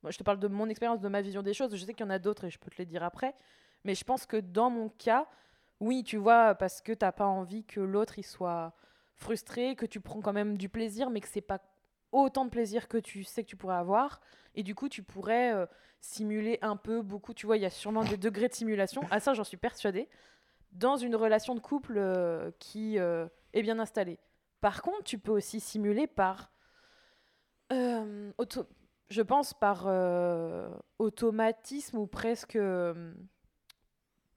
Moi, 0.03 0.11
je 0.11 0.17
te 0.17 0.23
parle 0.23 0.39
de 0.39 0.47
mon 0.47 0.69
expérience, 0.69 0.99
de 0.99 1.09
ma 1.09 1.21
vision 1.21 1.41
des 1.41 1.53
choses. 1.53 1.75
Je 1.75 1.83
sais 1.83 1.93
qu'il 1.93 2.05
y 2.05 2.07
en 2.07 2.11
a 2.11 2.19
d'autres 2.19 2.45
et 2.45 2.49
je 2.49 2.59
peux 2.59 2.69
te 2.69 2.77
les 2.77 2.85
dire 2.85 3.03
après. 3.03 3.33
Mais 3.83 3.95
je 3.95 4.03
pense 4.03 4.25
que 4.25 4.37
dans 4.37 4.69
mon 4.69 4.89
cas, 4.89 5.27
oui, 5.79 6.03
tu 6.03 6.17
vois, 6.17 6.55
parce 6.55 6.81
que 6.81 6.91
t'as 6.91 7.11
pas 7.11 7.25
envie 7.25 7.63
que 7.65 7.79
l'autre 7.79 8.19
il 8.19 8.23
soit 8.23 8.73
frustré, 9.15 9.75
que 9.75 9.85
tu 9.85 9.99
prends 9.99 10.21
quand 10.21 10.33
même 10.33 10.57
du 10.57 10.69
plaisir, 10.69 11.09
mais 11.09 11.19
que 11.19 11.27
c'est 11.27 11.41
pas 11.41 11.61
autant 12.11 12.45
de 12.45 12.49
plaisir 12.49 12.87
que 12.87 12.97
tu 12.97 13.23
sais 13.23 13.43
que 13.43 13.49
tu 13.49 13.55
pourrais 13.55 13.75
avoir. 13.75 14.21
Et 14.53 14.63
du 14.63 14.75
coup, 14.75 14.89
tu 14.89 15.01
pourrais 15.01 15.53
euh, 15.53 15.65
simuler 15.99 16.59
un 16.61 16.75
peu, 16.75 17.01
beaucoup. 17.01 17.33
Tu 17.33 17.45
vois, 17.45 17.57
il 17.57 17.63
y 17.63 17.65
a 17.65 17.69
sûrement 17.69 18.03
des 18.03 18.17
degrés 18.17 18.49
de 18.49 18.53
simulation. 18.53 19.01
À 19.09 19.19
ça, 19.19 19.33
j'en 19.33 19.43
suis 19.43 19.57
persuadée. 19.57 20.07
Dans 20.71 20.97
une 20.97 21.15
relation 21.15 21.55
de 21.55 21.59
couple 21.59 21.95
euh, 21.97 22.51
qui 22.59 22.97
euh, 22.97 23.27
est 23.53 23.61
bien 23.61 23.79
installée. 23.79 24.19
Par 24.61 24.81
contre, 24.81 25.03
tu 25.03 25.17
peux 25.17 25.31
aussi 25.31 25.59
simuler 25.59 26.07
par. 26.07 26.51
euh, 27.71 28.31
je 29.09 29.21
pense 29.21 29.53
par 29.53 29.87
automatisme 30.99 31.97
ou 31.97 32.07
presque. 32.07 32.57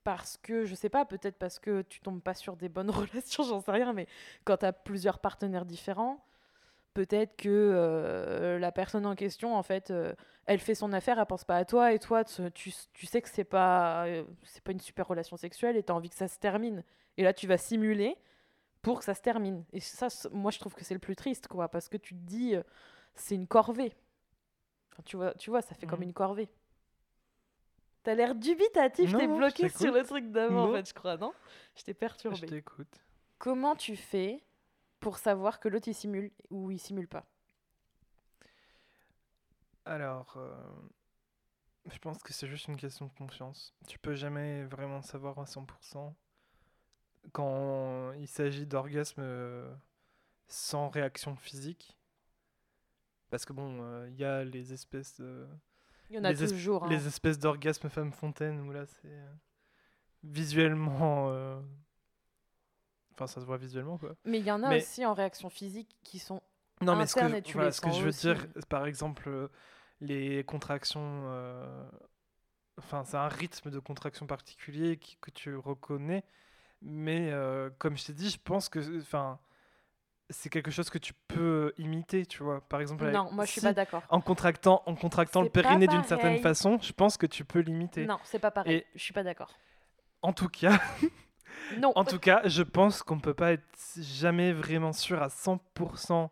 parce 0.02 0.36
que, 0.38 0.64
je 0.64 0.74
sais 0.74 0.88
pas, 0.88 1.04
peut-être 1.04 1.38
parce 1.38 1.58
que 1.58 1.82
tu 1.82 2.00
tombes 2.00 2.22
pas 2.22 2.34
sur 2.34 2.56
des 2.56 2.68
bonnes 2.68 2.90
relations, 2.90 3.44
j'en 3.44 3.60
sais 3.60 3.70
rien, 3.70 3.92
mais 3.92 4.06
quand 4.44 4.58
tu 4.58 4.66
as 4.66 4.72
plusieurs 4.72 5.20
partenaires 5.20 5.64
différents, 5.64 6.24
peut-être 6.94 7.36
que 7.36 7.48
euh, 7.48 8.58
la 8.58 8.72
personne 8.72 9.04
en 9.04 9.14
question, 9.14 9.54
en 9.56 9.62
fait, 9.62 9.90
euh, 9.90 10.14
elle 10.46 10.60
fait 10.60 10.74
son 10.74 10.92
affaire, 10.92 11.18
elle 11.18 11.26
pense 11.26 11.44
pas 11.44 11.56
à 11.56 11.64
toi, 11.64 11.92
et 11.92 11.98
toi, 11.98 12.24
tu, 12.24 12.70
sais 12.70 13.20
que 13.20 13.28
c'est 13.28 13.44
pas, 13.44 14.06
euh, 14.06 14.24
c'est 14.44 14.62
pas 14.62 14.72
une 14.72 14.80
super 14.80 15.06
relation 15.06 15.36
sexuelle 15.36 15.76
et 15.76 15.82
tu 15.82 15.92
as 15.92 15.94
envie 15.94 16.08
que 16.08 16.16
ça 16.16 16.28
se 16.28 16.38
termine. 16.38 16.82
Et 17.16 17.22
là, 17.22 17.34
tu 17.34 17.46
vas 17.46 17.58
simuler 17.58 18.16
pour 18.80 19.00
que 19.00 19.04
ça 19.04 19.14
se 19.14 19.22
termine. 19.22 19.64
Et 19.72 19.80
ça, 19.80 20.08
moi, 20.32 20.50
je 20.50 20.58
trouve 20.58 20.74
que 20.74 20.84
c'est 20.84 20.94
le 20.94 21.00
plus 21.00 21.16
triste, 21.16 21.48
quoi, 21.48 21.68
parce 21.68 21.88
que 21.88 21.96
tu 21.96 22.14
te 22.14 22.20
dis, 22.20 22.54
c'est 23.14 23.34
une 23.34 23.46
corvée. 23.46 23.92
Enfin, 24.92 25.02
tu, 25.04 25.16
vois, 25.16 25.34
tu 25.34 25.50
vois, 25.50 25.62
ça 25.62 25.74
fait 25.74 25.86
comme 25.86 26.02
une 26.02 26.12
corvée. 26.12 26.48
T'as 28.04 28.14
l'air 28.14 28.34
dubitatif, 28.34 29.12
t'es 29.16 29.24
je 29.24 29.34
bloqué 29.34 29.68
sur 29.70 29.92
le 29.92 30.02
truc 30.04 30.30
d'avant, 30.30 30.68
en 30.68 30.72
fait, 30.74 30.88
je 30.88 30.94
crois, 30.94 31.16
non? 31.16 31.32
Je 31.74 31.84
t'ai 31.84 31.92
Je 31.92 31.96
perturbé. 31.96 32.46
t'écoute. 32.46 33.00
Comment 33.38 33.74
tu 33.74 33.96
fais 33.96 34.42
pour 35.04 35.18
savoir 35.18 35.60
que 35.60 35.68
l'autre 35.68 35.88
il 35.88 35.94
simule 35.94 36.32
ou 36.50 36.70
il 36.70 36.78
simule 36.80 37.08
pas 37.08 37.26
Alors, 39.84 40.34
euh, 40.38 40.54
je 41.90 41.98
pense 41.98 42.22
que 42.22 42.32
c'est 42.32 42.46
juste 42.48 42.68
une 42.68 42.76
question 42.78 43.06
de 43.06 43.12
confiance. 43.12 43.74
Tu 43.86 43.98
peux 43.98 44.14
jamais 44.14 44.64
vraiment 44.64 45.02
savoir 45.02 45.38
à 45.38 45.44
100% 45.44 46.14
quand 47.32 48.12
il 48.12 48.28
s'agit 48.28 48.66
d'orgasme 48.66 49.20
euh, 49.20 49.74
sans 50.48 50.88
réaction 50.88 51.36
physique. 51.36 51.98
Parce 53.30 53.44
que 53.44 53.52
bon, 53.52 53.82
euh, 53.82 54.08
il 54.10 54.16
y 54.16 54.24
a 54.24 54.42
les 54.44 54.72
espèces 54.72 55.20
de- 55.20 55.46
Il 56.08 56.16
y 56.16 56.18
en 56.18 56.24
a 56.24 56.32
les, 56.32 56.44
es- 56.44 56.48
toujours. 56.48 56.84
hein. 56.84 56.88
les 56.88 57.06
espèces 57.06 57.38
d'orgasme 57.38 57.90
femme 57.90 58.12
fontaine 58.12 58.60
où 58.60 58.70
là 58.72 58.86
c'est 58.86 59.20
visuellement 60.22 61.28
euh, 61.30 61.60
enfin 63.14 63.26
ça 63.26 63.40
se 63.40 63.46
voit 63.46 63.56
visuellement 63.56 63.96
quoi. 63.98 64.14
Mais 64.24 64.38
il 64.38 64.44
y 64.46 64.50
en 64.50 64.62
a 64.62 64.68
mais- 64.70 64.78
aussi 64.82 65.04
en 65.06 65.14
réaction 65.14 65.48
physique 65.50 65.96
qui 66.02 66.18
sont. 66.18 66.42
Non, 66.82 66.96
mais 66.96 67.06
ce 67.06 67.14
que, 67.14 67.28
je- 67.28 67.36
tu 67.38 67.52
voilà, 67.54 67.68
les 67.68 67.72
ce 67.72 67.80
que 67.80 67.90
je 67.90 68.00
veux 68.02 68.08
aussi. 68.08 68.26
dire, 68.26 68.46
par 68.68 68.86
exemple, 68.86 69.28
euh, 69.28 69.48
les 70.00 70.44
contractions. 70.44 71.22
euh, 71.26 71.84
Enfin, 72.76 73.04
c'est 73.04 73.16
un 73.16 73.28
rythme 73.28 73.70
de 73.70 73.78
contraction 73.78 74.26
particulier 74.26 74.96
qui- 74.96 75.16
que 75.20 75.30
tu 75.30 75.54
reconnais. 75.56 76.24
Mais 76.82 77.30
euh, 77.30 77.70
comme 77.78 77.96
je 77.96 78.04
t'ai 78.06 78.12
dit, 78.12 78.30
je 78.30 78.38
pense 78.42 78.68
que. 78.68 79.00
Enfin. 79.00 79.38
C'est 80.30 80.48
quelque 80.48 80.70
chose 80.70 80.88
que 80.88 80.96
tu 80.96 81.12
peux 81.28 81.74
imiter, 81.76 82.24
tu 82.24 82.42
vois. 82.42 82.62
Par 82.66 82.80
exemple, 82.80 83.04
Non, 83.10 83.30
moi 83.30 83.44
je 83.44 83.52
suis 83.52 83.60
pas 83.60 83.74
d'accord. 83.74 84.02
en 84.08 84.22
contractant, 84.22 84.82
en 84.86 84.94
contractant 84.94 85.42
le 85.42 85.50
périnée 85.50 85.86
d'une 85.86 86.02
certaine 86.04 86.38
façon, 86.38 86.78
je 86.80 86.94
pense 86.94 87.18
que 87.18 87.26
tu 87.26 87.44
peux 87.44 87.58
l'imiter. 87.60 88.06
Non, 88.06 88.18
c'est 88.24 88.38
pas 88.38 88.50
pareil. 88.50 88.76
Et- 88.78 88.86
Je 88.94 89.02
suis 89.02 89.12
pas 89.12 89.22
d'accord. 89.22 89.54
En 90.22 90.32
tout 90.32 90.48
cas, 90.48 90.80
Non. 91.78 91.92
en 91.94 92.04
tout 92.04 92.18
cas, 92.18 92.42
je 92.46 92.62
pense 92.62 93.02
qu'on 93.02 93.18
peut 93.20 93.34
pas 93.34 93.52
être 93.52 93.64
jamais 94.00 94.52
vraiment 94.52 94.92
sûr 94.92 95.22
à 95.22 95.28
100% 95.28 96.30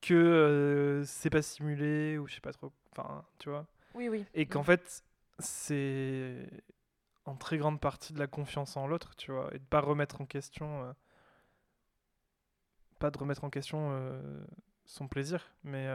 que 0.00 0.14
euh, 0.14 1.04
c'est 1.04 1.30
pas 1.30 1.42
simulé 1.42 2.18
ou 2.18 2.26
je 2.26 2.34
sais 2.34 2.40
pas 2.40 2.52
trop. 2.52 2.72
Enfin, 2.92 3.24
tu 3.38 3.48
vois. 3.50 3.66
Oui, 3.94 4.08
oui. 4.08 4.24
Et 4.34 4.46
qu'en 4.46 4.60
Mm. 4.60 4.64
fait, 4.64 5.04
c'est 5.38 6.48
en 7.24 7.34
très 7.36 7.58
grande 7.58 7.80
partie 7.80 8.12
de 8.12 8.18
la 8.18 8.26
confiance 8.26 8.76
en 8.76 8.86
l'autre, 8.86 9.16
tu 9.16 9.32
vois, 9.32 9.48
et 9.52 9.58
de 9.58 9.64
pas 9.64 9.80
remettre 9.80 10.20
en 10.20 10.26
question, 10.26 10.84
euh, 10.84 10.92
pas 12.98 13.10
de 13.10 13.18
remettre 13.18 13.44
en 13.44 13.50
question 13.50 13.88
euh, 13.92 14.20
son 14.84 15.08
plaisir, 15.08 15.50
mais 15.64 15.88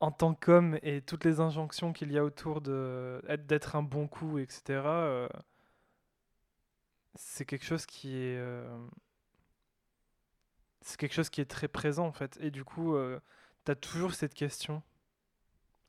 en 0.00 0.10
tant 0.12 0.34
qu'homme 0.34 0.78
et 0.82 1.00
toutes 1.00 1.24
les 1.24 1.40
injonctions 1.40 1.92
qu'il 1.92 2.12
y 2.12 2.18
a 2.18 2.24
autour 2.24 2.60
de 2.60 3.22
être- 3.28 3.46
d'être 3.46 3.76
un 3.76 3.82
bon 3.82 4.06
coup, 4.06 4.38
etc. 4.38 4.82
euh, 7.14 7.18
c'est 7.18 7.44
quelque 7.44 7.64
chose 7.64 7.86
qui 7.86 8.16
est 8.16 8.36
euh, 8.38 8.66
c'est 10.82 10.96
quelque 10.98 11.14
chose 11.14 11.30
qui 11.30 11.40
est 11.40 11.46
très 11.50 11.66
présent 11.68 12.06
en 12.06 12.12
fait 12.12 12.38
et 12.40 12.50
du 12.52 12.64
coup 12.64 12.96
tu 13.64 13.70
as 13.72 13.74
toujours 13.74 14.14
cette 14.14 14.34
question 14.34 14.82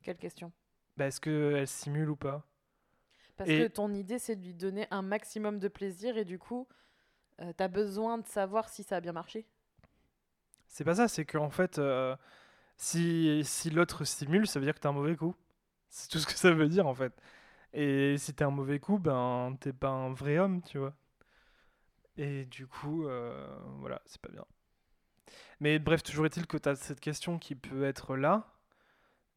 Quelle 0.02 0.16
question? 0.16 0.52
Bah, 0.96 1.06
est-ce 1.06 1.20
qu'elle 1.20 1.66
simule 1.68 2.10
ou 2.10 2.16
pas? 2.16 2.46
Parce 3.38 3.52
Et- 3.52 3.54
que 3.54 3.66
ton 3.68 3.94
idée 3.94 4.18
c'est 4.18 4.36
de 4.36 4.44
lui 4.44 4.52
donner 4.52 4.86
un 4.90 5.00
maximum 5.02 5.58
de 5.58 5.68
plaisir 5.68 6.18
et 6.18 6.24
du 6.26 6.38
coup, 6.38 6.66
tu 7.38 7.44
t'as 7.56 7.68
besoin 7.68 8.18
de 8.18 8.26
savoir 8.26 8.68
si 8.70 8.82
ça 8.84 8.96
a 8.96 9.00
bien 9.02 9.12
marché. 9.12 9.46
C'est 10.68 10.84
pas 10.84 10.94
ça, 10.96 11.08
c'est 11.08 11.24
qu'en 11.24 11.50
fait, 11.50 11.78
euh, 11.78 12.16
si, 12.78 13.42
si 13.44 13.70
l'autre 13.70 14.04
simule, 14.04 14.46
ça 14.48 14.60
veut 14.60 14.66
dire 14.66 14.74
que 14.74 14.80
t'es 14.80 14.88
un 14.88 14.92
mauvais 14.92 15.16
coup. 15.16 15.36
C'est 15.90 16.10
tout 16.10 16.18
ce 16.20 16.26
que 16.26 16.34
ça 16.34 16.52
veut 16.52 16.68
dire 16.68 16.86
en 16.88 16.94
fait. 16.94 17.14
Et 17.74 18.16
si 18.18 18.34
t'es 18.34 18.44
un 18.44 18.50
mauvais 18.50 18.80
coup, 18.80 18.98
ben 18.98 19.56
t'es 19.60 19.72
pas 19.72 19.90
un 19.90 20.12
vrai 20.14 20.38
homme, 20.38 20.62
tu 20.62 20.78
vois. 20.78 20.94
Et 22.16 22.44
du 22.46 22.66
coup, 22.66 23.06
euh, 23.06 23.46
voilà, 23.78 24.00
c'est 24.06 24.20
pas 24.20 24.30
bien. 24.30 24.44
Mais 25.60 25.78
bref, 25.78 26.02
toujours 26.02 26.26
est-il 26.26 26.46
que 26.46 26.56
t'as 26.56 26.74
cette 26.74 27.00
question 27.00 27.38
qui 27.38 27.54
peut 27.54 27.84
être 27.84 28.16
là. 28.16 28.52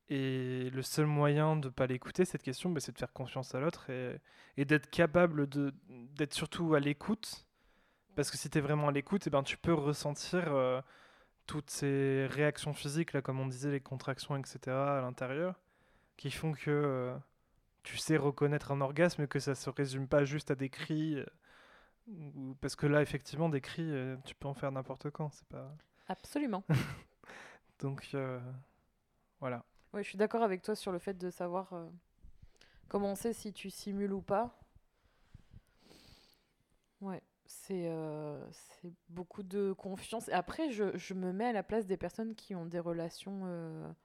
Et 0.10 0.70
le 0.72 0.82
seul 0.82 1.06
moyen 1.06 1.56
de 1.56 1.70
pas 1.70 1.86
l'écouter, 1.86 2.26
cette 2.26 2.42
question, 2.42 2.72
ben, 2.72 2.80
c'est 2.80 2.92
de 2.94 2.98
faire 2.98 3.14
confiance 3.14 3.54
à 3.54 3.60
l'autre 3.60 3.90
et, 3.92 4.20
et 4.58 4.66
d'être 4.66 4.90
capable 4.90 5.48
de 5.48 5.74
d'être 5.90 6.34
surtout 6.34 6.74
à 6.74 6.80
l'écoute. 6.80 7.46
Parce 8.16 8.32
que 8.32 8.38
si 8.38 8.50
t'es 8.50 8.60
vraiment 8.60 8.90
à 8.90 8.92
l'écoute, 8.92 9.28
eh 9.28 9.30
ben, 9.30 9.44
tu 9.44 9.58
peux 9.58 9.74
ressentir 9.74 10.54
euh, 10.54 10.82
toutes 11.46 11.70
ces 11.70 12.28
réactions 12.30 12.74
physiques, 12.74 13.14
là, 13.14 13.22
comme 13.22 13.40
on 13.40 13.48
disait, 13.48 13.72
les 13.72 13.82
contractions, 13.82 14.36
etc., 14.38 14.60
à 14.68 15.02
l'intérieur, 15.02 15.60
qui 16.18 16.32
font 16.32 16.54
que 16.54 16.70
euh, 16.70 17.16
tu 17.84 17.98
sais 17.98 18.18
reconnaître 18.18 18.72
un 18.72 18.82
orgasme 18.82 19.24
et 19.24 19.28
que 19.28 19.40
ça 19.40 19.56
se 19.56 19.70
résume 19.70 20.08
pas 20.08 20.26
juste 20.26 20.52
à 20.52 20.56
des 20.56 20.70
cris. 20.70 21.24
Parce 22.62 22.76
que 22.76 22.88
là, 22.88 23.02
effectivement, 23.02 23.50
des 23.50 23.62
cris, 23.62 23.90
euh, 23.90 24.18
tu 24.26 24.36
peux 24.36 24.48
en 24.48 24.54
faire 24.54 24.72
n'importe 24.72 25.10
quand. 25.10 25.30
C'est 25.32 25.48
pas... 25.48 25.76
Absolument. 26.08 26.64
Donc, 27.80 28.10
euh, 28.14 28.40
voilà. 29.40 29.64
Oui, 29.94 30.04
je 30.04 30.10
suis 30.10 30.18
d'accord 30.18 30.44
avec 30.44 30.62
toi 30.62 30.76
sur 30.76 30.92
le 30.92 31.00
fait 31.00 31.18
de 31.18 31.30
savoir 31.30 31.74
euh, 31.74 31.88
comment 32.88 33.12
on 33.12 33.16
sait 33.16 33.34
si 33.34 33.54
tu 33.54 33.70
simules 33.70 34.14
ou 34.14 34.22
pas. 34.22 34.60
Ouais, 37.02 37.24
c'est 37.46 37.88
euh, 37.88 38.46
beaucoup 39.08 39.44
de 39.44 39.72
confiance. 39.74 40.28
Et 40.28 40.34
après, 40.34 40.72
je, 40.72 40.98
je 40.98 41.14
me 41.14 41.32
mets 41.32 41.46
à 41.46 41.54
la 41.54 41.64
place 41.64 41.86
des 41.86 41.98
personnes 41.98 42.36
qui 42.36 42.56
ont 42.56 42.66
des 42.66 42.80
relations, 42.80 43.96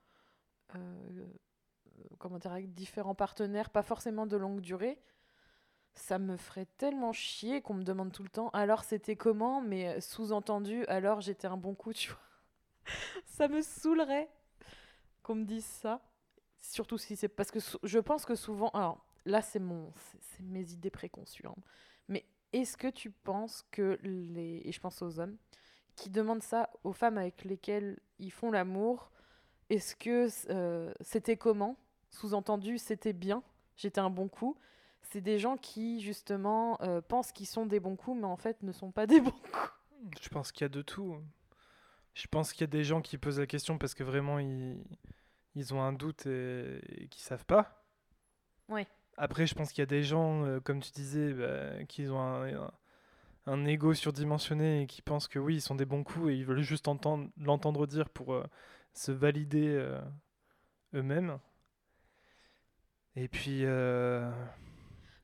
comment 2.17 2.39
dire, 2.39 2.53
avec 2.53 2.73
différents 2.73 3.15
partenaires, 3.15 3.69
pas 3.69 3.83
forcément 3.83 4.25
de 4.25 4.37
longue 4.37 4.61
durée. 4.61 5.01
Ça 5.95 6.19
me 6.19 6.37
ferait 6.37 6.67
tellement 6.77 7.13
chier 7.13 7.61
qu'on 7.61 7.73
me 7.73 7.83
demande 7.83 8.11
tout 8.11 8.23
le 8.23 8.29
temps, 8.29 8.49
alors 8.49 8.83
c'était 8.83 9.15
comment, 9.15 9.61
mais 9.61 9.99
sous-entendu, 10.01 10.85
alors 10.87 11.21
j'étais 11.21 11.47
un 11.47 11.57
bon 11.57 11.73
coup, 11.73 11.93
tu 11.93 12.11
vois. 12.11 12.19
ça 13.25 13.47
me 13.47 13.61
saoulerait 13.61 14.29
qu'on 15.23 15.35
me 15.35 15.45
dise 15.45 15.65
ça. 15.65 16.01
Surtout 16.59 16.97
si 16.97 17.15
c'est 17.15 17.27
parce 17.27 17.51
que 17.51 17.59
je 17.83 17.99
pense 17.99 18.25
que 18.25 18.35
souvent, 18.35 18.69
alors 18.69 19.05
là 19.25 19.41
c'est 19.41 19.59
mon, 19.59 19.91
c'est 20.19 20.43
mes 20.43 20.71
idées 20.71 20.89
préconçues, 20.89 21.47
hein. 21.47 21.55
mais 22.07 22.25
est-ce 22.53 22.77
que 22.77 22.87
tu 22.87 23.11
penses 23.11 23.63
que 23.71 23.99
les, 24.03 24.61
et 24.65 24.71
je 24.71 24.79
pense 24.79 25.01
aux 25.01 25.19
hommes, 25.19 25.37
qui 25.95 26.09
demandent 26.09 26.43
ça 26.43 26.69
aux 26.83 26.93
femmes 26.93 27.17
avec 27.17 27.43
lesquelles 27.43 27.99
ils 28.19 28.31
font 28.31 28.51
l'amour, 28.51 29.11
est-ce 29.69 29.95
que 29.95 30.27
euh, 30.49 30.93
c'était 31.01 31.37
comment? 31.37 31.77
Sous-entendu, 32.09 32.77
c'était 32.77 33.13
bien, 33.13 33.43
j'étais 33.75 33.99
un 33.99 34.09
bon 34.09 34.27
coup. 34.27 34.57
C'est 35.11 35.21
des 35.21 35.39
gens 35.39 35.55
qui 35.55 36.01
justement 36.01 36.81
euh, 36.81 37.01
pensent 37.01 37.31
qu'ils 37.31 37.47
sont 37.47 37.65
des 37.65 37.79
bons 37.79 37.95
coups, 37.95 38.19
mais 38.19 38.27
en 38.27 38.37
fait 38.37 38.61
ne 38.63 38.71
sont 38.71 38.91
pas 38.91 39.07
des 39.07 39.21
bons 39.21 39.31
coups. 39.31 39.71
Je 40.21 40.29
pense 40.29 40.51
qu'il 40.51 40.63
y 40.63 40.65
a 40.65 40.69
de 40.69 40.81
tout. 40.81 41.17
Je 42.13 42.27
pense 42.27 42.53
qu'il 42.53 42.61
y 42.61 42.63
a 42.63 42.67
des 42.67 42.83
gens 42.83 43.01
qui 43.01 43.17
posent 43.17 43.39
la 43.39 43.47
question 43.47 43.77
parce 43.77 43.93
que 43.93 44.03
vraiment 44.03 44.39
ils, 44.39 44.83
ils 45.53 45.73
ont 45.73 45.81
un 45.81 45.93
doute 45.93 46.25
et, 46.25 46.79
et 47.03 47.07
qui 47.07 47.21
savent 47.21 47.45
pas. 47.45 47.85
Ouais. 48.67 48.87
Après, 49.17 49.47
je 49.47 49.55
pense 49.55 49.71
qu'il 49.71 49.81
y 49.81 49.83
a 49.83 49.85
des 49.85 50.03
gens, 50.03 50.43
euh, 50.43 50.59
comme 50.59 50.81
tu 50.81 50.91
disais, 50.91 51.33
bah, 51.33 51.83
qui 51.85 52.07
ont 52.07 52.19
un, 52.19 52.53
un, 52.53 52.71
un 53.45 53.65
ego 53.65 53.93
surdimensionné 53.93 54.81
et 54.81 54.87
qui 54.87 55.01
pensent 55.01 55.27
que 55.27 55.39
oui, 55.39 55.55
ils 55.55 55.61
sont 55.61 55.75
des 55.75 55.85
bons 55.85 56.03
coups 56.03 56.29
et 56.31 56.35
ils 56.35 56.45
veulent 56.45 56.61
juste 56.61 56.87
entendre, 56.87 57.29
l'entendre 57.37 57.85
dire 57.87 58.09
pour 58.09 58.33
euh, 58.33 58.45
se 58.93 59.11
valider 59.11 59.97
eux-mêmes. 60.93 61.39
Et 63.15 63.27
puis, 63.27 63.63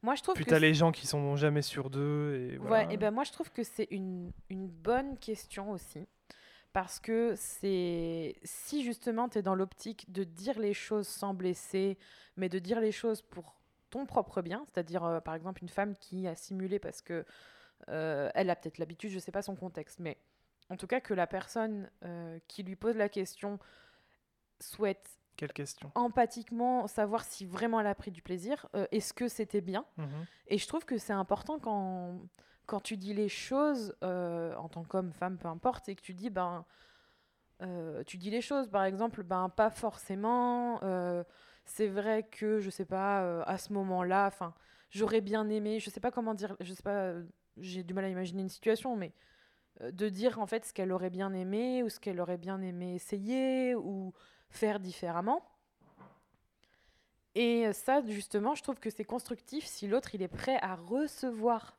Moi 0.03 0.15
je 0.15 0.23
trouve 0.23 0.35
puis 0.35 0.45
que 0.45 0.49
t'as 0.49 0.59
les 0.59 0.73
gens 0.73 0.91
qui 0.91 1.05
sont 1.05 1.35
jamais 1.35 1.61
sur 1.61 1.89
deux. 1.89 2.35
Et 2.35 2.57
voilà. 2.57 2.87
Ouais, 2.87 2.93
et 2.93 2.97
ben 2.97 3.11
moi 3.11 3.23
je 3.23 3.31
trouve 3.31 3.51
que 3.51 3.63
c'est 3.63 3.87
une, 3.91 4.31
une 4.49 4.67
bonne 4.67 5.17
question 5.17 5.71
aussi. 5.71 6.07
Parce 6.73 6.99
que 6.99 7.33
c'est 7.35 8.35
si 8.43 8.83
justement 8.83 9.27
tu 9.27 9.39
es 9.39 9.41
dans 9.41 9.55
l'optique 9.55 10.11
de 10.11 10.23
dire 10.23 10.57
les 10.57 10.73
choses 10.73 11.07
sans 11.07 11.33
blesser, 11.33 11.97
mais 12.37 12.47
de 12.47 12.59
dire 12.59 12.79
les 12.79 12.93
choses 12.93 13.21
pour 13.21 13.61
ton 13.89 14.05
propre 14.05 14.41
bien, 14.41 14.65
c'est-à-dire 14.65 15.03
euh, 15.03 15.19
par 15.19 15.35
exemple 15.35 15.61
une 15.61 15.69
femme 15.69 15.95
qui 15.97 16.27
a 16.27 16.35
simulé 16.35 16.79
parce 16.79 17.01
que 17.01 17.25
euh, 17.89 18.29
elle 18.33 18.49
a 18.49 18.55
peut-être 18.55 18.77
l'habitude, 18.77 19.11
je 19.11 19.19
sais 19.19 19.31
pas 19.33 19.41
son 19.41 19.55
contexte, 19.55 19.99
mais 19.99 20.17
en 20.69 20.77
tout 20.77 20.87
cas 20.87 21.01
que 21.01 21.13
la 21.13 21.27
personne 21.27 21.89
euh, 22.03 22.39
qui 22.47 22.63
lui 22.63 22.77
pose 22.77 22.95
la 22.95 23.09
question 23.09 23.59
souhaite 24.61 25.19
Quelle 25.41 25.53
question 25.53 25.91
empathiquement 25.95 26.85
savoir 26.85 27.23
si 27.23 27.47
vraiment 27.47 27.79
elle 27.79 27.87
a 27.87 27.95
pris 27.95 28.11
du 28.11 28.21
plaisir, 28.21 28.67
euh, 28.75 28.85
est-ce 28.91 29.11
que 29.11 29.27
c'était 29.27 29.59
bien 29.59 29.87
Mhm. 29.97 30.27
et 30.45 30.59
je 30.59 30.67
trouve 30.67 30.85
que 30.85 30.99
c'est 30.99 31.13
important 31.13 31.57
quand, 31.57 32.19
quand 32.67 32.79
tu 32.79 32.95
dis 32.95 33.15
les 33.15 33.27
choses, 33.27 33.95
euh, 34.03 34.53
en 34.57 34.69
tant 34.69 34.83
qu'homme, 34.83 35.11
femme, 35.13 35.39
peu 35.39 35.47
importe, 35.47 35.89
et 35.89 35.95
que 35.95 36.01
tu 36.03 36.13
dis, 36.13 36.29
ben, 36.29 36.63
euh, 37.63 38.03
tu 38.03 38.19
dis 38.19 38.29
les 38.29 38.41
choses, 38.41 38.69
par 38.69 38.83
exemple, 38.83 39.23
ben, 39.23 39.49
pas 39.49 39.71
forcément, 39.71 40.79
c'est 41.65 41.87
vrai 41.87 42.21
que, 42.21 42.59
je 42.59 42.69
sais 42.69 42.85
pas, 42.85 43.41
à 43.41 43.57
ce 43.57 43.73
moment-là, 43.73 44.27
enfin, 44.27 44.53
j'aurais 44.91 45.21
bien 45.21 45.49
aimé, 45.49 45.79
je 45.79 45.89
sais 45.89 45.99
pas 45.99 46.11
comment 46.11 46.35
dire, 46.35 46.55
je 46.59 46.71
sais 46.71 46.83
pas, 46.83 47.13
j'ai 47.57 47.81
du 47.81 47.95
mal 47.95 48.05
à 48.05 48.09
imaginer 48.09 48.43
une 48.43 48.49
situation, 48.49 48.95
mais 48.95 49.11
de 49.81 50.07
dire 50.07 50.37
en 50.37 50.45
fait 50.45 50.65
ce 50.65 50.73
qu'elle 50.73 50.91
aurait 50.91 51.09
bien 51.09 51.33
aimé, 51.33 51.81
ou 51.81 51.89
ce 51.89 51.99
qu'elle 51.99 52.19
aurait 52.21 52.37
bien 52.37 52.61
aimé 52.61 52.93
essayer, 52.93 53.73
ou 53.73 54.13
faire 54.51 54.79
différemment. 54.79 55.43
Et 57.33 57.71
ça, 57.73 58.01
justement, 58.05 58.55
je 58.55 58.63
trouve 58.63 58.79
que 58.79 58.89
c'est 58.89 59.05
constructif 59.05 59.65
si 59.65 59.87
l'autre, 59.87 60.13
il 60.15 60.21
est 60.21 60.27
prêt 60.27 60.57
à 60.61 60.75
recevoir 60.75 61.77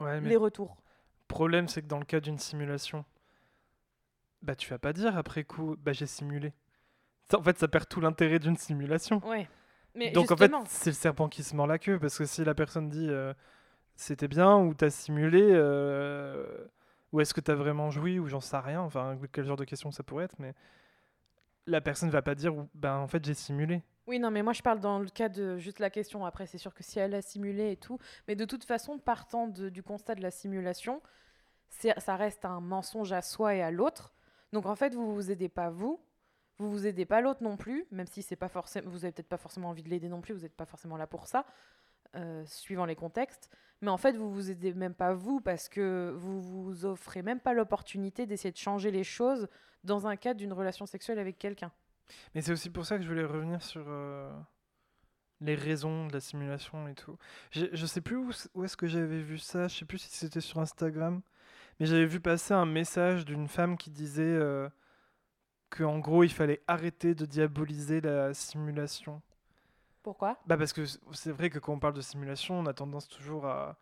Ouais, 0.00 0.20
les 0.20 0.36
retours. 0.36 0.76
Le 1.22 1.26
problème, 1.34 1.68
c'est 1.68 1.82
que 1.82 1.88
dans 1.88 1.98
le 1.98 2.04
cas 2.04 2.20
d'une 2.20 2.38
simulation, 2.38 3.04
bah 4.42 4.54
tu 4.54 4.70
vas 4.70 4.78
pas 4.78 4.92
dire 4.92 5.16
après 5.16 5.44
coup, 5.44 5.76
bah 5.78 5.92
j'ai 5.92 6.06
simulé. 6.06 6.52
Ça, 7.30 7.38
En 7.38 7.42
fait, 7.42 7.58
ça 7.58 7.68
perd 7.68 7.88
tout 7.88 8.00
l'intérêt 8.00 8.38
d'une 8.38 8.56
simulation. 8.56 9.20
Ouais. 9.26 9.48
Mais 9.94 10.10
Donc 10.12 10.30
en 10.30 10.36
fait, 10.36 10.52
c'est 10.68 10.90
le 10.90 10.94
serpent 10.94 11.28
qui 11.28 11.42
se 11.42 11.56
mord 11.56 11.66
la 11.66 11.78
queue, 11.78 11.98
parce 11.98 12.16
que 12.16 12.24
si 12.24 12.44
la 12.44 12.54
personne 12.54 12.88
dit 12.88 13.08
euh, 13.10 13.34
c'était 13.96 14.28
bien 14.28 14.56
ou 14.56 14.72
t'as 14.72 14.90
simulé, 14.90 15.42
euh, 15.42 16.46
ou 17.12 17.20
est-ce 17.20 17.34
que 17.34 17.40
t'as 17.40 17.54
vraiment 17.54 17.90
joui 17.90 18.18
ou 18.18 18.28
j'en 18.28 18.40
sais 18.40 18.58
rien, 18.58 18.80
enfin 18.80 19.18
quel 19.32 19.44
genre 19.44 19.56
de 19.56 19.64
question 19.64 19.90
ça 19.90 20.04
pourrait 20.04 20.26
être, 20.26 20.36
mais 20.38 20.54
la 21.68 21.80
personne 21.80 22.10
va 22.10 22.22
pas 22.22 22.34
dire 22.34 22.52
ben 22.74 22.96
en 22.96 23.06
fait 23.06 23.24
j'ai 23.24 23.34
simulé. 23.34 23.82
oui, 24.06 24.18
non, 24.18 24.30
mais 24.30 24.42
moi 24.42 24.52
je 24.54 24.62
parle 24.62 24.80
dans 24.80 24.98
le 24.98 25.08
cas 25.08 25.28
de 25.28 25.58
juste 25.58 25.78
la 25.80 25.90
question. 25.90 26.24
Après, 26.24 26.46
c'est 26.46 26.58
sûr 26.58 26.72
que 26.74 26.82
si 26.82 26.98
elle 26.98 27.14
a 27.14 27.22
simulé 27.22 27.72
et 27.72 27.76
tout, 27.76 27.98
mais 28.26 28.34
de 28.36 28.44
toute 28.46 28.64
façon, 28.64 28.98
partant 28.98 29.46
de- 29.48 29.68
du 29.68 29.82
constat 29.82 30.14
de 30.14 30.22
la 30.22 30.30
simulation, 30.30 31.02
ça 31.68 32.16
reste 32.16 32.44
un 32.46 32.60
mensonge 32.60 33.12
à 33.12 33.20
soi 33.22 33.54
et 33.54 33.62
à 33.62 33.70
l'autre. 33.70 34.14
Donc 34.52 34.64
en 34.66 34.74
fait, 34.74 34.94
vous 34.94 35.14
vous 35.14 35.30
aidez 35.30 35.50
pas 35.50 35.68
vous, 35.70 36.00
vous 36.58 36.70
vous 36.70 36.86
aidez 36.86 37.04
pas 37.04 37.20
l'autre 37.20 37.42
non 37.42 37.56
plus, 37.58 37.86
même 37.90 38.06
si 38.06 38.22
c'est 38.22 38.36
pas 38.36 38.48
forcément, 38.48 38.88
vous 38.90 39.04
avez 39.04 39.12
peut-être 39.12 39.28
pas 39.28 39.36
forcément 39.36 39.68
envie 39.68 39.82
de 39.82 39.90
l'aider 39.90 40.08
non 40.08 40.22
plus, 40.22 40.32
vous 40.34 40.40
n'êtes 40.42 40.56
pas 40.56 40.64
forcément 40.66 40.96
là 40.96 41.06
pour 41.06 41.26
ça, 41.26 41.44
euh, 42.16 42.44
suivant 42.46 42.84
les 42.84 42.96
contextes. 42.96 43.50
Mais 43.80 43.90
en 43.90 43.96
fait, 43.96 44.16
vous 44.16 44.32
vous 44.32 44.50
aidez 44.50 44.74
même 44.74 44.94
pas 44.94 45.14
vous 45.14 45.40
parce 45.40 45.68
que 45.68 46.12
vous 46.16 46.40
vous 46.40 46.84
offrez 46.84 47.22
même 47.22 47.40
pas 47.40 47.52
l'opportunité 47.52 48.26
d'essayer 48.26 48.50
de 48.50 48.56
changer 48.56 48.90
les 48.90 49.04
choses 49.04 49.48
dans 49.84 50.06
un 50.06 50.16
cadre 50.16 50.38
d'une 50.38 50.52
relation 50.52 50.86
sexuelle 50.86 51.18
avec 51.18 51.38
quelqu'un. 51.38 51.70
Mais 52.34 52.40
c'est 52.40 52.52
aussi 52.52 52.70
pour 52.70 52.86
ça 52.86 52.96
que 52.96 53.04
je 53.04 53.08
voulais 53.08 53.24
revenir 53.24 53.62
sur 53.62 53.84
euh, 53.86 54.32
les 55.40 55.54
raisons 55.54 56.06
de 56.06 56.12
la 56.12 56.20
simulation 56.20 56.88
et 56.88 56.94
tout. 56.94 57.16
Je, 57.50 57.66
je 57.72 57.86
sais 57.86 58.00
plus 58.00 58.16
où, 58.16 58.64
est-ce 58.64 58.76
que 58.76 58.86
j'avais 58.86 59.20
vu 59.20 59.38
ça, 59.38 59.68
je 59.68 59.76
sais 59.76 59.84
plus 59.84 59.98
si 59.98 60.10
c'était 60.10 60.40
sur 60.40 60.58
Instagram, 60.58 61.20
mais 61.78 61.86
j'avais 61.86 62.06
vu 62.06 62.20
passer 62.20 62.54
un 62.54 62.66
message 62.66 63.24
d'une 63.24 63.46
femme 63.46 63.76
qui 63.76 63.90
disait 63.90 64.22
euh, 64.22 64.68
que 65.70 65.84
gros 66.00 66.24
il 66.24 66.32
fallait 66.32 66.62
arrêter 66.66 67.14
de 67.14 67.24
diaboliser 67.24 68.00
la 68.00 68.34
simulation. 68.34 69.22
Pourquoi? 70.08 70.38
Bah 70.46 70.56
parce 70.56 70.72
que 70.72 70.86
c'est 71.12 71.32
vrai 71.32 71.50
que 71.50 71.58
quand 71.58 71.74
on 71.74 71.78
parle 71.78 71.92
de 71.92 72.00
simulation, 72.00 72.58
on 72.58 72.64
a 72.64 72.72
tendance 72.72 73.08
toujours 73.08 73.44
à, 73.44 73.76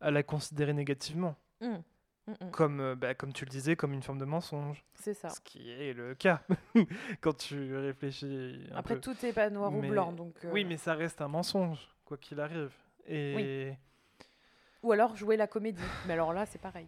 à 0.00 0.12
la 0.12 0.22
considérer 0.22 0.72
négativement, 0.72 1.34
Hum, 1.60 1.82
hum, 2.28 2.34
hum. 2.40 2.50
comme, 2.52 2.80
euh, 2.80 2.94
bah, 2.94 3.14
comme 3.16 3.32
tu 3.32 3.44
le 3.44 3.50
disais, 3.50 3.74
comme 3.74 3.92
une 3.92 4.02
forme 4.04 4.18
de 4.18 4.24
mensonge. 4.24 4.84
C'est 4.94 5.12
ça. 5.12 5.28
Ce 5.30 5.40
qui 5.40 5.72
est 5.72 5.92
le 5.92 6.14
cas 6.14 6.40
quand 7.20 7.36
tu 7.36 7.74
réfléchis 7.76 8.64
un 8.70 8.76
Après, 8.76 8.94
peu. 8.94 9.00
tout 9.00 9.26
est 9.26 9.32
pas 9.32 9.50
noir 9.50 9.74
ou 9.74 9.80
Mais- 9.80 9.88
blanc, 9.90 10.12
donc. 10.12 10.36
euh, 10.44 10.52
Oui, 10.52 10.64
mais 10.64 10.76
ça 10.76 10.94
reste 10.94 11.20
un 11.20 11.26
mensonge, 11.26 11.80
quoi 12.04 12.16
qu'il 12.16 12.38
arrive. 12.38 12.70
Et 13.08 13.74
Ou 14.84 14.92
alors 14.92 15.16
jouer 15.16 15.36
la 15.36 15.48
comédie. 15.48 15.82
mais 16.06 16.12
alors 16.12 16.32
là, 16.32 16.46
c'est 16.46 16.60
pareil. 16.60 16.86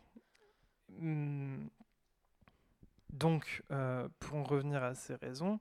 Donc, 3.12 3.64
euh, 3.72 4.08
pour 4.20 4.36
en 4.38 4.44
revenir 4.44 4.84
à 4.84 4.94
ces 4.94 5.16
raisons, 5.16 5.58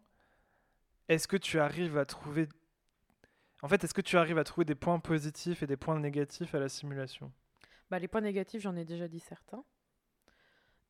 est-ce 1.10 1.28
que 1.28 1.38
tu 1.38 1.60
arrives 1.60 1.98
à 1.98 2.06
trouver... 2.06 2.48
En 3.64 3.70
fait, 3.70 3.82
est-ce 3.82 3.94
que 3.94 4.02
tu 4.02 4.18
arrives 4.18 4.38
à 4.38 4.44
trouver 4.44 4.66
des 4.66 4.76
points 4.76 5.00
positifs 5.00 5.64
et 5.64 5.68
des 5.68 5.78
points 5.78 5.98
négatifs 5.98 6.54
à 6.54 6.60
la 6.60 6.68
simulation? 6.68 7.32
Bah, 7.90 7.98
les 7.98 8.10
points 8.10 8.20
négatifs, 8.20 8.62
j'en 8.62 8.76
ai 8.76 8.84
déjà 8.84 9.08
dit 9.08 9.22
certains. 9.22 9.64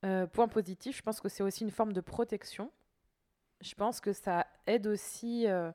Euh, 0.03 0.25
point 0.25 0.47
positif, 0.47 0.97
je 0.97 1.03
pense 1.03 1.21
que 1.21 1.29
c'est 1.29 1.43
aussi 1.43 1.63
une 1.63 1.69
forme 1.69 1.93
de 1.93 2.01
protection. 2.01 2.71
Je 3.61 3.75
pense 3.75 4.01
que 4.01 4.11
ça 4.11 4.47
aide 4.65 4.87
aussi, 4.87 5.47
euh, 5.47 5.71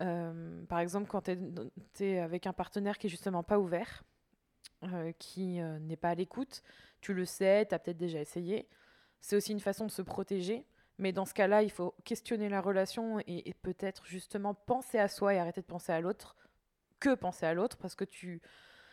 euh, 0.00 0.64
par 0.64 0.78
exemple, 0.78 1.10
quand 1.10 1.28
tu 1.28 2.04
es, 2.04 2.18
avec 2.18 2.46
un 2.46 2.54
partenaire 2.54 2.96
qui 2.96 3.08
est 3.08 3.10
justement 3.10 3.42
pas 3.42 3.58
ouvert, 3.58 4.02
euh, 4.84 5.12
qui 5.18 5.60
n'est 5.60 5.96
pas 5.98 6.08
à 6.08 6.14
l'écoute, 6.14 6.62
tu 7.02 7.12
le 7.12 7.26
sais, 7.26 7.66
tu 7.68 7.74
as 7.74 7.78
peut-être 7.78 7.98
déjà 7.98 8.18
essayé. 8.18 8.66
C'est 9.20 9.36
aussi 9.36 9.52
une 9.52 9.60
façon 9.60 9.84
de 9.84 9.90
se 9.90 10.00
protéger. 10.00 10.64
Mais 11.02 11.10
dans 11.10 11.24
ce 11.24 11.34
cas-là, 11.34 11.64
il 11.64 11.70
faut 11.72 11.96
questionner 12.04 12.48
la 12.48 12.60
relation 12.60 13.18
et, 13.26 13.54
peut-être 13.60 14.06
justement 14.06 14.54
penser 14.54 15.00
à 15.00 15.08
soi 15.08 15.34
et 15.34 15.38
arrêter 15.40 15.60
de 15.60 15.66
penser 15.66 15.90
à 15.90 16.00
l'autre, 16.00 16.36
que 17.00 17.16
penser 17.16 17.44
à 17.44 17.54
l'autre, 17.54 17.76
parce 17.76 17.96
que 17.96 18.04
tu, 18.04 18.40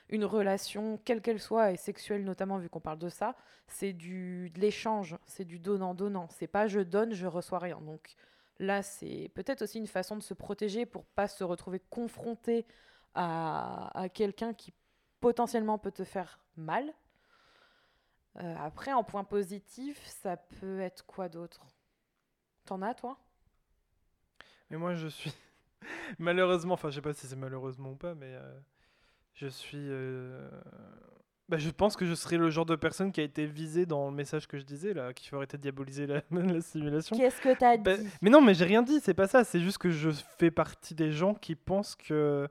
une 0.09 0.25
relation, 0.25 0.99
quelle 1.05 1.21
qu'elle 1.21 1.39
soit, 1.39 1.71
et 1.71 1.77
sexuelle 1.77 2.23
notamment, 2.23 2.57
vu 2.57 2.67
qu'on 2.67 2.79
parle 2.79 2.97
de 2.97 3.09
ça, 3.09 3.35
c'est 3.67 3.93
du 3.93 4.49
de 4.49 4.59
l'échange, 4.59 5.17
c'est 5.27 5.45
du 5.45 5.59
donnant-donnant. 5.59 6.27
C'est 6.31 6.47
pas 6.47 6.65
je 6.65 6.79
donne, 6.79 7.13
je 7.13 7.27
reçois 7.27 7.59
rien. 7.59 7.79
Donc 7.79 8.15
là, 8.57 8.81
c'est 8.81 9.29
peut-être 9.35 9.61
aussi 9.61 9.77
une 9.77 9.85
façon 9.85 10.15
de 10.15 10.23
se 10.23 10.33
protéger 10.33 10.87
pour 10.87 11.05
pas 11.05 11.27
se 11.27 11.43
retrouver 11.43 11.79
confronté 11.91 12.65
à, 13.13 13.91
à 13.93 14.09
quelqu'un 14.09 14.55
qui 14.55 14.73
potentiellement 15.19 15.77
peut 15.77 15.91
te 15.91 16.03
faire 16.03 16.39
mal. 16.55 16.91
Euh, 18.39 18.55
après, 18.57 18.93
en 18.93 19.03
point 19.03 19.23
positif, 19.23 20.03
ça 20.07 20.37
peut 20.37 20.79
être 20.79 21.05
quoi 21.05 21.29
d'autre? 21.29 21.67
T'en 22.69 22.83
as, 22.83 22.93
toi? 22.93 23.17
Mais 24.69 24.77
moi, 24.77 24.93
je 24.93 25.07
suis... 25.07 25.33
Malheureusement, 26.19 26.75
enfin, 26.75 26.91
je 26.91 26.95
sais 26.97 27.01
pas 27.01 27.13
si 27.13 27.25
c'est 27.25 27.35
malheureusement 27.35 27.93
ou 27.93 27.95
pas, 27.95 28.13
mais 28.13 28.27
euh, 28.35 28.59
je 29.33 29.47
suis 29.47 29.87
euh, 29.89 30.47
Bah, 31.47 31.57
je 31.57 31.71
pense 31.71 31.95
que 31.95 32.05
je 32.05 32.13
serais 32.13 32.37
le 32.37 32.51
genre 32.51 32.67
de 32.67 32.75
personne 32.75 33.11
qui 33.11 33.21
a 33.21 33.23
été 33.23 33.47
visée 33.47 33.87
dans 33.87 34.11
le 34.11 34.15
message 34.15 34.47
que 34.47 34.59
je 34.59 34.63
disais, 34.65 34.93
là, 34.93 35.09
faut 35.31 35.37
arrêter 35.37 35.57
de 35.57 35.63
diaboliser 35.63 36.05
la, 36.05 36.21
la 36.31 36.61
simulation. 36.61 37.17
Qu'est-ce 37.17 37.41
que 37.41 37.57
t'as 37.57 37.77
Bah, 37.77 37.97
dit? 37.97 38.07
mais 38.21 38.29
non, 38.29 38.39
mais 38.39 38.53
j'ai 38.53 38.65
rien 38.65 38.83
dit, 38.83 38.99
c'est 38.99 39.15
pas 39.15 39.27
ça. 39.27 39.43
C'est 39.43 39.61
juste 39.61 39.79
que 39.79 39.89
je 39.89 40.11
fais 40.11 40.51
partie 40.51 40.93
des 40.93 41.11
gens 41.11 41.33
qui 41.33 41.55
pensent 41.55 41.95
que 41.95 42.47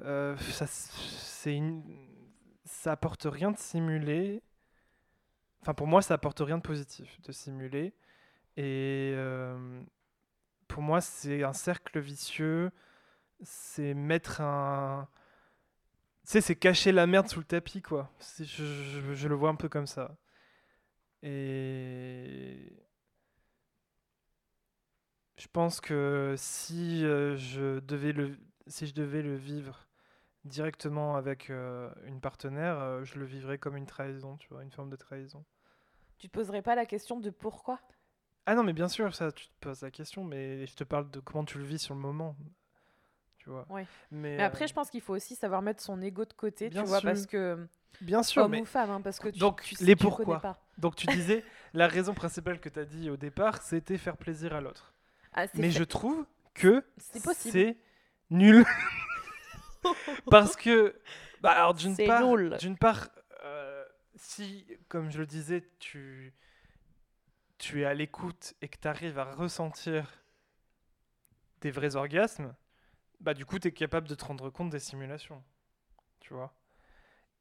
euh, 0.00 0.36
ça, 0.38 0.66
c'est 0.66 1.54
une... 1.54 1.84
ça 2.64 2.90
apporte 2.92 3.28
rien 3.30 3.52
de 3.52 3.58
simuler. 3.58 4.42
Enfin, 5.62 5.74
pour 5.74 5.86
moi, 5.86 6.02
ça 6.02 6.14
apporte 6.14 6.40
rien 6.40 6.56
de 6.56 6.62
positif 6.62 7.20
de 7.22 7.30
simuler. 7.30 7.92
Et 8.56 9.12
euh, 9.14 9.82
pour 10.68 10.82
moi, 10.82 11.00
c'est 11.00 11.42
un 11.42 11.52
cercle 11.52 11.98
vicieux. 12.00 12.70
C'est 13.42 13.94
mettre 13.94 14.40
un. 14.40 15.08
Tu 16.24 16.32
sais, 16.32 16.40
c'est 16.40 16.56
cacher 16.56 16.92
la 16.92 17.06
merde 17.06 17.28
sous 17.28 17.40
le 17.40 17.44
tapis, 17.44 17.82
quoi. 17.82 18.10
Je, 18.38 19.28
le 19.28 19.34
vois 19.34 19.50
un 19.50 19.54
peu 19.54 19.68
comme 19.68 19.86
ça. 19.86 20.16
Et. 21.22 22.72
Je 25.36 25.48
pense 25.50 25.80
que 25.80 26.34
si 26.36 27.02
euh, 27.02 27.34
je 27.36 27.80
devais 27.80 28.12
le, 28.12 28.36
si 28.66 28.86
je 28.86 28.92
devais 28.92 29.22
le 29.22 29.36
vivre 29.36 29.86
directement 30.44 31.16
avec 31.16 31.48
euh, 31.48 31.90
une 32.04 32.20
partenaire, 32.20 33.02
je 33.04 33.18
le 33.18 33.24
vivrais 33.24 33.56
comme 33.56 33.76
une 33.76 33.86
trahison, 33.86 34.36
tu 34.36 34.48
vois, 34.50 34.62
une 34.62 34.70
forme 34.70 34.90
de 34.90 34.96
trahison. 34.96 35.42
Tu 36.18 36.28
te 36.28 36.32
poserais 36.34 36.60
pas 36.60 36.74
la 36.74 36.84
question 36.84 37.18
de 37.18 37.30
pourquoi? 37.30 37.80
Ah 38.50 38.56
non, 38.56 38.64
mais 38.64 38.72
bien 38.72 38.88
sûr, 38.88 39.14
ça, 39.14 39.30
tu 39.30 39.46
te 39.46 39.52
poses 39.60 39.82
la 39.82 39.92
question, 39.92 40.24
mais 40.24 40.66
je 40.66 40.74
te 40.74 40.82
parle 40.82 41.08
de 41.08 41.20
comment 41.20 41.44
tu 41.44 41.56
le 41.58 41.62
vis 41.62 41.78
sur 41.78 41.94
le 41.94 42.00
moment, 42.00 42.34
tu 43.38 43.48
vois. 43.48 43.64
Ouais. 43.70 43.86
Mais, 44.10 44.38
Mais 44.38 44.42
après, 44.42 44.64
euh, 44.64 44.66
je 44.66 44.74
pense 44.74 44.90
qu'il 44.90 45.00
faut 45.02 45.14
aussi 45.14 45.36
savoir 45.36 45.62
mettre 45.62 45.80
son 45.80 46.02
ego 46.02 46.24
de 46.24 46.32
côté, 46.32 46.68
Bien 46.68 46.82
tu 46.82 46.88
vois, 46.88 46.98
sûr. 46.98 47.10
parce 47.10 47.26
que 47.26 47.64
bien 48.00 48.24
sûr, 48.24 48.42
homme 48.42 48.50
mais 48.50 48.62
ou 48.62 48.64
femme, 48.64 48.90
hein, 48.90 49.00
parce 49.02 49.20
que 49.20 49.28
tu, 49.28 49.38
Donc, 49.38 49.62
tu, 49.62 49.76
les 49.84 49.94
tu 49.94 50.02
pourquoi. 50.02 50.40
pas. 50.40 50.58
donc 50.78 50.96
tu 50.96 51.06
disais 51.06 51.44
la 51.74 51.86
raison 51.86 52.12
principale 52.12 52.58
que 52.58 52.68
tu 52.68 52.80
as 52.80 52.84
dit 52.84 53.08
au 53.08 53.16
départ, 53.16 53.62
c'était 53.62 53.98
faire 53.98 54.16
plaisir 54.16 54.52
à 54.52 54.60
l'autre. 54.60 54.94
Ah, 55.32 55.46
Mais 55.54 55.70
fait- 55.70 55.78
je 55.78 55.84
trouve 55.84 56.26
que 56.52 56.84
c'est 56.98 57.76
nul. 58.30 58.64
Parce 60.28 60.56
que, 60.56 60.96
bah, 61.40 61.52
alors 61.52 61.74
d'une 61.74 61.96
part, 61.96 62.24
d'une 62.58 62.76
part 62.76 63.10
euh, 63.44 63.84
si, 64.16 64.66
comme 64.88 65.08
je 65.12 65.18
le 65.20 65.26
disais, 65.26 65.64
tu, 65.78 66.34
tu 67.60 67.82
es 67.82 67.84
à 67.84 67.94
l'écoute 67.94 68.54
et 68.62 68.68
que 68.68 68.76
tu 68.78 68.88
arrives 68.88 69.18
à 69.20 69.24
ressentir 69.24 70.10
des 71.60 71.70
vrais 71.70 71.94
orgasmes, 71.94 72.54
bah 73.20 73.34
du 73.34 73.44
coup, 73.44 73.58
tu 73.58 73.68
es 73.68 73.72
capable 73.72 74.08
de 74.08 74.14
te 74.14 74.24
rendre 74.24 74.50
compte 74.50 74.70
des 74.70 74.78
simulations. 74.80 75.42
Tu 76.20 76.32
vois 76.34 76.52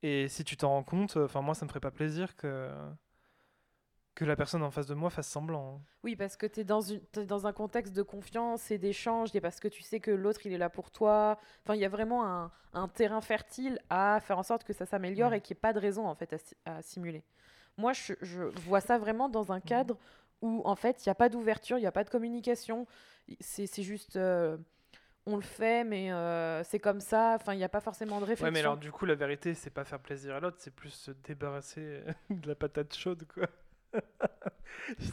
Et 0.03 0.27
si 0.27 0.43
tu 0.43 0.57
t'en 0.57 0.69
rends 0.69 0.83
compte, 0.83 1.17
enfin, 1.17 1.41
moi, 1.41 1.55
ça 1.55 1.65
me 1.65 1.69
ferait 1.69 1.79
pas 1.79 1.91
plaisir 1.91 2.35
que, 2.35 2.69
que 4.15 4.25
la 4.25 4.35
personne 4.35 4.61
en 4.63 4.71
face 4.71 4.87
de 4.87 4.93
moi 4.93 5.09
fasse 5.09 5.27
semblant. 5.29 5.75
hein. 5.77 5.81
Oui, 6.03 6.15
parce 6.17 6.35
que 6.35 6.45
tu 6.45 6.59
es 6.61 6.63
dans, 6.65 6.81
une, 6.81 7.01
dans 7.25 7.47
un 7.47 7.53
contexte 7.53 7.93
de 7.93 8.01
confiance 8.03 8.71
et 8.71 8.77
d'échange, 8.77 9.33
et 9.35 9.41
parce 9.41 9.59
que 9.61 9.69
tu 9.69 9.81
sais 9.83 10.01
que 10.01 10.11
l'autre, 10.11 10.45
il 10.45 10.51
est 10.51 10.57
là 10.57 10.69
pour 10.69 10.91
toi. 10.91 11.39
Enfin, 11.63 11.75
il 11.75 11.81
y 11.81 11.85
a 11.85 11.89
vraiment 11.89 12.25
un, 12.25 12.51
un 12.73 12.87
terrain 12.89 13.21
fertile 13.21 13.79
à 13.89 14.19
faire 14.21 14.37
en 14.37 14.43
sorte 14.43 14.65
que 14.65 14.73
ça 14.73 14.85
s'améliore 14.85 15.31
Mm. 15.31 15.35
et 15.35 15.41
qu'il 15.41 15.53
n'y 15.55 15.59
ait 15.59 15.61
pas 15.61 15.73
de 15.73 15.79
raison, 15.79 16.07
en 16.07 16.15
fait, 16.15 16.35
à 16.65 16.81
simuler. 16.81 17.23
Moi, 17.79 17.93
je, 17.93 18.13
je 18.21 18.43
vois 18.67 18.81
ça 18.81 18.97
vraiment 18.97 19.29
dans 19.29 19.51
un 19.51 19.59
cadre 19.61 19.97
où, 20.41 20.61
en 20.65 20.75
fait, 20.75 21.05
il 21.05 21.09
n'y 21.09 21.11
a 21.11 21.15
pas 21.15 21.29
d'ouverture, 21.29 21.77
il 21.77 21.81
n'y 21.81 21.87
a 21.87 21.91
pas 21.91 22.03
de 22.03 22.09
communication. 22.09 22.85
C'est 23.39 23.83
juste... 23.83 24.15
euh, 24.15 24.57
on 25.25 25.35
le 25.35 25.41
fait, 25.43 25.83
mais 25.83 26.11
euh, 26.11 26.63
c'est 26.63 26.79
comme 26.79 26.99
ça. 27.01 27.35
Enfin, 27.39 27.53
il 27.53 27.57
n'y 27.57 27.63
a 27.63 27.69
pas 27.69 27.81
forcément 27.81 28.19
de 28.19 28.25
réflexion. 28.25 28.45
Ouais, 28.45 28.51
mais 28.51 28.59
alors 28.61 28.77
du 28.77 28.91
coup, 28.91 29.05
la 29.05 29.15
vérité, 29.15 29.53
c'est 29.53 29.69
pas 29.69 29.83
faire 29.85 29.99
plaisir 29.99 30.35
à 30.35 30.39
l'autre, 30.39 30.57
c'est 30.59 30.73
plus 30.73 30.89
se 30.89 31.11
débarrasser 31.11 32.01
de 32.29 32.47
la 32.47 32.55
patate 32.55 32.95
chaude, 32.95 33.25
quoi. 33.33 33.47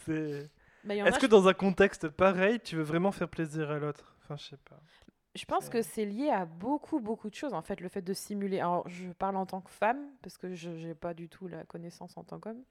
C'est- 0.05 0.51
Bah, 0.85 0.95
Est-ce 0.95 1.19
que 1.19 1.27
dans 1.27 1.49
un 1.49 1.55
contexte 1.55 2.09
pareil, 2.09 2.61
tu 2.61 2.77
veux 2.77 2.83
vraiment 2.83 3.13
faire 3.13 3.29
plaisir 3.29 3.71
à 3.71 3.79
l'autre? 3.79 4.15
Enfin, 4.23 4.37
je 4.37 4.45
sais 4.45 4.57
pas. 4.69 4.81
Je 5.37 5.45
pense 5.45 5.69
que 5.69 5.83
c'est 5.83 6.05
lié 6.07 6.31
à 6.31 6.45
beaucoup, 6.47 6.99
beaucoup 7.01 7.29
de 7.31 7.35
choses, 7.35 7.53
en 7.55 7.63
fait, 7.63 7.81
le 7.81 7.89
fait 7.89 8.03
de 8.03 8.13
simuler. 8.15 8.61
Alors, 8.61 8.89
je 8.89 9.11
parle 9.13 9.37
en 9.37 9.47
tant 9.47 9.61
que 9.61 9.71
femme, 9.71 10.09
parce 10.23 10.39
que 10.39 10.55
je 10.55 10.71
n'ai 10.71 10.95
pas 10.95 11.15
du 11.15 11.29
tout 11.29 11.47
la 11.47 11.65
connaissance 11.65 12.17
en 12.17 12.25
tant 12.25 12.39
qu'homme. 12.41 12.63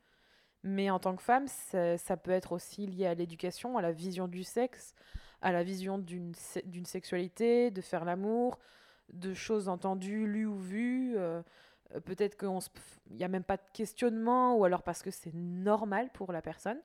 Mais 0.63 0.89
en 0.89 0.97
tant 0.99 1.15
que 1.15 1.21
femme, 1.21 1.47
ça, 1.47 1.97
ça 1.97 2.17
peut 2.17 2.32
être 2.32 2.51
aussi 2.51 2.88
lié 2.88 3.06
à 3.06 3.13
l'éducation, 3.13 3.78
à 3.78 3.82
la 3.84 3.91
vision 3.91 4.28
du 4.28 4.43
sexe, 4.43 4.95
à 5.41 5.51
la 5.51 5.63
vision 5.63 5.99
d'une 5.99 6.34
se- 6.34 6.60
d'une 6.65 6.86
sexualité, 6.88 7.69
de 7.69 7.82
faire 7.82 8.04
l'amour, 8.04 8.58
de 9.13 9.34
choses 9.36 9.69
entendues, 9.69 10.25
lues 10.25 10.47
ou 10.47 10.58
vues. 10.58 11.13
euh, 11.17 11.41
Peut-être 12.06 12.36
qu'il 12.36 12.49
n'y 13.12 13.23
a 13.23 13.28
même 13.28 13.43
pas 13.43 13.58
de 13.58 13.62
questionnement, 13.71 14.58
ou 14.58 14.65
alors 14.65 14.82
parce 14.82 15.04
que 15.04 15.12
c'est 15.12 15.34
normal 15.36 16.10
pour 16.13 16.32
la 16.32 16.41
personne. 16.41 16.80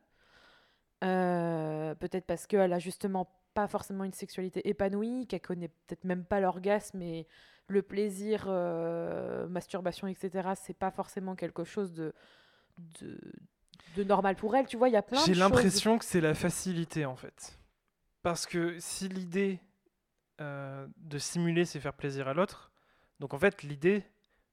Euh, 1.03 1.95
peut-être 1.95 2.27
parce 2.27 2.47
qu'elle 2.47 2.73
a 2.73 2.79
justement 2.79 3.31
pas 3.55 3.67
forcément 3.67 4.05
une 4.05 4.13
sexualité 4.13 4.69
épanouie, 4.69 5.27
qu'elle 5.27 5.41
connaît 5.41 5.69
peut-être 5.69 6.05
même 6.05 6.25
pas 6.25 6.41
l'orgasme 6.41 7.01
et 7.03 7.27
le 7.69 7.83
plaisir, 7.83 8.45
euh, 8.49 9.49
masturbation, 9.49 10.07
etc. 10.09 10.51
C'est 10.57 10.77
pas 10.77 10.91
forcément 10.91 11.35
quelque 11.37 11.65
chose 11.65 11.93
de, 11.93 12.13
de, 13.01 13.19
de 13.97 14.05
normal 14.05 14.37
pour 14.37 14.55
elle. 14.57 14.67
Tu 14.67 14.77
vois, 14.77 14.89
il 14.89 14.93
y 14.93 14.97
a 14.97 15.03
plein 15.03 15.21
de 15.21 15.27
J'ai 15.27 15.35
l'impression 15.35 15.99
que 15.99 16.05
c'est 16.05 16.21
la 16.21 16.35
facilité, 16.35 17.07
en 17.07 17.17
fait. 17.17 17.59
Parce 18.23 18.45
que 18.47 18.79
si 18.79 19.09
l'idée 19.09 19.61
euh, 20.41 20.87
de 20.99 21.19
simuler, 21.19 21.65
c'est 21.65 21.81
faire 21.81 21.95
plaisir 21.95 22.29
à 22.29 22.35
l'autre, 22.35 22.71
donc 23.21 23.35
en 23.35 23.39
fait, 23.39 23.63
l'idée 23.63 24.05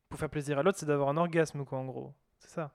pour 0.09 0.19
faire 0.19 0.29
plaisir 0.29 0.57
à 0.59 0.63
l'autre, 0.63 0.77
c'est 0.79 0.85
d'avoir 0.85 1.09
un 1.09 1.17
orgasme, 1.17 1.65
quoi, 1.65 1.79
en 1.79 1.85
gros. 1.85 2.13
C'est 2.39 2.49
ça. 2.51 2.73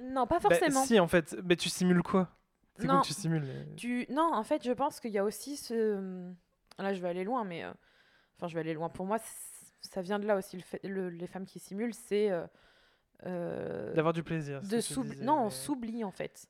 Non, 0.00 0.26
pas 0.26 0.38
Bah, 0.40 0.50
forcément. 0.50 0.84
si, 0.84 1.00
en 1.00 1.08
fait. 1.08 1.36
Mais 1.44 1.56
tu 1.56 1.68
simules 1.70 2.02
quoi? 2.02 2.28
C'est 2.76 2.86
quoi 2.86 2.94
Non. 2.96 3.00
que 3.02 3.06
tu 3.06 3.12
simules 3.14 3.66
Tu... 3.76 4.06
Non, 4.10 4.30
en 4.34 4.42
fait, 4.42 4.64
je 4.64 4.72
pense 4.72 4.98
qu'il 5.00 5.12
y 5.12 5.18
a 5.18 5.24
aussi 5.24 5.56
ce. 5.56 6.32
Là, 6.78 6.92
je 6.92 7.00
vais 7.00 7.08
aller 7.08 7.24
loin, 7.24 7.44
mais. 7.44 7.64
euh, 7.64 7.72
Enfin, 8.36 8.48
je 8.48 8.54
vais 8.54 8.60
aller 8.60 8.74
loin. 8.74 8.88
Pour 8.88 9.06
moi, 9.06 9.18
ça 9.80 10.02
vient 10.02 10.18
de 10.18 10.26
là 10.26 10.36
aussi. 10.36 10.56
Le 10.56 10.62
fait... 10.62 10.80
le- 10.82 11.08
Les 11.08 11.26
femmes 11.28 11.46
qui 11.46 11.58
simulent, 11.60 11.94
c'est. 11.94 12.30
euh, 12.30 12.46
euh, 13.26 13.94
D'avoir 13.94 14.12
du 14.12 14.22
plaisir. 14.24 14.60
de 14.60 14.66
disais, 14.66 15.24
Non, 15.24 15.44
on 15.44 15.50
s'oublie, 15.50 16.02
en 16.04 16.10
fait. 16.10 16.46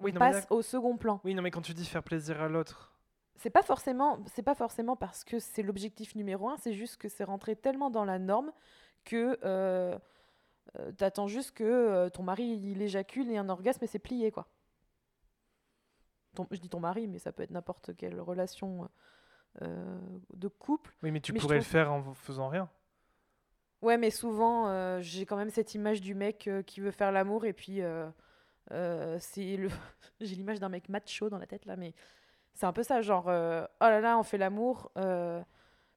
Oui, 0.00 0.12
on 0.12 0.14
non, 0.14 0.20
mais 0.26 0.32
passe 0.32 0.46
au 0.50 0.62
second 0.62 0.96
plan. 0.96 1.20
Oui, 1.24 1.34
non, 1.34 1.42
mais 1.42 1.50
quand 1.50 1.60
tu 1.62 1.74
dis 1.74 1.84
faire 1.86 2.02
plaisir 2.04 2.40
à 2.40 2.48
l'autre, 2.48 2.92
C'est 3.36 3.50
pas 3.50 3.62
forcément, 3.62 4.20
c'est 4.32 4.42
pas 4.44 4.54
forcément 4.54 4.94
parce 4.96 5.24
que 5.24 5.38
c'est 5.40 5.62
l'objectif 5.62 6.14
numéro 6.14 6.48
un, 6.48 6.56
c'est 6.56 6.72
juste 6.72 6.96
que 6.98 7.08
c'est 7.08 7.24
rentré 7.24 7.56
tellement 7.56 7.90
dans 7.90 8.04
la 8.04 8.18
norme 8.20 8.52
que 9.04 9.38
euh, 9.44 9.98
t'attends 10.96 11.26
juste 11.26 11.50
que 11.52 12.08
ton 12.10 12.22
mari 12.22 12.44
il 12.62 12.80
éjacule 12.82 13.28
et 13.30 13.36
un 13.38 13.48
orgasme 13.48 13.82
et 13.84 13.86
c'est 13.88 13.98
plié 13.98 14.30
quoi. 14.30 14.46
Ton- 16.34 16.46
je 16.50 16.60
dis 16.60 16.68
ton 16.68 16.80
mari, 16.80 17.06
mais 17.06 17.18
ça 17.18 17.32
peut 17.32 17.42
être 17.42 17.50
n'importe 17.50 17.96
quelle 17.96 18.20
relation 18.20 18.88
euh, 19.62 19.98
de 20.34 20.48
couple. 20.48 20.92
oui, 21.02 21.12
mais 21.12 21.20
tu 21.20 21.32
Mais 21.32 21.38
pourrais 21.38 21.56
le 21.56 21.62
faire 21.62 21.92
en 21.92 22.12
faisant 22.14 22.48
rien. 22.48 22.68
Ouais, 23.82 23.98
mais 23.98 24.10
souvent 24.10 24.68
euh, 24.68 25.00
j'ai 25.00 25.26
quand 25.26 25.36
même 25.36 25.50
cette 25.50 25.74
image 25.74 26.00
du 26.00 26.14
mec 26.14 26.48
euh, 26.48 26.62
qui 26.62 26.80
veut 26.80 26.90
faire 26.90 27.12
l'amour 27.12 27.44
et 27.44 27.52
puis 27.52 27.80
c'est 28.70 29.56
le, 29.56 29.68
j'ai 30.20 30.34
l'image 30.34 30.58
d'un 30.58 30.70
mec 30.70 30.88
macho 30.88 31.28
dans 31.28 31.38
la 31.38 31.46
tête 31.46 31.66
là, 31.66 31.76
mais 31.76 31.94
c'est 32.54 32.66
un 32.66 32.72
peu 32.72 32.82
ça, 32.82 33.00
genre 33.02 33.26
oh 33.26 33.30
là 33.84 34.00
là, 34.00 34.18
on 34.18 34.22
fait 34.22 34.38
l'amour, 34.38 34.90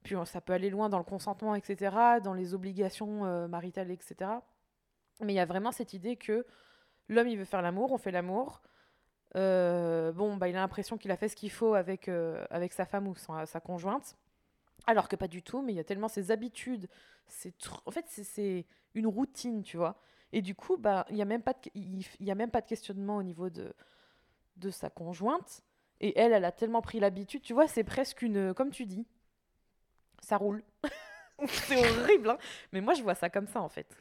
puis 0.03 0.15
ça 0.25 0.41
peut 0.41 0.53
aller 0.53 0.69
loin 0.69 0.89
dans 0.89 0.97
le 0.97 1.03
consentement, 1.03 1.55
etc., 1.55 2.19
dans 2.23 2.33
les 2.33 2.53
obligations 2.53 3.47
maritales, 3.47 3.91
etc. 3.91 4.31
Mais 5.21 5.33
il 5.33 5.35
y 5.35 5.39
a 5.39 5.45
vraiment 5.45 5.71
cette 5.71 5.93
idée 5.93 6.15
que 6.15 6.45
l'homme 7.09 7.27
il 7.27 7.37
veut 7.37 7.45
faire 7.45 7.61
l'amour, 7.61 7.91
on 7.91 7.97
fait 7.97 8.11
l'amour. 8.11 8.61
Euh, 9.37 10.11
bon, 10.11 10.35
bah, 10.35 10.49
il 10.49 10.55
a 10.55 10.59
l'impression 10.59 10.97
qu'il 10.97 11.11
a 11.11 11.17
fait 11.17 11.29
ce 11.29 11.35
qu'il 11.35 11.51
faut 11.51 11.73
avec, 11.75 12.09
euh, 12.09 12.43
avec 12.49 12.73
sa 12.73 12.85
femme 12.85 13.07
ou 13.07 13.15
sa 13.15 13.59
conjointe. 13.59 14.17
Alors 14.87 15.07
que 15.09 15.15
pas 15.15 15.27
du 15.27 15.43
tout, 15.43 15.61
mais 15.61 15.73
il 15.73 15.75
y 15.75 15.79
a 15.79 15.83
tellement 15.83 16.07
ses 16.07 16.31
habitudes. 16.31 16.87
En 17.85 17.91
fait, 17.91 18.05
c'est- 18.07 18.65
une 18.95 19.05
routine, 19.07 19.61
tu 19.61 19.77
vois. 19.77 19.99
Et 20.33 20.41
du 20.41 20.55
coup, 20.55 20.75
bah, 20.77 21.05
il 21.09 21.15
n'y 21.15 21.21
a, 21.21 21.25
même 21.25 21.43
pas 21.43 21.53
de- 21.53 22.31
a 22.31 22.35
même 22.35 22.49
pas 22.49 22.61
de 22.61 22.65
questionnement 22.65 23.17
au 23.17 23.23
niveau 23.23 23.49
de, 23.51 23.73
de 24.57 24.71
sa 24.71 24.89
conjointe. 24.89 25.61
Et 25.99 26.17
elle, 26.19 26.33
elle 26.33 26.45
a 26.45 26.51
tellement 26.51 26.81
pris 26.81 26.99
l'habitude, 26.99 27.41
tu 27.43 27.53
vois, 27.53 27.67
c'est 27.67 27.83
presque 27.83 28.23
une. 28.23 28.53
Comme 28.55 28.71
tu 28.71 28.85
dis, 28.87 29.05
ça 30.21 30.37
roule. 30.37 30.63
c'est 31.47 31.77
horrible, 32.01 32.29
hein 32.31 32.37
Mais 32.71 32.81
moi, 32.81 32.93
je 32.93 33.03
vois 33.03 33.15
ça 33.15 33.29
comme 33.29 33.47
ça, 33.47 33.61
en 33.61 33.69
fait. 33.69 33.95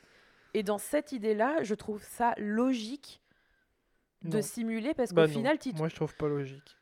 Et 0.54 0.62
dans 0.62 0.78
cette 0.78 1.12
idée-là, 1.12 1.62
je 1.62 1.74
trouve 1.74 2.02
ça 2.02 2.34
logique 2.38 3.20
de 4.22 4.36
Non. 4.36 4.42
simuler 4.42 4.94
parce 4.94 5.12
Bah 5.12 5.22
qu'au 5.22 5.28
non, 5.28 5.34
final, 5.38 5.58
tu... 5.58 5.72
Moi, 5.74 5.88
je 5.88 5.94
trouve 5.96 6.14
pas 6.16 6.26
logique. 6.28 6.76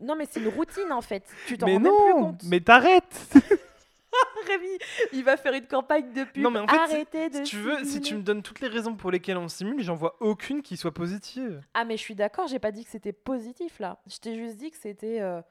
non, 0.00 0.14
mais 0.16 0.26
c'est 0.30 0.40
une 0.40 0.48
routine, 0.48 0.92
en 0.92 1.00
fait. 1.00 1.24
Tu 1.46 1.56
t'en 1.58 1.66
rends 1.66 1.72
même 1.80 1.82
plus 1.82 1.90
non 1.90 2.22
compte. 2.24 2.42
Mais 2.44 2.60
t'arrêtes 2.60 3.34
Rémi, 4.46 4.78
il 5.12 5.22
va 5.22 5.36
faire 5.36 5.52
une 5.52 5.66
campagne 5.66 6.12
de 6.12 6.24
pub. 6.24 6.42
Non, 6.42 6.50
mais 6.50 6.60
en 6.60 6.66
fait, 6.66 6.74
si- 6.88 6.94
Arrêtez 6.94 7.28
de 7.28 7.36
Si 7.36 7.42
tu 7.42 7.56
veux, 7.56 7.84
si 7.84 8.00
tu 8.00 8.14
me 8.16 8.22
donnes 8.22 8.42
toutes 8.42 8.60
les 8.60 8.68
raisons 8.68 8.96
pour 8.96 9.10
lesquelles 9.10 9.36
on 9.36 9.48
simule, 9.48 9.82
j'en 9.82 9.94
vois 9.94 10.16
aucune 10.20 10.62
qui 10.62 10.76
soit 10.76 10.94
positive. 10.94 11.60
Ah, 11.74 11.84
mais 11.84 11.96
je 11.96 12.02
suis 12.02 12.14
d'accord, 12.14 12.46
j'ai 12.48 12.58
pas 12.58 12.72
dit 12.72 12.84
que 12.84 12.90
c'était 12.90 13.12
positif 13.12 13.78
là. 13.78 14.00
Je 14.06 14.16
t'ai 14.18 14.34
juste 14.36 14.56
dit 14.56 14.70
que 14.70 14.76
c'était. 14.78 15.20
euh, 15.20 15.42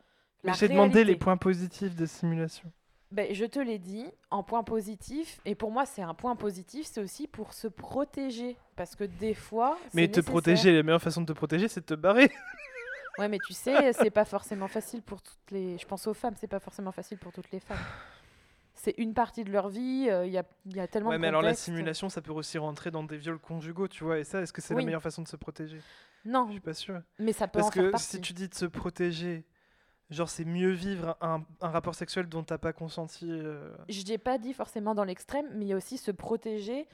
Mais 0.43 0.53
j'ai 0.53 0.67
demandé 0.67 1.03
les 1.03 1.15
points 1.15 1.37
positifs 1.37 1.95
de 1.95 2.05
simulation. 2.07 2.71
Ben, 3.11 3.33
je 3.33 3.45
te 3.45 3.59
l'ai 3.59 3.79
dit, 3.79 4.05
en 4.31 4.43
point 4.43 4.63
positif, 4.63 5.39
et 5.45 5.55
pour 5.55 5.71
moi 5.71 5.85
c'est 5.85 6.01
un 6.01 6.13
point 6.13 6.35
positif, 6.35 6.85
c'est 6.87 7.01
aussi 7.01 7.27
pour 7.27 7.53
se 7.53 7.67
protéger. 7.67 8.57
Parce 8.75 8.95
que 8.95 9.05
des 9.05 9.33
fois... 9.33 9.77
Mais 9.93 10.07
te 10.07 10.17
nécessaire. 10.17 10.25
protéger, 10.31 10.75
la 10.75 10.83
meilleure 10.83 11.01
façon 11.01 11.21
de 11.21 11.25
te 11.27 11.33
protéger, 11.33 11.67
c'est 11.67 11.81
de 11.81 11.85
te 11.85 11.93
barrer. 11.99 12.29
Ouais, 13.19 13.27
mais 13.29 13.39
tu 13.47 13.53
sais, 13.53 13.93
c'est 13.93 14.11
pas 14.11 14.25
forcément 14.25 14.67
facile 14.67 15.01
pour 15.01 15.23
toutes 15.23 15.49
les... 15.49 15.79
Je 15.79 15.87
pense 15.87 16.05
aux 16.05 16.13
femmes, 16.13 16.35
c'est 16.39 16.45
pas 16.45 16.59
forcément 16.59 16.91
facile 16.91 17.17
pour 17.17 17.31
toutes 17.31 17.49
les 17.51 17.59
femmes. 17.59 17.79
C'est 18.75 18.93
une 18.99 19.15
partie 19.15 19.43
de 19.43 19.51
leur 19.51 19.69
vie, 19.69 20.05
euh, 20.07 20.27
il 20.27 20.31
y, 20.31 20.37
a, 20.37 20.43
y 20.67 20.79
a 20.79 20.87
tellement 20.87 21.09
Ouais, 21.09 21.15
de 21.15 21.21
mais 21.21 21.27
alors 21.29 21.41
la 21.41 21.55
simulation, 21.55 22.09
ça 22.09 22.21
peut 22.21 22.31
aussi 22.31 22.59
rentrer 22.59 22.91
dans 22.91 23.03
des 23.03 23.17
viols 23.17 23.39
conjugaux, 23.39 23.87
tu 23.87 24.03
vois. 24.03 24.19
Et 24.19 24.23
ça, 24.23 24.39
est-ce 24.43 24.53
que 24.53 24.61
c'est 24.61 24.75
Oui. 24.75 24.83
la 24.83 24.85
meilleure 24.85 25.01
façon 25.01 25.23
de 25.23 25.27
se 25.27 25.35
protéger? 25.35 25.81
Non, 26.25 26.45
Je 26.45 26.51
suis 26.51 26.61
pas 26.61 26.75
sûr. 26.75 27.01
mais 27.17 27.33
ça 27.33 27.47
peut 27.47 27.57
Parce 27.57 27.69
en 27.69 27.71
faire 27.71 27.83
que 27.85 27.89
partie. 27.89 28.05
si 28.05 28.21
tu 28.21 28.33
dis 28.33 28.49
de 28.49 28.53
se 28.53 28.65
protéger, 28.67 29.45
genre 30.09 30.29
c'est 30.29 30.45
mieux 30.45 30.71
vivre 30.71 31.17
un, 31.21 31.41
un 31.61 31.69
rapport 31.69 31.95
sexuel 31.95 32.27
dont 32.29 32.43
t'as 32.43 32.57
pas 32.57 32.73
consenti. 32.73 33.27
euh, 33.29 33.69
Je 33.89 34.03
n'ai 34.05 34.17
pas 34.17 34.37
dit 34.37 34.53
forcément 34.53 34.95
dans 34.95 35.03
l'extrême, 35.03 35.45
mais 35.55 35.65
il 35.65 35.67
y 35.67 35.73
a 35.73 35.77
aussi 35.77 35.97
se 35.97 36.11
protéger, 36.11 36.87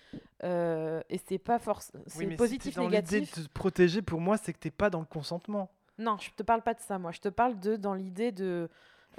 euh, 0.43 1.01
et 1.09 1.19
c'est 1.27 1.37
pas 1.37 1.59
forcément... 1.59 2.03
C'est 2.07 2.27
positif, 2.35 2.73
si 2.73 2.77
dans 2.77 2.83
l'idée 2.87 2.97
négatif. 3.19 3.37
de 3.37 3.43
te 3.47 3.49
protéger, 3.53 4.01
pour 4.01 4.19
moi, 4.19 4.37
c'est 4.37 4.53
que 4.53 4.59
t'es 4.59 4.71
pas 4.71 4.89
dans 4.89 4.99
le 4.99 5.05
consentement. 5.05 5.69
Non, 5.99 6.17
je 6.19 6.31
te 6.31 6.41
parle 6.43 6.61
pas 6.63 6.73
de 6.73 6.79
ça, 6.79 6.97
moi. 6.97 7.11
Je 7.11 7.19
te 7.21 7.29
parle 7.29 7.59
de 7.59 7.75
dans 7.75 7.93
l'idée 7.93 8.31
de 8.31 8.67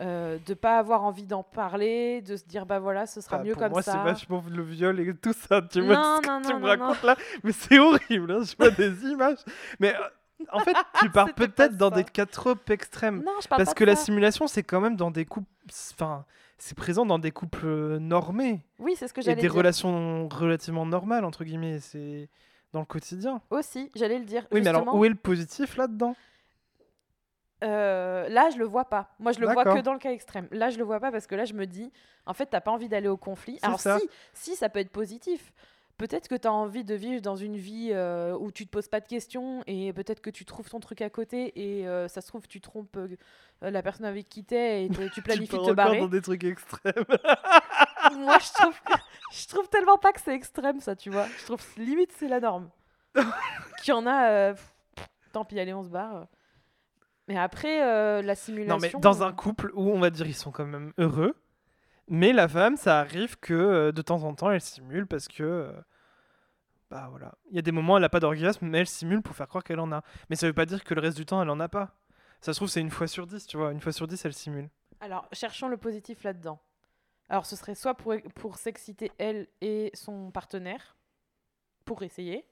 euh, 0.00 0.38
de 0.44 0.54
pas 0.54 0.76
avoir 0.80 1.04
envie 1.04 1.22
d'en 1.24 1.44
parler, 1.44 2.20
de 2.20 2.36
se 2.36 2.42
dire 2.44 2.66
bah 2.66 2.80
voilà, 2.80 3.06
ce 3.06 3.20
sera 3.20 3.36
Enfin, 3.36 3.44
mieux 3.44 3.52
pour 3.52 3.62
comme 3.62 3.70
moi, 3.70 3.82
ça. 3.82 3.92
c'est 3.92 3.98
vachement 4.02 4.42
le 4.50 4.62
viol 4.64 4.98
et 4.98 5.14
tout 5.16 5.32
ça. 5.32 5.62
Tu 5.62 5.80
vois 5.82 5.94
Non, 5.94 6.16
ce 6.16 6.20
que 6.22 6.26
non, 6.26 6.40
tu 6.42 6.48
non, 6.48 6.54
me 6.58 6.62
non, 6.62 6.68
racontes 6.86 7.02
là 7.04 7.16
Mais 7.44 7.52
c'est 7.52 7.78
horrible. 7.78 8.32
hein, 8.32 8.42
je 8.42 8.56
vois 8.58 8.70
des 8.72 9.04
images. 9.04 9.38
Mais 9.78 9.94
euh, 9.94 10.00
en 10.52 10.60
fait, 10.60 10.74
tu 11.00 11.10
pars 11.10 11.32
peut-être 11.34 11.76
dans 11.76 11.90
des 11.90 12.04
cas 12.04 12.26
trop 12.26 12.54
extrêmes. 12.68 13.22
Non, 13.24 13.32
je 13.42 13.48
parle 13.48 13.58
Parce 13.60 13.70
pas 13.70 13.74
que 13.74 13.84
de 13.84 13.90
la 13.90 13.96
ça. 13.96 14.04
simulation, 14.04 14.46
c'est 14.46 14.62
quand 14.62 14.80
même 14.80 14.96
dans 14.96 15.10
des 15.10 15.24
couples. 15.24 15.46
Enfin, 15.92 16.24
c'est 16.58 16.76
présent 16.76 17.04
dans 17.06 17.18
des 17.18 17.30
couples 17.30 17.66
euh, 17.66 17.98
normés. 17.98 18.64
Oui, 18.78 18.94
c'est 18.96 19.08
ce 19.08 19.12
que 19.14 19.20
Et 19.20 19.24
j'allais 19.24 19.36
des 19.36 19.42
dire. 19.42 19.54
relations 19.54 20.28
relativement 20.28 20.86
normales, 20.86 21.24
entre 21.24 21.44
guillemets. 21.44 21.80
C'est 21.80 22.28
dans 22.72 22.80
le 22.80 22.86
quotidien. 22.86 23.40
Aussi, 23.50 23.90
j'allais 23.94 24.18
le 24.18 24.24
dire. 24.24 24.46
Oui, 24.52 24.60
mais 24.60 24.68
alors 24.68 24.82
justement. 24.82 24.98
où 24.98 25.04
est 25.04 25.08
le 25.08 25.14
positif 25.14 25.76
là-dedans? 25.76 26.14
Euh, 27.62 28.28
là, 28.28 28.50
je 28.50 28.58
le 28.58 28.64
vois 28.64 28.84
pas. 28.84 29.14
Moi, 29.18 29.32
je 29.32 29.40
le 29.40 29.46
vois 29.46 29.56
D'accord. 29.64 29.76
que 29.76 29.80
dans 29.80 29.92
le 29.94 29.98
cas 29.98 30.10
extrême. 30.12 30.48
Là, 30.50 30.68
je 30.70 30.76
le 30.78 30.84
vois 30.84 31.00
pas 31.00 31.10
parce 31.10 31.26
que 31.26 31.34
là, 31.34 31.44
je 31.44 31.54
me 31.54 31.66
dis, 31.66 31.90
en 32.26 32.34
fait, 32.34 32.46
t'as 32.46 32.60
pas 32.60 32.70
envie 32.70 32.88
d'aller 32.88 33.08
au 33.08 33.16
conflit. 33.16 33.56
C'est 33.60 33.66
Alors, 33.66 33.80
ça. 33.80 33.98
si, 33.98 34.08
si, 34.34 34.56
ça 34.56 34.68
peut 34.68 34.80
être 34.80 34.90
positif. 34.90 35.52
Peut-être 35.96 36.26
que 36.26 36.34
tu 36.34 36.48
as 36.48 36.52
envie 36.52 36.82
de 36.82 36.94
vivre 36.94 37.22
dans 37.22 37.36
une 37.36 37.56
vie 37.56 37.90
euh, 37.92 38.36
où 38.36 38.50
tu 38.50 38.66
te 38.66 38.70
poses 38.70 38.88
pas 38.88 38.98
de 39.00 39.06
questions 39.06 39.62
et 39.68 39.92
peut-être 39.92 40.20
que 40.20 40.30
tu 40.30 40.44
trouves 40.44 40.68
ton 40.68 40.80
truc 40.80 41.00
à 41.02 41.08
côté 41.08 41.52
et 41.54 41.86
euh, 41.86 42.08
ça 42.08 42.20
se 42.20 42.26
trouve, 42.26 42.48
tu 42.48 42.60
trompes 42.60 42.96
euh, 42.96 43.06
la 43.60 43.80
personne 43.80 44.04
avec 44.06 44.28
qui 44.28 44.42
t'es 44.44 44.86
et 44.86 44.88
te- 44.88 45.08
tu 45.14 45.22
planifies 45.22 45.56
tu 45.56 45.64
te 45.64 45.72
barrer. 45.72 46.00
dans 46.00 46.08
des 46.08 46.20
trucs 46.20 46.42
extrêmes. 46.42 46.92
Moi, 48.16 48.38
je 48.38 48.52
trouve, 48.52 48.74
je 49.32 49.46
trouve 49.46 49.68
tellement 49.68 49.96
pas 49.98 50.12
que 50.12 50.20
c'est 50.20 50.34
extrême, 50.34 50.80
ça, 50.80 50.96
tu 50.96 51.10
vois. 51.10 51.26
Je 51.38 51.44
trouve 51.44 51.64
limite 51.76 52.10
c'est 52.18 52.28
la 52.28 52.40
norme. 52.40 52.70
Qu'il 53.82 53.90
y 53.90 53.92
en 53.92 54.06
a, 54.06 54.52
pff, 54.54 54.74
tant 55.32 55.44
pis, 55.44 55.60
allez, 55.60 55.74
on 55.74 55.84
se 55.84 55.90
barre. 55.90 56.26
Mais 57.28 57.38
après, 57.38 57.78
la 57.78 58.22
non, 58.22 58.34
simulation. 58.34 58.78
mais 58.80 59.00
dans 59.00 59.22
un 59.22 59.32
couple 59.32 59.70
où 59.74 59.90
on 59.90 60.00
va 60.00 60.10
dire 60.10 60.26
ils 60.26 60.34
sont 60.34 60.50
quand 60.50 60.66
même 60.66 60.92
heureux, 60.98 61.34
mais 62.08 62.32
la 62.32 62.48
femme, 62.48 62.76
ça 62.76 63.00
arrive 63.00 63.36
que 63.38 63.54
euh, 63.54 63.92
de 63.92 64.02
temps 64.02 64.22
en 64.24 64.34
temps, 64.34 64.50
elle 64.50 64.60
simule 64.60 65.06
parce 65.06 65.28
que. 65.28 65.42
euh, 65.42 65.72
bah 66.90 67.06
voilà. 67.10 67.34
Il 67.50 67.56
y 67.56 67.58
a 67.58 67.62
des 67.62 67.72
moments 67.72 67.94
où 67.94 67.96
elle 67.96 68.04
a 68.04 68.08
pas 68.08 68.20
d'orgasme, 68.20 68.66
mais 68.66 68.78
elle 68.78 68.86
simule 68.86 69.22
pour 69.22 69.34
faire 69.34 69.48
croire 69.48 69.64
qu'elle 69.64 69.80
en 69.80 69.90
a. 69.92 70.02
Mais 70.30 70.36
ça 70.36 70.46
veut 70.46 70.52
pas 70.52 70.66
dire 70.66 70.84
que 70.84 70.94
le 70.94 71.00
reste 71.00 71.16
du 71.16 71.26
temps, 71.26 71.40
elle 71.42 71.50
en 71.50 71.60
a 71.60 71.68
pas. 71.68 71.96
Ça 72.40 72.52
se 72.52 72.58
trouve, 72.58 72.68
c'est 72.68 72.80
une 72.80 72.90
fois 72.90 73.06
sur 73.06 73.26
dix, 73.26 73.46
tu 73.46 73.56
vois. 73.56 73.72
Une 73.72 73.80
fois 73.80 73.92
sur 73.92 74.06
dix, 74.06 74.22
elle 74.24 74.34
simule. 74.34 74.68
Alors, 75.00 75.26
cherchons 75.32 75.68
le 75.68 75.76
positif 75.76 76.22
là-dedans. 76.24 76.60
Alors, 77.30 77.46
ce 77.46 77.56
serait 77.56 77.74
soit 77.74 77.94
pour, 77.94 78.14
pour 78.34 78.58
s'exciter 78.58 79.10
elle 79.18 79.48
et 79.62 79.90
son 79.94 80.30
partenaire, 80.30 80.96
pour 81.86 82.02
essayer, 82.02 82.46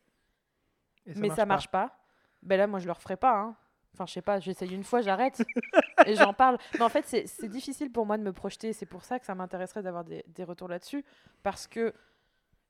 mais 1.07 1.29
ça 1.29 1.37
pas. 1.37 1.47
marche 1.47 1.69
pas. 1.69 1.99
Ben 2.43 2.57
là, 2.57 2.67
moi, 2.67 2.79
je 2.81 2.87
le 2.87 2.93
referai 2.93 3.17
pas. 3.17 3.39
hein. 3.39 3.57
Enfin, 3.95 4.07
je 4.07 4.13
sais 4.15 4.23
pas, 4.23 4.41
j'essaye 4.41 4.75
une 4.75 4.85
fois, 4.85 5.03
j'arrête 5.03 5.43
et 6.07 6.15
j'en 6.15 6.33
parle. 6.33 6.59
Mais 6.75 6.83
en 6.83 6.89
fait, 6.89 7.05
c'est 7.07 7.49
difficile 7.49 7.93
pour 7.93 8.07
moi 8.07 8.17
de 8.17 8.23
me 8.23 8.33
projeter. 8.33 8.73
C'est 8.73 8.87
pour 8.87 9.05
ça 9.05 9.19
que 9.19 9.27
ça 9.27 9.35
m'intéresserait 9.35 9.83
d'avoir 9.83 10.05
des, 10.05 10.25
des 10.29 10.45
retours 10.45 10.69
là-dessus. 10.69 11.05
Parce 11.43 11.67
que 11.67 11.93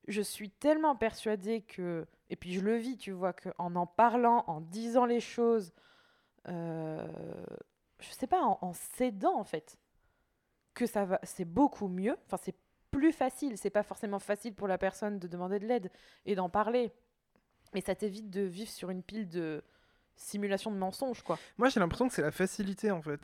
je 0.08 0.20
suis 0.20 0.50
tellement 0.50 0.96
persuadée 0.96 1.62
que. 1.62 2.06
Et 2.30 2.36
puis, 2.36 2.52
je 2.54 2.60
le 2.60 2.76
vis, 2.76 2.96
tu 2.96 3.12
vois, 3.12 3.32
qu'en 3.32 3.74
en 3.76 3.86
parlant, 3.86 4.44
en 4.46 4.60
disant 4.60 5.04
les 5.04 5.20
choses, 5.20 5.72
euh, 6.48 7.06
je 8.00 8.10
sais 8.10 8.26
pas, 8.26 8.42
en, 8.42 8.58
en 8.60 8.72
s'aidant, 8.72 9.36
en 9.38 9.44
fait, 9.44 9.78
que 10.74 10.86
ça 10.86 11.04
va. 11.04 11.20
C'est 11.22 11.44
beaucoup 11.44 11.88
mieux. 11.88 12.16
Enfin, 12.26 12.38
c'est 12.42 12.56
plus 12.90 13.12
facile. 13.12 13.56
C'est 13.58 13.70
pas 13.70 13.84
forcément 13.84 14.18
facile 14.18 14.54
pour 14.54 14.66
la 14.66 14.78
personne 14.78 15.18
de 15.18 15.28
demander 15.28 15.60
de 15.60 15.66
l'aide 15.66 15.90
et 16.26 16.34
d'en 16.34 16.48
parler. 16.48 16.92
Mais 17.74 17.80
ça 17.80 17.94
t'évite 17.94 18.28
de 18.30 18.42
vivre 18.42 18.70
sur 18.70 18.90
une 18.90 19.02
pile 19.02 19.28
de 19.28 19.64
simulation 20.16 20.70
de 20.70 20.76
mensonges, 20.76 21.22
quoi. 21.22 21.38
Moi, 21.58 21.68
j'ai 21.68 21.80
l'impression 21.80 22.08
que 22.08 22.14
c'est 22.14 22.22
la 22.22 22.30
facilité 22.30 22.90
en 22.90 23.02
fait. 23.02 23.20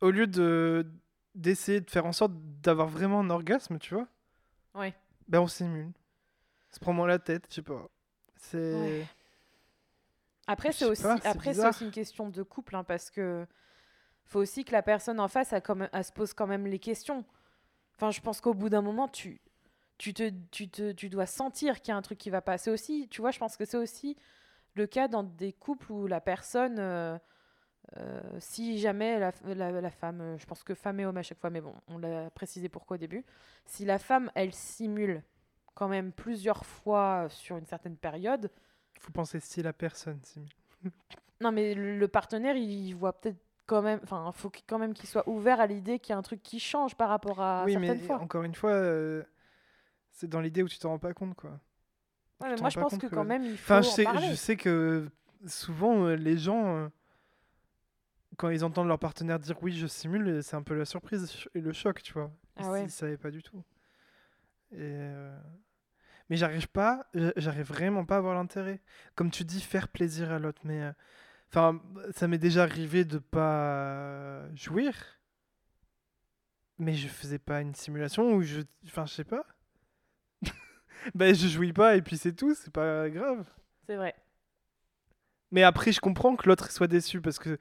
Au 0.00 0.10
lieu 0.10 0.26
de 0.26 0.86
d'essayer 1.34 1.80
de 1.80 1.90
faire 1.90 2.06
en 2.06 2.12
sorte 2.12 2.32
d'avoir 2.62 2.88
vraiment 2.88 3.20
un 3.20 3.28
orgasme, 3.30 3.78
tu 3.78 3.94
vois, 3.94 4.06
Ouais. 4.74 4.94
ben 5.28 5.40
on 5.40 5.46
simule. 5.46 5.92
Se 6.70 6.78
prend 6.80 6.92
moins 6.94 7.06
la 7.06 7.18
tête, 7.18 7.44
je 7.50 7.56
sais 7.56 7.62
pas. 7.62 7.88
C'est. 8.36 8.74
Ouais. 8.74 9.06
Après, 10.46 10.72
c'est 10.72 10.84
aussi, 10.84 11.02
pas, 11.02 11.16
c'est 11.18 11.26
après, 11.28 11.44
c'est 11.46 11.50
bizarre. 11.56 11.70
aussi 11.70 11.84
une 11.84 11.90
question 11.90 12.28
de 12.28 12.42
couple, 12.42 12.76
hein, 12.76 12.84
parce 12.84 13.10
que 13.10 13.46
faut 14.24 14.40
aussi 14.40 14.64
que 14.64 14.72
la 14.72 14.82
personne 14.82 15.20
en 15.20 15.28
face, 15.28 15.52
elle, 15.52 15.62
comme- 15.62 15.88
elle 15.92 16.04
se 16.04 16.12
pose 16.12 16.32
quand 16.32 16.46
même 16.46 16.66
les 16.66 16.78
questions. 16.78 17.24
Enfin, 17.96 18.10
je 18.10 18.20
pense 18.20 18.40
qu'au 18.40 18.54
bout 18.54 18.68
d'un 18.68 18.82
moment, 18.82 19.08
tu, 19.08 19.40
tu, 19.98 20.12
te, 20.14 20.30
tu, 20.50 20.68
te, 20.68 20.92
tu 20.92 21.08
dois 21.08 21.26
sentir 21.26 21.80
qu'il 21.80 21.88
y 21.92 21.94
a 21.94 21.96
un 21.96 22.02
truc 22.02 22.18
qui 22.18 22.30
va 22.30 22.42
pas. 22.42 22.58
C'est 22.58 22.70
aussi, 22.70 23.08
tu 23.08 23.20
vois, 23.20 23.30
je 23.30 23.38
pense 23.38 23.56
que 23.56 23.64
c'est 23.64 23.76
aussi 23.76 24.16
le 24.76 24.86
cas 24.86 25.08
dans 25.08 25.22
des 25.22 25.52
couples 25.52 25.90
où 25.92 26.06
la 26.06 26.20
personne, 26.20 26.76
euh, 26.78 27.18
euh, 27.96 28.20
si 28.38 28.78
jamais 28.78 29.18
la, 29.18 29.32
la, 29.44 29.80
la 29.80 29.90
femme, 29.90 30.20
euh, 30.20 30.38
je 30.38 30.46
pense 30.46 30.62
que 30.62 30.74
femme 30.74 31.00
et 31.00 31.06
homme 31.06 31.16
à 31.16 31.22
chaque 31.22 31.38
fois, 31.38 31.50
mais 31.50 31.60
bon, 31.60 31.74
on 31.88 31.98
l'a 31.98 32.30
précisé 32.30 32.68
pourquoi 32.68 32.96
au 32.96 32.98
début, 32.98 33.24
si 33.64 33.84
la 33.84 33.98
femme, 33.98 34.30
elle 34.34 34.52
simule 34.52 35.22
quand 35.74 35.88
même 35.88 36.12
plusieurs 36.12 36.64
fois 36.64 37.26
sur 37.28 37.56
une 37.56 37.66
certaine 37.66 37.96
période, 37.96 38.50
Faut 39.00 39.12
penser 39.12 39.40
style 39.40 39.66
à 39.66 39.72
personne, 39.72 40.20
simule. 40.22 40.48
non, 41.40 41.52
mais 41.52 41.74
le 41.74 41.98
le 41.98 42.08
partenaire, 42.08 42.56
il 42.56 42.92
voit 42.94 43.12
peut-être 43.20 43.38
quand 43.66 43.82
même. 43.82 44.00
Enfin, 44.02 44.30
il 44.34 44.38
faut 44.38 44.50
quand 44.66 44.78
même 44.78 44.94
qu'il 44.94 45.08
soit 45.08 45.28
ouvert 45.28 45.60
à 45.60 45.66
l'idée 45.66 45.98
qu'il 45.98 46.12
y 46.12 46.14
a 46.14 46.18
un 46.18 46.22
truc 46.22 46.42
qui 46.42 46.58
change 46.58 46.94
par 46.94 47.08
rapport 47.08 47.40
à 47.40 47.64
oui, 47.64 47.76
mais 47.76 47.96
fois. 47.98 48.16
encore 48.16 48.44
une 48.44 48.54
fois, 48.54 48.72
euh, 48.72 49.22
c'est 50.10 50.28
dans 50.28 50.40
l'idée 50.40 50.62
où 50.62 50.68
tu 50.68 50.78
t'en 50.78 50.90
rends 50.90 50.98
pas 50.98 51.12
compte, 51.12 51.34
quoi. 51.34 51.58
Ouais, 52.40 52.48
mais 52.50 52.54
te 52.56 52.60
moi, 52.60 52.70
je 52.70 52.78
pense 52.78 52.98
que 52.98 53.06
que- 53.06 53.14
quand 53.14 53.24
même, 53.24 53.44
il 53.44 53.56
faut 53.56 53.64
Enfin, 53.64 53.82
je 53.82 53.88
en 53.88 53.92
sais, 53.92 54.04
parler. 54.04 54.28
je 54.30 54.34
sais 54.34 54.56
que 54.56 55.08
souvent, 55.46 56.04
euh, 56.06 56.14
les 56.16 56.36
gens, 56.38 56.76
euh, 56.76 56.88
quand 58.36 58.50
ils 58.50 58.64
entendent 58.64 58.88
leur 58.88 58.98
partenaire 58.98 59.38
dire 59.38 59.56
oui, 59.62 59.72
je 59.76 59.86
simule, 59.86 60.28
euh, 60.28 60.42
c'est 60.42 60.56
un 60.56 60.62
peu 60.62 60.74
la 60.74 60.84
surprise 60.84 61.48
et 61.54 61.60
le 61.60 61.72
choc, 61.72 62.02
tu 62.02 62.12
vois. 62.12 62.30
Ils, 62.58 62.64
Ah 62.64 62.70
ouais. 62.72 62.84
ils 62.84 62.90
savaient 62.90 63.16
pas 63.16 63.30
du 63.30 63.42
tout. 63.42 63.62
Et 64.72 64.76
euh, 64.80 65.36
Mais 66.30 66.36
j'arrive 66.36 66.68
pas, 66.68 67.08
j'a- 67.14 67.32
j'arrive 67.36 67.66
vraiment 67.66 68.04
pas 68.04 68.16
à 68.18 68.20
voir 68.20 68.34
l'intérêt. 68.34 68.80
Comme 69.14 69.30
tu 69.30 69.44
dis, 69.44 69.60
faire 69.60 69.88
plaisir 69.88 70.32
à 70.32 70.38
l'autre, 70.38 70.62
mais. 70.64 70.82
euh, 70.82 70.92
Enfin, 71.50 71.80
ça 72.12 72.28
m'est 72.28 72.38
déjà 72.38 72.64
arrivé 72.64 73.04
de 73.04 73.18
pas 73.18 74.52
jouir, 74.56 74.94
mais 76.78 76.94
je 76.94 77.08
faisais 77.08 77.38
pas 77.38 77.60
une 77.60 77.74
simulation 77.74 78.34
où 78.34 78.42
je. 78.42 78.62
Enfin, 78.86 79.06
je 79.06 79.14
sais 79.14 79.24
pas. 79.24 79.46
ben, 81.14 81.34
je 81.34 81.46
jouis 81.48 81.72
pas 81.72 81.96
et 81.96 82.02
puis 82.02 82.16
c'est 82.16 82.32
tout, 82.32 82.54
c'est 82.54 82.72
pas 82.72 83.08
grave. 83.10 83.44
C'est 83.86 83.96
vrai. 83.96 84.14
Mais 85.50 85.62
après, 85.62 85.92
je 85.92 86.00
comprends 86.00 86.36
que 86.36 86.48
l'autre 86.48 86.70
soit 86.70 86.86
déçu 86.86 87.20
parce 87.20 87.38
que. 87.38 87.58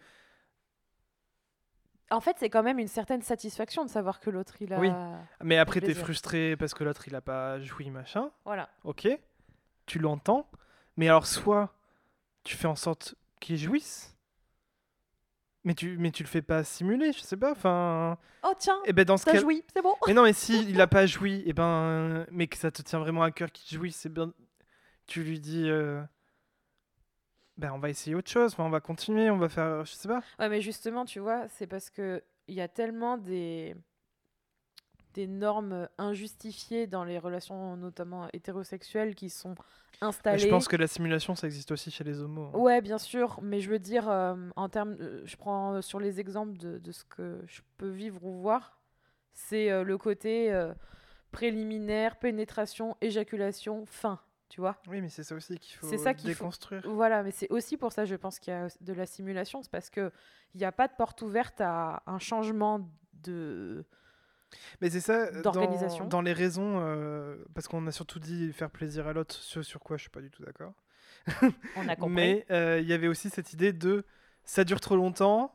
En 2.11 2.21
fait, 2.21 2.37
c'est 2.39 2.49
quand 2.49 2.63
même 2.63 2.79
une 2.79 2.87
certaine 2.87 3.21
satisfaction 3.21 3.83
de 3.83 3.89
savoir 3.89 4.19
que 4.19 4.29
l'autre, 4.29 4.55
il 4.61 4.73
a. 4.73 4.79
Oui. 4.79 4.91
Mais 5.43 5.57
après, 5.57 5.81
t'es 5.81 5.93
frustré 5.93 6.55
parce 6.55 6.73
que 6.73 6.83
l'autre 6.83 7.07
il 7.07 7.15
a 7.15 7.21
pas 7.21 7.59
joui, 7.59 7.89
machin. 7.89 8.31
Voilà. 8.45 8.69
Ok, 8.83 9.07
tu 9.85 9.99
l'entends. 9.99 10.49
Mais 10.97 11.07
alors, 11.07 11.27
soit 11.27 11.75
tu 12.43 12.55
fais 12.55 12.67
en 12.67 12.75
sorte 12.75 13.15
qu'il 13.39 13.57
jouisse, 13.57 14.14
mais 15.65 15.73
tu, 15.75 15.97
mais 15.97 16.11
tu 16.11 16.23
le 16.23 16.29
fais 16.29 16.41
pas 16.41 16.63
simuler, 16.63 17.11
je 17.11 17.19
sais 17.19 17.35
pas. 17.37 17.51
Enfin. 17.51 18.17
Oh, 18.43 18.53
tiens, 18.57 18.79
Et 18.85 18.93
ben 18.93 19.03
dans 19.03 19.17
ce 19.17 19.25
t'as 19.25 19.33
cas. 19.33 19.39
joui, 19.41 19.63
c'est 19.73 19.81
bon. 19.81 19.93
Mais 20.07 20.13
non, 20.13 20.23
mais 20.23 20.31
si 20.33 20.63
il 20.69 20.79
a 20.79 20.87
pas 20.87 21.05
joui, 21.05 21.43
et 21.45 21.51
ben, 21.53 22.25
mais 22.31 22.47
que 22.47 22.55
ça 22.57 22.71
te 22.71 22.81
tient 22.81 22.99
vraiment 22.99 23.23
à 23.23 23.31
cœur 23.31 23.51
qu'il 23.51 23.77
jouisse, 23.77 23.97
c'est 23.97 24.13
bien. 24.13 24.31
Tu 25.07 25.23
lui 25.23 25.39
dis. 25.39 25.69
euh, 25.69 26.01
Ben, 27.57 27.71
on 27.73 27.79
va 27.79 27.89
essayer 27.89 28.15
autre 28.15 28.29
chose, 28.29 28.53
on 28.57 28.69
va 28.69 28.79
continuer, 28.81 29.29
on 29.29 29.37
va 29.37 29.49
faire. 29.49 29.85
Je 29.85 29.93
sais 29.93 30.07
pas. 30.07 30.21
Ouais, 30.39 30.49
mais 30.49 30.61
justement, 30.61 31.05
tu 31.05 31.19
vois, 31.19 31.47
c'est 31.49 31.67
parce 31.67 31.89
que 31.89 32.23
il 32.47 32.55
y 32.55 32.61
a 32.61 32.67
tellement 32.67 33.17
des 33.17 33.75
des 35.15 35.25
normes 35.27 35.87
injustifiées 35.97 36.85
dans 36.87 37.03
les 37.03 37.17
relations, 37.17 37.75
notamment 37.77 38.27
hétérosexuelles, 38.33 39.15
qui 39.15 39.29
sont 39.31 39.55
Mais 40.01 40.07
installées. 40.07 40.39
je 40.39 40.47
pense 40.49 40.67
que 40.67 40.75
la 40.75 40.87
simulation, 40.87 41.33
ça 41.35 41.47
existe 41.47 41.71
aussi 41.71 41.89
chez 41.89 42.03
les 42.03 42.19
homos. 42.21 42.51
hein. 42.53 42.57
Ouais, 42.57 42.81
bien 42.81 42.97
sûr, 42.99 43.39
mais 43.41 43.59
je 43.61 43.69
veux 43.71 43.79
dire, 43.79 44.07
euh, 44.09 44.35
en 44.55 44.69
termes, 44.69 44.95
de- 44.95 45.23
je 45.25 45.35
prends 45.37 45.73
euh, 45.75 45.81
sur 45.81 45.99
les 45.99 46.19
exemples 46.19 46.57
de, 46.57 46.77
de 46.77 46.91
ce 46.91 47.03
que 47.05 47.41
je 47.47 47.61
peux 47.77 47.89
vivre 47.89 48.23
ou 48.23 48.41
voir, 48.41 48.77
C'est 49.33 49.71
euh, 49.71 49.83
le 49.83 49.97
côté 49.97 50.53
euh, 50.53 50.73
préliminaire, 51.31 52.17
pénétration, 52.19 52.95
éjaculation, 53.01 53.85
fin. 53.85 54.19
Tu 54.47 54.61
vois 54.61 54.77
Oui, 54.87 55.01
mais 55.01 55.09
c'est 55.09 55.23
ça 55.23 55.35
aussi 55.35 55.57
qu'il 55.57 55.75
faut 55.75 55.97
ça 55.97 56.13
faut- 56.13 56.27
déconstruire. 56.27 56.81
Voilà, 56.87 57.23
mais 57.23 57.31
c'est 57.31 57.49
aussi 57.51 57.77
pour 57.77 57.91
ça, 57.91 58.05
je 58.05 58.15
pense 58.15 58.39
qu'il 58.39 58.53
y 58.53 58.55
a 58.55 58.67
de 58.79 58.93
la 58.93 59.05
simulation. 59.05 59.61
C'est 59.63 59.71
parce 59.71 59.89
qu'il 59.89 60.11
n'y 60.55 60.63
a 60.65 60.71
pas 60.71 60.87
de 60.87 60.93
porte 60.97 61.21
ouverte 61.23 61.59
à 61.61 62.03
un 62.05 62.19
changement 62.19 62.87
de. 63.23 63.85
Mais 64.81 64.89
c'est 64.89 64.99
ça, 65.01 65.27
euh. 65.27 65.41
Dans, 65.41 65.51
dans 66.05 66.21
les 66.21 66.33
raisons, 66.33 66.79
euh, 66.81 67.35
parce 67.53 67.67
qu'on 67.67 67.85
a 67.87 67.91
surtout 67.91 68.19
dit 68.19 68.51
faire 68.53 68.69
plaisir 68.69 69.07
à 69.07 69.13
l'autre, 69.13 69.35
ce 69.35 69.61
sur 69.61 69.79
quoi 69.81 69.97
je 69.97 70.01
suis 70.01 70.09
pas 70.09 70.21
du 70.21 70.29
tout 70.31 70.43
d'accord. 70.43 70.73
On 71.75 71.87
a 71.87 71.95
compris. 71.95 72.13
Mais 72.13 72.45
euh, 72.51 72.79
il 72.81 72.87
y 72.87 72.93
avait 72.93 73.07
aussi 73.07 73.29
cette 73.29 73.53
idée 73.53 73.73
de 73.73 74.05
ça 74.43 74.63
dure 74.63 74.79
trop 74.81 74.95
longtemps, 74.95 75.53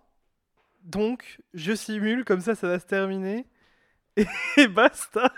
donc 0.82 1.40
je 1.54 1.74
simule, 1.74 2.24
comme 2.24 2.40
ça 2.40 2.54
ça 2.54 2.66
va 2.68 2.78
se 2.78 2.86
terminer, 2.86 3.46
et, 4.16 4.26
et 4.56 4.68
basta. 4.68 5.32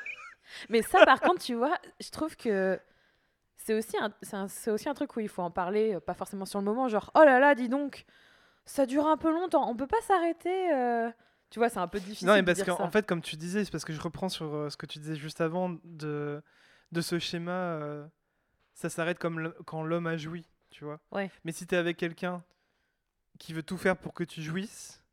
Mais 0.69 0.83
ça, 0.83 1.05
par 1.05 1.21
contre, 1.21 1.43
tu 1.43 1.55
vois, 1.55 1.79
je 2.01 2.11
trouve 2.11 2.37
que 2.37 2.79
c'est 3.57 3.75
aussi, 3.75 3.97
un, 3.99 4.13
aussi 4.73 4.89
un 4.89 4.95
truc 4.95 5.17
où 5.17 5.21
il 5.21 5.29
faut 5.29 5.43
en 5.43 5.51
parler, 5.51 5.99
pas 6.07 6.15
forcément 6.15 6.45
sur 6.45 6.59
le 6.59 6.65
moment, 6.65 6.89
genre, 6.89 7.11
oh 7.15 7.25
là 7.25 7.39
là, 7.39 7.55
dis 7.55 7.69
donc, 7.69 8.05
ça 8.65 8.87
dure 8.87 9.07
un 9.07 9.17
peu 9.17 9.31
longtemps, 9.33 9.69
on 9.71 9.77
peut 9.77 9.87
pas 9.87 10.01
s'arrêter. 10.03 10.73
euh. 10.75 11.11
Tu 11.53 11.59
vois, 11.59 11.69
c'est 11.69 11.79
un 11.81 11.87
peu 11.87 12.01
difficile 12.01 12.27
Non, 12.29 12.33
mais 12.33 12.43
parce 12.43 12.63
qu'en 12.63 12.81
en 12.83 12.91
fait, 12.91 13.07
comme 13.07 13.21
tu 13.21 13.37
disais, 13.37 13.63
c'est 13.63 13.71
parce 13.71 13.85
que 13.85 13.93
je 13.93 14.01
reprends 14.01 14.31
sur 14.31 14.55
euh, 14.55 14.71
ce 14.71 14.79
que 14.79 14.87
tu 14.87 14.99
disais 14.99 15.17
juste 15.17 15.43
avant 15.43 15.77
de, 15.85 16.43
de 16.93 17.01
ce 17.03 17.19
schéma, 17.19 17.53
euh, 17.53 18.07
ça 18.73 18.89
s'arrête 18.89 19.19
comme 19.19 19.39
le- 19.39 19.55
quand 19.67 19.83
l'homme 19.83 20.07
a 20.07 20.17
joui, 20.17 20.49
tu 20.71 20.85
vois. 20.85 20.99
Ouais. 21.11 21.31
Mais 21.45 21.53
si 21.53 21.67
t'es 21.67 21.77
avec 21.77 21.99
quelqu'un 21.99 22.43
qui 23.39 23.53
veut 23.53 23.63
tout 23.63 23.77
faire 23.77 23.99
pour 23.99 24.15
que 24.15 24.25
tu 24.25 24.41
jouisses, 24.41 25.05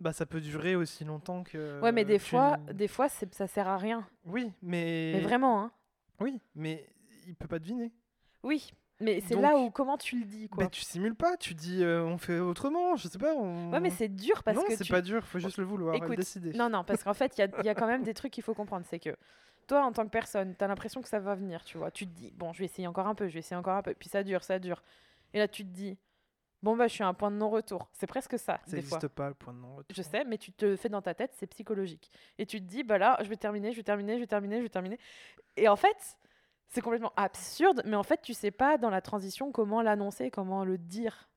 bah 0.00 0.14
ça 0.14 0.24
peut 0.24 0.40
durer 0.40 0.76
aussi 0.76 1.04
longtemps 1.04 1.44
que. 1.44 1.78
ouais, 1.82 1.92
mais 1.92 2.06
des 2.06 2.18
tu 2.18 2.24
fois, 2.30 2.56
des 2.72 2.88
fois 2.88 3.10
ça 3.10 3.46
sert 3.46 3.68
à 3.68 3.76
rien. 3.76 4.08
Oui, 4.24 4.50
mais. 4.62 5.12
Mais 5.14 5.20
vraiment, 5.20 5.60
hein. 5.62 5.72
Oui, 6.20 6.40
mais 6.54 6.88
il 7.26 7.34
peut 7.34 7.48
pas 7.48 7.58
deviner. 7.58 7.92
Oui, 8.42 8.72
mais 9.00 9.20
c'est 9.20 9.36
là 9.36 9.56
où, 9.56 9.70
comment 9.70 9.96
tu 9.96 10.18
le 10.18 10.24
dis, 10.24 10.48
quoi. 10.48 10.64
Bah 10.64 10.70
tu 10.70 10.82
simules 10.82 11.14
pas, 11.14 11.36
tu 11.36 11.54
dis 11.54 11.84
euh, 11.84 12.02
on 12.04 12.18
fait 12.18 12.38
autrement, 12.40 12.96
je 12.96 13.08
sais 13.08 13.18
pas. 13.18 13.34
On... 13.34 13.70
Ouais, 13.70 13.80
mais 13.80 13.90
c'est 13.90 14.08
dur 14.08 14.42
parce 14.42 14.56
non, 14.56 14.64
que 14.64 14.74
c'est 14.74 14.84
tu... 14.84 14.92
pas 14.92 15.02
dur, 15.02 15.24
faut 15.24 15.38
juste 15.38 15.58
le 15.58 15.64
vouloir, 15.64 15.92
le 15.94 16.04
Écoute, 16.04 16.16
décider. 16.16 16.52
Non, 16.52 16.68
non, 16.68 16.82
parce 16.84 17.04
qu'en 17.04 17.14
fait, 17.14 17.38
il 17.38 17.42
y 17.42 17.44
a, 17.44 17.48
il 17.60 17.66
y 17.66 17.68
a 17.68 17.74
quand 17.74 17.86
même 17.86 18.02
des 18.04 18.14
trucs 18.14 18.32
qu'il 18.32 18.42
faut 18.42 18.54
comprendre. 18.54 18.84
C'est 18.88 18.98
que 18.98 19.16
toi, 19.68 19.84
en 19.84 19.92
tant 19.92 20.04
que 20.04 20.10
personne, 20.10 20.56
tu 20.56 20.64
as 20.64 20.68
l'impression 20.68 21.00
que 21.00 21.08
ça 21.08 21.20
va 21.20 21.34
venir, 21.34 21.62
tu 21.62 21.78
vois. 21.78 21.90
Tu 21.90 22.06
te 22.06 22.12
dis, 22.12 22.32
bon, 22.36 22.52
je 22.52 22.58
vais 22.58 22.64
essayer 22.64 22.88
encore 22.88 23.06
un 23.06 23.14
peu, 23.14 23.28
je 23.28 23.34
vais 23.34 23.40
essayer 23.40 23.56
encore 23.56 23.76
un 23.76 23.82
peu. 23.82 23.94
Puis 23.94 24.08
ça 24.08 24.24
dure, 24.24 24.42
ça 24.42 24.58
dure. 24.58 24.82
Et 25.34 25.38
là, 25.38 25.46
tu 25.46 25.62
te 25.64 25.70
dis, 25.70 25.96
bon, 26.62 26.76
bah, 26.76 26.88
je 26.88 26.94
suis 26.94 27.04
à 27.04 27.08
un 27.08 27.14
point 27.14 27.30
de 27.30 27.36
non-retour. 27.36 27.88
C'est 27.92 28.06
presque 28.06 28.38
ça, 28.38 28.60
ça 28.66 28.76
n'existe 28.76 29.08
pas 29.08 29.28
le 29.28 29.34
point 29.34 29.52
de 29.52 29.58
non-retour. 29.58 29.94
Je 29.94 30.02
sais, 30.02 30.24
mais 30.24 30.38
tu 30.38 30.52
te 30.52 30.74
fais 30.76 30.88
dans 30.88 31.02
ta 31.02 31.14
tête, 31.14 31.32
c'est 31.34 31.46
psychologique. 31.46 32.10
Et 32.38 32.46
tu 32.46 32.60
te 32.60 32.66
dis, 32.66 32.82
bah 32.82 32.98
là, 32.98 33.18
je 33.22 33.28
vais 33.28 33.36
terminer, 33.36 33.70
je 33.72 33.76
vais 33.76 33.82
terminer, 33.82 34.14
je 34.16 34.20
vais 34.20 34.26
terminer, 34.26 34.56
je 34.56 34.62
vais 34.62 34.68
terminer. 34.68 34.98
Et 35.56 35.68
en 35.68 35.76
fait, 35.76 36.16
c'est 36.68 36.80
complètement 36.80 37.12
absurde, 37.16 37.82
mais 37.84 37.96
en 37.96 38.02
fait, 38.02 38.20
tu 38.22 38.34
sais 38.34 38.50
pas 38.50 38.78
dans 38.78 38.90
la 38.90 39.00
transition 39.00 39.52
comment 39.52 39.82
l'annoncer, 39.82 40.30
comment 40.30 40.64
le 40.64 40.78
dire 40.78 41.28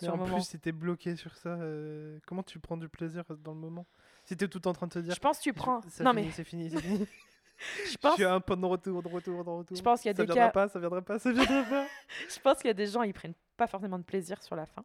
Mais 0.00 0.06
sur 0.06 0.14
en 0.14 0.16
le 0.16 0.22
moment. 0.24 0.36
plus, 0.36 0.44
si 0.46 0.58
t'es 0.58 0.72
bloqué 0.72 1.16
sur 1.16 1.34
ça, 1.36 1.50
euh, 1.50 2.18
comment 2.26 2.42
tu 2.42 2.58
prends 2.58 2.76
du 2.76 2.88
plaisir 2.88 3.24
dans 3.38 3.52
le 3.54 3.60
moment? 3.60 3.86
Si 4.24 4.36
t'es 4.36 4.48
tout 4.48 4.66
en 4.68 4.72
train 4.72 4.86
de 4.86 4.92
te 4.92 4.98
dire. 4.98 5.14
Je 5.14 5.20
pense 5.20 5.38
que 5.38 5.42
tu 5.44 5.52
prends. 5.52 5.80
ça 5.88 6.04
Non, 6.04 6.10
finit, 6.12 6.26
mais 6.26 6.32
C'est 6.32 6.44
fini, 6.44 6.70
c'est 6.70 6.80
fini. 6.80 7.06
je 7.90 7.96
pense, 7.98 8.14
suis 8.14 8.24
à 8.24 8.34
un 8.34 8.40
point 8.40 8.56
de 8.56 8.64
retour, 8.66 9.02
de 9.02 9.08
retour, 9.08 9.44
de 9.44 9.50
retour. 9.50 9.76
je 9.76 9.82
pense 9.82 10.00
qu'il 10.00 10.08
y 10.10 10.14
a 10.14 10.16
ça 10.16 10.22
des 10.24 10.32
viendra 10.32 10.46
cas. 10.48 10.52
pas, 10.52 10.68
ça 10.68 10.78
viendra 10.78 11.02
pas, 11.02 11.18
ça 11.18 11.30
viendra 11.32 11.62
pas. 11.64 11.86
Je 12.28 12.40
pense 12.40 12.56
qu'il 12.58 12.66
y 12.68 12.70
a 12.70 12.74
des 12.74 12.86
gens, 12.86 13.02
ils 13.02 13.12
prennent 13.14 13.34
pas 13.56 13.66
forcément 13.66 13.98
de 13.98 14.04
plaisir 14.04 14.42
sur 14.42 14.56
la 14.56 14.66
fin. 14.66 14.82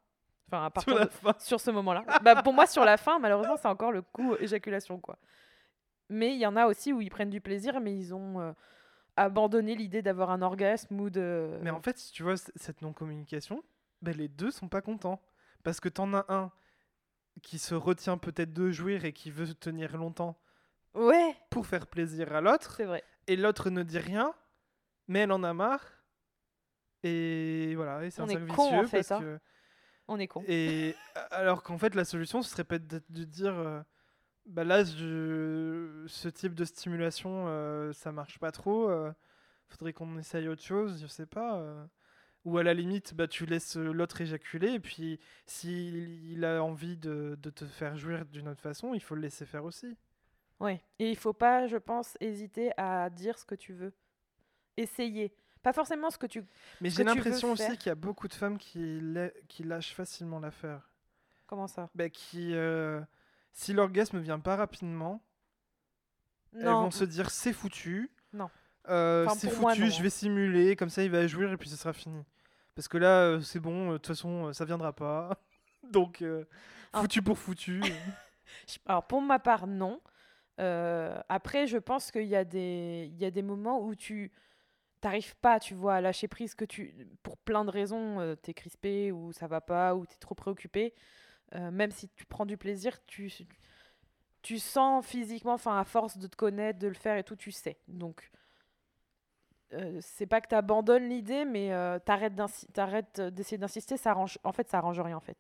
Enfin, 0.47 0.59
à 0.59 0.65
Sur 0.65 0.71
partir 0.73 0.95
la 0.95 1.05
de- 1.05 1.09
fin. 1.11 1.33
sur 1.39 1.59
ce 1.59 1.71
moment-là. 1.71 2.03
bah, 2.21 2.43
pour 2.43 2.53
moi, 2.53 2.67
sur 2.67 2.85
la 2.85 2.97
fin, 2.97 3.17
malheureusement, 3.17 3.55
c'est 3.57 3.67
encore 3.67 3.91
le 3.91 4.01
coup 4.03 4.35
éjaculation, 4.35 4.99
quoi. 4.99 5.17
Mais 6.09 6.33
il 6.35 6.37
y 6.39 6.45
en 6.45 6.55
a 6.55 6.67
aussi 6.67 6.93
où 6.93 7.01
ils 7.01 7.09
prennent 7.09 7.31
du 7.31 7.41
plaisir, 7.41 7.79
mais 7.79 7.95
ils 7.97 8.13
ont 8.13 8.39
euh, 8.39 8.51
abandonné 9.17 9.75
l'idée 9.75 10.01
d'avoir 10.01 10.29
un 10.29 10.41
orgasme 10.41 10.99
ou 10.99 11.09
de. 11.09 11.57
Mais 11.61 11.69
en 11.69 11.81
fait, 11.81 11.97
si 11.97 12.11
tu 12.11 12.23
vois 12.23 12.37
cette 12.37 12.81
non-communication, 12.81 13.63
ben, 14.01 14.15
les 14.15 14.27
deux 14.27 14.51
sont 14.51 14.67
pas 14.67 14.81
contents. 14.81 15.21
Parce 15.63 15.79
que 15.79 15.89
t'en 15.89 16.13
as 16.13 16.25
un 16.29 16.51
qui 17.41 17.57
se 17.59 17.73
retient 17.75 18.17
peut-être 18.17 18.53
de 18.53 18.69
jouir 18.71 19.03
et 19.05 19.13
qui 19.13 19.31
veut 19.31 19.53
tenir 19.53 19.97
longtemps 19.97 20.39
Ouais, 20.93 21.35
pour 21.49 21.65
faire 21.67 21.87
plaisir 21.87 22.33
à 22.33 22.39
l'autre, 22.39 22.75
c'est 22.77 22.85
vrai. 22.85 23.03
et 23.27 23.35
l'autre 23.35 23.69
ne 23.69 23.83
dit 23.83 23.99
rien, 23.99 24.33
mais 25.07 25.19
elle 25.19 25.31
en 25.33 25.43
a 25.43 25.53
marre. 25.53 25.83
Et 27.03 27.73
voilà, 27.75 28.09
c'est 28.09 28.21
un 28.21 28.27
cercle 28.27 28.47
con, 28.47 28.63
en 28.63 28.69
vicieux 28.83 28.87
fait, 28.87 28.97
parce 28.99 29.11
hein. 29.11 29.19
que 29.19 29.39
On 30.07 30.17
est 30.19 30.27
con. 30.27 30.43
Et 30.47 30.95
alors 31.31 31.63
qu'en 31.63 31.77
fait, 31.77 31.95
la 31.95 32.05
solution, 32.05 32.41
ce 32.41 32.49
serait 32.49 32.63
peut-être 32.63 32.87
de, 32.87 33.01
de 33.09 33.23
dire 33.25 33.53
euh, 33.53 33.81
bah 34.45 34.63
là, 34.63 34.83
je- 34.83 36.03
ce 36.07 36.27
type 36.29 36.53
de 36.53 36.65
stimulation, 36.65 37.45
euh, 37.47 37.93
ça 37.93 38.11
marche 38.11 38.39
pas 38.39 38.51
trop. 38.51 38.89
euh, 38.89 39.11
faudrait 39.67 39.93
qu'on 39.93 40.17
essaye 40.17 40.47
autre 40.47 40.61
chose, 40.63 41.01
je 41.01 41.07
sais 41.07 41.25
pas. 41.25 41.57
euh. 41.59 41.85
Ou 42.45 42.57
à 42.59 42.63
la 42.63 42.73
limite, 42.75 43.15
bah, 43.15 43.27
tu 43.27 43.45
laisses 43.47 43.75
euh, 43.77 43.91
l'autre 43.91 44.21
éjaculer. 44.21 44.73
Et 44.73 44.79
puis, 44.79 45.19
s'il 45.47 46.31
il 46.31 46.45
a 46.45 46.63
envie 46.63 46.95
de, 46.97 47.37
de 47.41 47.49
te 47.49 47.65
faire 47.65 47.97
jouir 47.97 48.25
d'une 48.25 48.47
autre 48.47 48.61
façon, 48.61 48.93
il 48.93 49.01
faut 49.01 49.15
le 49.15 49.21
laisser 49.21 49.45
faire 49.45 49.63
aussi. 49.65 49.97
Ouais. 50.59 50.81
Et 50.99 51.09
il 51.09 51.17
faut 51.17 51.33
pas, 51.33 51.67
je 51.67 51.77
pense, 51.77 52.17
hésiter 52.21 52.71
à 52.77 53.09
dire 53.09 53.39
ce 53.39 53.45
que 53.45 53.55
tu 53.55 53.73
veux. 53.73 53.93
Essayer. 54.77 55.33
Pas 55.63 55.73
forcément 55.73 56.11
ce 56.11 56.19
que 56.19 56.27
tu. 56.27 56.43
Mais 56.81 56.91
j'ai 56.91 57.03
l'impression 57.03 57.51
aussi 57.53 57.77
qu'il 57.77 57.87
y 57.87 57.91
a 57.91 57.95
beaucoup 57.95 58.27
de 58.27 58.33
femmes 58.33 58.59
qui 58.59 58.99
lâchent 59.63 59.95
facilement 59.95 60.39
l'affaire. 60.39 60.91
Comment 61.47 61.67
ça? 61.67 61.89
Bah, 61.95 62.09
qui, 62.09 62.53
euh, 62.53 63.01
si 63.55 63.73
l'orgasme 63.73 64.19
vient 64.19 64.39
pas 64.39 64.55
rapidement, 64.57 65.23
elles 66.53 66.65
Non. 66.65 66.81
vont 66.83 66.91
se 66.91 67.03
dire 67.05 67.29
c'est 67.31 67.53
foutu. 67.53 68.11
Non. 68.33 68.49
Euh, 68.89 69.25
Enfin, 69.25 69.35
c'est 69.35 69.59
moi, 69.59 69.71
foutu, 69.71 69.85
non, 69.85 69.89
je 69.89 70.03
vais 70.03 70.09
simuler, 70.11 70.75
comme 70.75 70.89
ça 70.89 71.03
il 71.03 71.09
va 71.09 71.25
jouir 71.25 71.51
et 71.51 71.57
puis 71.57 71.69
ce 71.69 71.75
sera 71.77 71.93
fini. 71.93 72.23
Parce 72.75 72.87
que 72.87 72.97
là, 72.97 73.21
euh, 73.21 73.41
c'est 73.41 73.59
bon, 73.59 73.89
euh, 73.89 73.93
de 73.93 73.97
toute 73.97 74.07
façon, 74.07 74.51
ça 74.53 74.65
viendra 74.65 74.93
pas. 74.93 75.39
Donc, 75.91 76.23
Ah. 76.93 77.01
foutu 77.01 77.21
pour 77.21 77.37
foutu. 77.39 77.81
Alors 78.85 79.07
pour 79.07 79.21
ma 79.21 79.39
part, 79.39 79.65
non. 79.67 80.01
Euh, 80.59 81.19
après, 81.29 81.65
je 81.67 81.77
pense 81.77 82.11
qu'il 82.11 82.27
y, 82.27 82.35
a 82.35 82.43
des- 82.45 83.09
il 83.11 83.17
y 83.17 83.25
a 83.25 83.31
des 83.31 83.41
moments 83.41 83.81
où 83.81 83.95
tu 83.95 84.31
t'arrives 85.01 85.35
pas, 85.37 85.59
tu 85.59 85.73
vois, 85.73 85.95
à 85.95 86.01
lâcher 86.01 86.27
prise, 86.27 86.55
que 86.55 86.63
tu, 86.65 87.07
pour 87.23 87.37
plein 87.37 87.65
de 87.65 87.71
raisons, 87.71 88.19
euh, 88.19 88.35
t'es 88.35 88.53
crispé 88.53 89.11
ou 89.11 89.31
ça 89.33 89.47
va 89.47 89.61
pas 89.61 89.95
ou 89.95 90.05
t'es 90.05 90.15
trop 90.19 90.33
préoccupé. 90.35 90.93
Euh, 91.53 91.71
même 91.71 91.91
si 91.91 92.09
tu 92.09 92.25
prends 92.25 92.45
du 92.45 92.57
plaisir, 92.57 92.97
tu, 93.05 93.31
tu 94.41 94.57
sens 94.57 95.05
physiquement, 95.05 95.53
enfin 95.53 95.79
à 95.79 95.83
force 95.83 96.17
de 96.17 96.27
te 96.27 96.35
connaître, 96.35 96.79
de 96.79 96.87
le 96.87 96.93
faire 96.95 97.17
et 97.17 97.23
tout, 97.23 97.35
tu 97.35 97.51
sais. 97.51 97.77
Donc 97.87 98.31
euh, 99.73 99.99
c'est 100.01 100.25
pas 100.25 100.41
que 100.41 100.47
tu 100.47 100.55
abandonnes 100.55 101.09
l'idée, 101.09 101.45
mais 101.45 101.73
euh, 101.73 101.99
t'arrêtes 101.99 102.35
d'essayer 103.33 103.57
d'insister, 103.57 103.97
ça 103.97 104.11
arrange, 104.11 104.39
en 104.43 104.51
fait, 104.51 104.69
ça 104.69 104.77
arrange 104.77 104.99
rien 104.99 105.17
en 105.17 105.21
fait. 105.21 105.37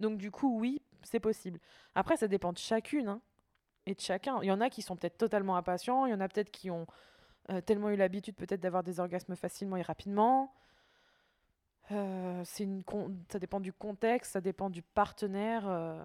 Donc 0.00 0.18
du 0.18 0.30
coup, 0.30 0.58
oui, 0.58 0.82
c'est 1.02 1.20
possible. 1.20 1.60
Après, 1.94 2.16
ça 2.16 2.28
dépend 2.28 2.52
de 2.52 2.58
chacune 2.58 3.08
hein, 3.08 3.20
et 3.86 3.94
de 3.94 4.00
chacun. 4.00 4.38
Il 4.42 4.46
y 4.46 4.52
en 4.52 4.60
a 4.60 4.70
qui 4.70 4.82
sont 4.82 4.96
peut-être 4.96 5.18
totalement 5.18 5.56
impatients, 5.56 6.06
il 6.06 6.10
y 6.10 6.14
en 6.14 6.20
a 6.20 6.28
peut-être 6.28 6.50
qui 6.50 6.70
ont 6.70 6.86
euh, 7.50 7.60
tellement 7.60 7.90
eu 7.90 7.96
l'habitude 7.96 8.36
peut-être 8.36 8.60
d'avoir 8.60 8.82
des 8.82 9.00
orgasmes 9.00 9.36
facilement 9.36 9.76
et 9.76 9.82
rapidement. 9.82 10.52
Euh, 11.92 12.42
c'est 12.44 12.64
une 12.64 12.84
con- 12.84 13.14
ça 13.30 13.38
dépend 13.38 13.60
du 13.60 13.72
contexte, 13.72 14.32
ça 14.32 14.40
dépend 14.40 14.70
du 14.70 14.82
partenaire. 14.82 15.68
euh. 15.68 16.02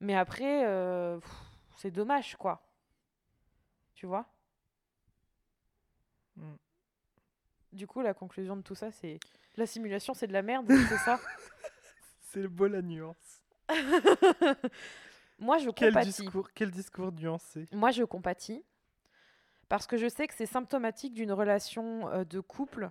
Mais 0.00 0.14
après, 0.14 0.66
euh, 0.66 1.18
pff, 1.18 1.32
c'est 1.78 1.90
dommage, 1.90 2.36
quoi. 2.36 2.62
Tu 3.94 4.06
vois? 4.06 4.26
Mm. 6.38 6.56
Du 7.72 7.86
coup, 7.86 8.00
la 8.00 8.14
conclusion 8.14 8.56
de 8.56 8.62
tout 8.62 8.74
ça, 8.74 8.90
c'est 8.90 9.18
la 9.56 9.66
simulation, 9.66 10.14
c'est 10.14 10.26
de 10.26 10.32
la 10.32 10.42
merde, 10.42 10.66
c'est 10.88 10.98
ça? 10.98 11.18
C'est 12.32 12.42
le 12.42 12.48
beau 12.48 12.66
la 12.68 12.82
nuance. 12.82 13.42
Moi, 15.38 15.58
je 15.58 15.70
Quel 15.70 15.88
compatis. 15.90 16.22
discours, 16.24 16.50
quel 16.52 16.70
discours 16.70 17.12
nuancé. 17.12 17.66
Moi, 17.72 17.90
je 17.92 18.04
compatis 18.04 18.62
parce 19.68 19.86
que 19.86 19.96
je 19.96 20.08
sais 20.08 20.28
que 20.28 20.34
c'est 20.34 20.46
symptomatique 20.46 21.12
d'une 21.14 21.32
relation 21.32 22.08
euh, 22.08 22.24
de 22.24 22.40
couple 22.40 22.90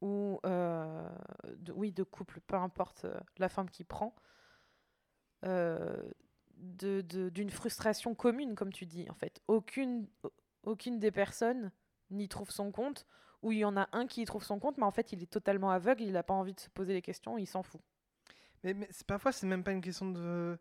ou 0.00 0.40
euh, 0.46 1.08
de- 1.56 1.72
oui 1.72 1.92
de 1.92 2.02
couple, 2.04 2.40
peu 2.40 2.56
importe 2.56 3.04
euh, 3.04 3.18
la 3.38 3.48
forme 3.48 3.68
qui 3.70 3.84
prend, 3.84 4.14
euh, 5.44 5.96
de- 6.56 7.02
de- 7.02 7.28
d'une 7.28 7.50
frustration 7.50 8.14
commune, 8.14 8.54
comme 8.54 8.72
tu 8.72 8.86
dis. 8.86 9.08
En 9.10 9.14
fait, 9.14 9.40
aucune 9.48 10.08
aucune 10.64 10.98
des 10.98 11.10
personnes 11.12 11.70
n'y 12.10 12.28
trouve 12.28 12.50
son 12.50 12.72
compte, 12.72 13.06
ou 13.42 13.52
il 13.52 13.58
y 13.58 13.64
en 13.64 13.76
a 13.76 13.88
un 13.92 14.06
qui 14.06 14.22
y 14.22 14.24
trouve 14.24 14.42
son 14.44 14.58
compte, 14.58 14.76
mais 14.76 14.84
en 14.84 14.90
fait, 14.90 15.12
il 15.12 15.22
est 15.22 15.30
totalement 15.30 15.70
aveugle, 15.70 16.02
il 16.02 16.12
n'a 16.12 16.22
pas 16.22 16.34
envie 16.34 16.52
de 16.52 16.60
se 16.60 16.68
poser 16.68 16.92
les 16.92 17.02
questions, 17.02 17.38
il 17.38 17.46
s'en 17.46 17.62
fout. 17.62 17.80
Mais, 18.64 18.74
mais 18.74 18.88
parfois, 19.06 19.30
c'est 19.32 19.46
même 19.46 19.62
pas 19.62 19.72
une 19.72 19.80
question 19.80 20.10
de 20.10 20.58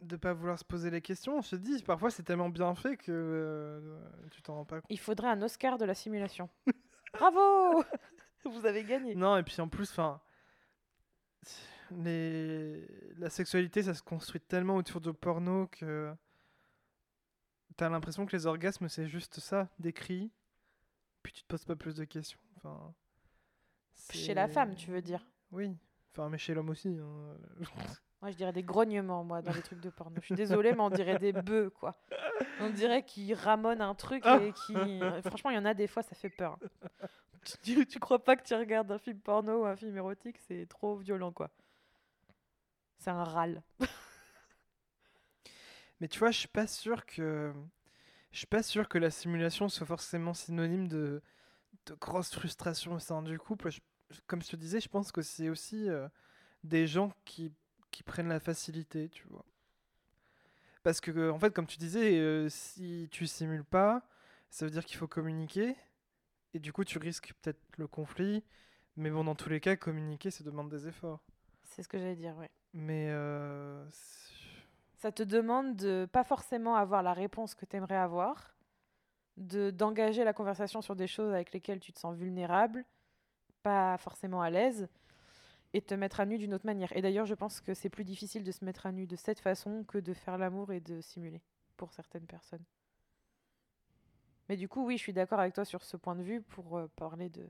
de 0.00 0.16
pas 0.16 0.32
vouloir 0.32 0.58
se 0.58 0.64
poser 0.64 0.90
les 0.90 1.00
questions. 1.00 1.38
On 1.38 1.42
se 1.42 1.54
dit, 1.54 1.80
parfois, 1.82 2.10
c'est 2.10 2.24
tellement 2.24 2.48
bien 2.48 2.74
fait 2.74 2.96
que 2.96 3.12
euh, 3.12 4.00
tu 4.32 4.42
t'en 4.42 4.54
rends 4.56 4.64
pas 4.64 4.80
compte. 4.80 4.90
Il 4.90 4.98
faudrait 4.98 5.28
un 5.28 5.40
Oscar 5.42 5.78
de 5.78 5.84
la 5.84 5.94
simulation. 5.94 6.48
Bravo 7.12 7.84
Vous 8.44 8.66
avez 8.66 8.84
gagné. 8.84 9.14
Non, 9.14 9.36
et 9.36 9.42
puis 9.42 9.60
en 9.60 9.68
plus, 9.68 9.90
enfin, 9.90 10.20
les... 11.92 12.86
la 13.18 13.30
sexualité, 13.30 13.82
ça 13.82 13.94
se 13.94 14.02
construit 14.02 14.40
tellement 14.40 14.76
autour 14.76 15.00
de 15.00 15.10
porno 15.12 15.66
que 15.68 16.12
t'as 17.76 17.88
l'impression 17.88 18.26
que 18.26 18.34
les 18.36 18.46
orgasmes, 18.46 18.88
c'est 18.88 19.06
juste 19.08 19.38
ça, 19.40 19.68
des 19.78 19.92
cris, 19.92 20.30
puis 21.22 21.32
tu 21.32 21.42
te 21.42 21.46
poses 21.48 21.64
pas 21.64 21.76
plus 21.76 21.94
de 21.96 22.04
questions. 22.04 22.40
Enfin, 22.56 22.94
Chez 24.10 24.34
la 24.34 24.48
femme, 24.48 24.74
tu 24.74 24.90
veux 24.90 25.02
dire 25.02 25.24
Oui. 25.52 25.76
Enfin, 26.12 26.28
mais 26.28 26.38
chez 26.38 26.54
l'homme 26.54 26.70
aussi. 26.70 26.98
hein. 26.98 27.36
Moi, 28.22 28.30
je 28.30 28.36
dirais 28.36 28.52
des 28.52 28.62
grognements, 28.62 29.24
moi, 29.24 29.42
dans 29.42 29.52
les 29.52 29.62
trucs 29.62 29.80
de 29.80 29.90
porno. 29.90 30.14
Je 30.20 30.26
suis 30.26 30.34
désolée, 30.36 30.72
mais 30.72 30.80
on 30.80 30.90
dirait 30.90 31.18
des 31.18 31.32
bœufs, 31.32 31.70
quoi. 31.70 31.96
On 32.60 32.70
dirait 32.70 33.04
qu'ils 33.04 33.34
ramonent 33.34 33.82
un 33.82 33.94
truc 33.96 34.24
et 34.24 34.52
qui. 34.66 35.00
Franchement, 35.26 35.50
il 35.50 35.56
y 35.56 35.58
en 35.58 35.64
a 35.64 35.74
des 35.74 35.88
fois, 35.88 36.04
ça 36.04 36.14
fait 36.14 36.30
peur. 36.30 36.56
Tu, 37.64 37.84
tu 37.86 37.98
crois 37.98 38.22
pas 38.22 38.36
que 38.36 38.46
tu 38.46 38.54
regardes 38.54 38.92
un 38.92 38.98
film 38.98 39.18
porno 39.18 39.62
ou 39.62 39.66
un 39.66 39.74
film 39.74 39.96
érotique, 39.96 40.36
c'est 40.46 40.66
trop 40.68 40.94
violent, 40.96 41.32
quoi. 41.32 41.50
C'est 42.98 43.10
un 43.10 43.24
râle. 43.24 43.62
Mais 46.00 46.06
tu 46.08 46.18
vois, 46.20 46.30
je 46.30 46.38
suis 46.38 46.48
pas 46.48 46.66
sûr 46.68 47.04
que. 47.06 47.52
Je 48.30 48.38
suis 48.38 48.46
pas 48.46 48.62
sûr 48.62 48.88
que 48.88 48.96
la 48.98 49.10
simulation 49.10 49.68
soit 49.68 49.86
forcément 49.86 50.32
synonyme 50.32 50.88
de, 50.88 51.20
de 51.86 51.94
grosse 51.94 52.32
frustration 52.32 52.94
au 52.94 52.98
sein 52.98 53.20
du 53.22 53.38
couple. 53.38 53.70
Je- 53.70 53.80
comme 54.26 54.40
je 54.42 54.48
te 54.48 54.56
disais, 54.56 54.80
je 54.80 54.88
pense 54.88 55.12
que 55.12 55.20
c'est 55.22 55.48
aussi 55.50 55.88
euh, 55.90 56.08
des 56.64 56.86
gens 56.86 57.12
qui, 57.24 57.52
qui 57.92 58.02
prennent 58.02 58.28
la 58.28 58.40
facilité, 58.40 59.08
tu 59.08 59.24
vois. 59.28 59.44
Parce 60.82 61.00
que, 61.00 61.30
en 61.30 61.38
fait, 61.38 61.54
comme 61.54 61.66
tu 61.66 61.78
disais, 61.78 62.18
euh, 62.18 62.48
si 62.48 63.08
tu 63.12 63.28
simules 63.28 63.64
pas, 63.64 64.02
ça 64.50 64.64
veut 64.64 64.70
dire 64.72 64.84
qu'il 64.84 64.96
faut 64.96 65.06
communiquer. 65.06 65.76
Et 66.54 66.58
du 66.58 66.72
coup, 66.72 66.84
tu 66.84 66.98
risques 66.98 67.32
peut-être 67.40 67.60
le 67.78 67.86
conflit. 67.86 68.42
Mais 68.96 69.10
bon, 69.10 69.22
dans 69.24 69.36
tous 69.36 69.48
les 69.48 69.60
cas, 69.60 69.76
communiquer, 69.76 70.30
ça 70.32 70.42
demande 70.42 70.68
des 70.68 70.88
efforts. 70.88 71.20
C'est 71.64 71.82
ce 71.84 71.88
que 71.88 71.98
j'allais 71.98 72.16
dire, 72.16 72.36
ouais. 72.36 72.50
Mais. 72.74 73.06
euh, 73.10 73.84
Ça 74.96 75.12
te 75.12 75.22
demande 75.22 75.76
de 75.76 76.06
pas 76.12 76.24
forcément 76.24 76.74
avoir 76.74 77.02
la 77.02 77.12
réponse 77.12 77.54
que 77.54 77.64
tu 77.64 77.76
aimerais 77.76 77.96
avoir, 77.96 78.54
de 79.36 79.70
d'engager 79.70 80.24
la 80.24 80.32
conversation 80.32 80.82
sur 80.82 80.94
des 80.96 81.06
choses 81.06 81.32
avec 81.32 81.52
lesquelles 81.52 81.80
tu 81.80 81.92
te 81.92 81.98
sens 81.98 82.16
vulnérable, 82.16 82.84
pas 83.62 83.96
forcément 83.98 84.42
à 84.42 84.50
l'aise, 84.50 84.88
et 85.74 85.82
te 85.82 85.94
mettre 85.94 86.20
à 86.20 86.26
nu 86.26 86.38
d'une 86.38 86.54
autre 86.54 86.66
manière. 86.66 86.94
Et 86.96 87.02
d'ailleurs, 87.02 87.26
je 87.26 87.34
pense 87.34 87.60
que 87.60 87.74
c'est 87.74 87.88
plus 87.88 88.04
difficile 88.04 88.44
de 88.44 88.52
se 88.52 88.64
mettre 88.64 88.86
à 88.86 88.92
nu 88.92 89.06
de 89.06 89.16
cette 89.16 89.40
façon 89.40 89.84
que 89.84 89.98
de 89.98 90.12
faire 90.12 90.38
l'amour 90.38 90.72
et 90.72 90.80
de 90.80 91.00
simuler 91.00 91.40
pour 91.76 91.92
certaines 91.92 92.26
personnes. 92.26 92.64
Mais 94.48 94.56
du 94.56 94.68
coup, 94.68 94.84
oui, 94.84 94.98
je 94.98 95.02
suis 95.02 95.12
d'accord 95.12 95.40
avec 95.40 95.54
toi 95.54 95.64
sur 95.64 95.82
ce 95.82 95.96
point 95.96 96.14
de 96.14 96.22
vue 96.22 96.42
pour 96.42 96.76
euh, 96.76 96.88
parler 96.96 97.30
de 97.30 97.48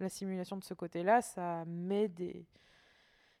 la 0.00 0.08
simulation 0.08 0.56
de 0.56 0.64
ce 0.64 0.74
côté-là. 0.74 1.22
Ça 1.22 1.64
met 1.66 2.08
des 2.08 2.46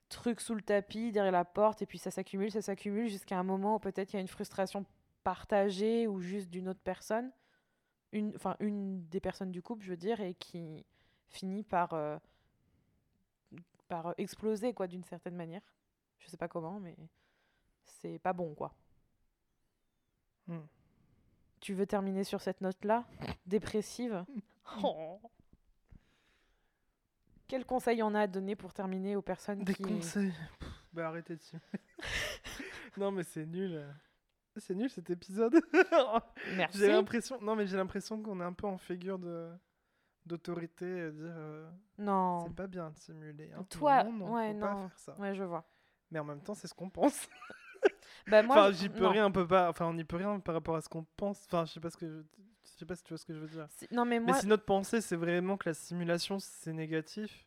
trucs 0.08 0.40
sous 0.40 0.54
le 0.54 0.62
tapis, 0.62 1.12
derrière 1.12 1.32
la 1.32 1.44
porte, 1.44 1.82
et 1.82 1.86
puis 1.86 1.98
ça 1.98 2.10
s'accumule, 2.10 2.50
ça 2.50 2.62
s'accumule 2.62 3.08
jusqu'à 3.08 3.38
un 3.38 3.42
moment 3.42 3.76
où 3.76 3.78
peut-être 3.78 4.12
il 4.12 4.16
y 4.16 4.18
a 4.18 4.22
une 4.22 4.28
frustration 4.28 4.84
partagée 5.24 6.06
ou 6.06 6.20
juste 6.20 6.48
d'une 6.48 6.68
autre 6.68 6.80
personne, 6.82 7.30
une, 8.12 8.34
enfin 8.36 8.56
une 8.60 9.06
des 9.08 9.20
personnes 9.20 9.50
du 9.50 9.60
couple, 9.60 9.84
je 9.84 9.90
veux 9.90 9.96
dire, 9.96 10.20
et 10.20 10.34
qui 10.34 10.86
finit 11.28 11.62
par, 11.62 11.92
euh, 11.92 12.18
par 13.88 14.06
euh, 14.08 14.12
exploser, 14.18 14.72
quoi, 14.74 14.86
d'une 14.86 15.04
certaine 15.04 15.34
manière. 15.36 15.62
Je 16.18 16.28
sais 16.28 16.36
pas 16.36 16.48
comment, 16.48 16.78
mais 16.80 16.96
c'est 17.84 18.18
pas 18.18 18.32
bon, 18.32 18.54
quoi. 18.54 18.74
Hmm. 20.46 20.66
Tu 21.60 21.74
veux 21.74 21.86
terminer 21.86 22.24
sur 22.24 22.40
cette 22.40 22.60
note-là 22.60 23.04
Dépressive? 23.46 24.24
Oh. 24.82 25.20
Quel 27.48 27.64
conseil 27.64 28.02
on 28.02 28.14
a 28.14 28.20
à 28.20 28.26
donner 28.26 28.54
pour 28.54 28.72
terminer 28.72 29.16
aux 29.16 29.22
personnes 29.22 29.64
Des 29.64 29.74
qui... 29.74 29.82
conseils. 29.82 30.32
Bah 30.92 31.08
arrêtez 31.08 31.36
de 31.36 31.42
non 32.96 33.10
mais 33.10 33.22
c'est 33.22 33.46
nul. 33.46 33.74
euh. 33.74 33.92
C'est 34.56 34.74
nul 34.74 34.90
cet 34.90 35.10
épisode. 35.10 35.54
Merci. 36.56 36.78
j'ai 36.78 36.88
l'impression. 36.88 37.40
Non 37.40 37.56
mais 37.56 37.66
j'ai 37.66 37.76
l'impression 37.76 38.22
qu'on 38.22 38.40
est 38.40 38.44
un 38.44 38.52
peu 38.52 38.66
en 38.66 38.78
figure 38.78 39.18
de 39.18 39.50
d'autorité, 40.28 41.00
à 41.02 41.10
dire 41.10 41.34
euh, 41.36 41.68
Non. 41.98 42.44
c'est 42.46 42.54
pas 42.54 42.66
bien 42.68 42.90
de 42.90 42.96
simuler. 42.96 43.50
hein. 43.52 43.64
Toi, 43.70 44.04
non, 44.04 44.12
non, 44.12 44.34
ouais, 44.34 44.52
faut 44.52 44.58
non. 44.58 44.66
pas 44.66 44.76
faire 44.88 44.98
ça. 44.98 45.16
Ouais, 45.18 45.34
je 45.34 45.42
vois. 45.44 45.64
Mais 46.10 46.18
en 46.20 46.24
même 46.24 46.40
temps, 46.42 46.54
c'est 46.54 46.68
ce 46.68 46.74
qu'on 46.74 46.90
pense. 46.90 47.28
Bah, 48.26 48.42
moi, 48.42 48.56
enfin, 48.56 48.72
j'y 48.72 48.90
peux 48.90 49.04
non. 49.04 49.10
rien, 49.10 49.26
on 49.26 49.32
peut 49.32 49.46
pas. 49.46 49.70
Enfin, 49.70 49.86
on 49.86 49.94
n'y 49.94 50.04
peut 50.04 50.16
rien 50.16 50.38
par 50.40 50.54
rapport 50.54 50.76
à 50.76 50.82
ce 50.82 50.88
qu'on 50.88 51.04
pense. 51.16 51.44
Enfin, 51.46 51.64
je 51.64 51.72
sais 51.72 51.80
pas 51.80 51.88
ce 51.88 51.96
que 51.96 52.06
je... 52.06 52.18
je 52.64 52.70
sais 52.78 52.84
pas 52.84 52.94
si 52.94 53.02
tu 53.02 53.10
vois 53.14 53.18
ce 53.18 53.24
que 53.24 53.32
je 53.32 53.38
veux 53.38 53.46
dire. 53.46 53.66
Si- 53.70 53.88
Non, 53.90 54.04
mais 54.04 54.18
Mais 54.20 54.26
moi, 54.32 54.34
si 54.40 54.46
notre 54.46 54.64
pensée, 54.66 55.00
c'est 55.00 55.16
vraiment 55.16 55.56
que 55.56 55.70
la 55.70 55.74
simulation, 55.74 56.38
c'est 56.38 56.72
négatif. 56.74 57.46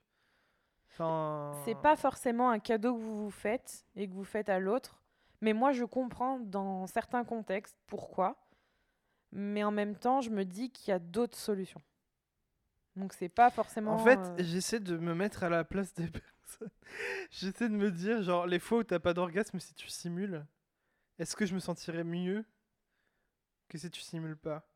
Enfin. 0.89 1.51
c'est 1.65 1.75
pas 1.79 1.95
forcément 1.95 2.49
un 2.49 2.57
cadeau 2.59 2.95
que 2.95 2.99
vous 3.01 3.25
vous 3.25 3.29
faites 3.31 3.85
et 3.95 4.07
que 4.07 4.13
vous 4.13 4.23
faites 4.23 4.49
à 4.49 4.57
l'autre. 4.59 5.01
Mais 5.41 5.53
moi, 5.53 5.71
je 5.71 5.83
comprends 5.85 6.39
dans 6.39 6.87
certains 6.87 7.23
contextes 7.25 7.77
pourquoi. 7.85 8.37
Mais 9.31 9.63
en 9.63 9.71
même 9.71 9.95
temps, 9.95 10.21
je 10.21 10.29
me 10.31 10.43
dis 10.45 10.71
qu'il 10.71 10.89
y 10.91 10.93
a 10.93 10.99
d'autres 10.99 11.37
solutions. 11.37 11.81
Donc, 12.95 13.13
c'est 13.13 13.29
pas 13.29 13.49
forcément. 13.49 13.93
En 13.93 13.97
fait, 13.99 14.19
euh, 14.19 14.35
j'essaie 14.39 14.79
de 14.79 14.97
me 14.97 15.13
mettre 15.15 15.43
à 15.43 15.49
la 15.49 15.63
place 15.63 15.93
des 15.93 16.07
personnes. 16.09 16.69
j'essaie 17.29 17.69
de 17.69 17.75
me 17.75 17.91
dire, 17.91 18.21
genre, 18.21 18.45
les 18.47 18.59
fois 18.59 18.79
où 18.79 18.83
t'as 18.83 18.99
pas 18.99 19.13
d'orgasme, 19.13 19.59
si 19.59 19.73
tu 19.73 19.87
simules, 19.89 20.45
est-ce 21.19 21.35
que 21.35 21.45
je 21.45 21.53
me 21.53 21.59
sentirais 21.59 22.03
mieux 22.03 22.43
que 23.69 23.77
si 23.77 23.89
tu 23.89 24.01
simules 24.01 24.35
pas? 24.37 24.67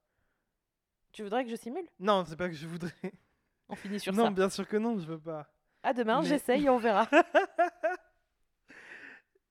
Tu 1.12 1.24
voudrais 1.24 1.44
que 1.44 1.50
je 1.52 1.56
simule? 1.56 1.88
Non, 2.00 2.24
c'est 2.26 2.36
pas 2.38 2.50
que 2.50 2.56
je 2.56 2.68
voudrais. 2.68 2.94
On 3.70 3.76
finit 3.76 4.00
sur 4.00 4.14
non, 4.14 4.26
ça. 4.26 4.32
bien 4.32 4.50
sûr 4.50 4.68
que 4.68 4.78
non, 4.78 4.98
je 5.00 5.06
veux 5.08 5.20
pas. 5.20 5.52
À 5.84 5.94
demain, 5.94 6.22
mais- 6.22 6.28
j'essaye 6.28 6.66
et 6.66 6.70
on 6.70 6.78
verra. 6.78 7.10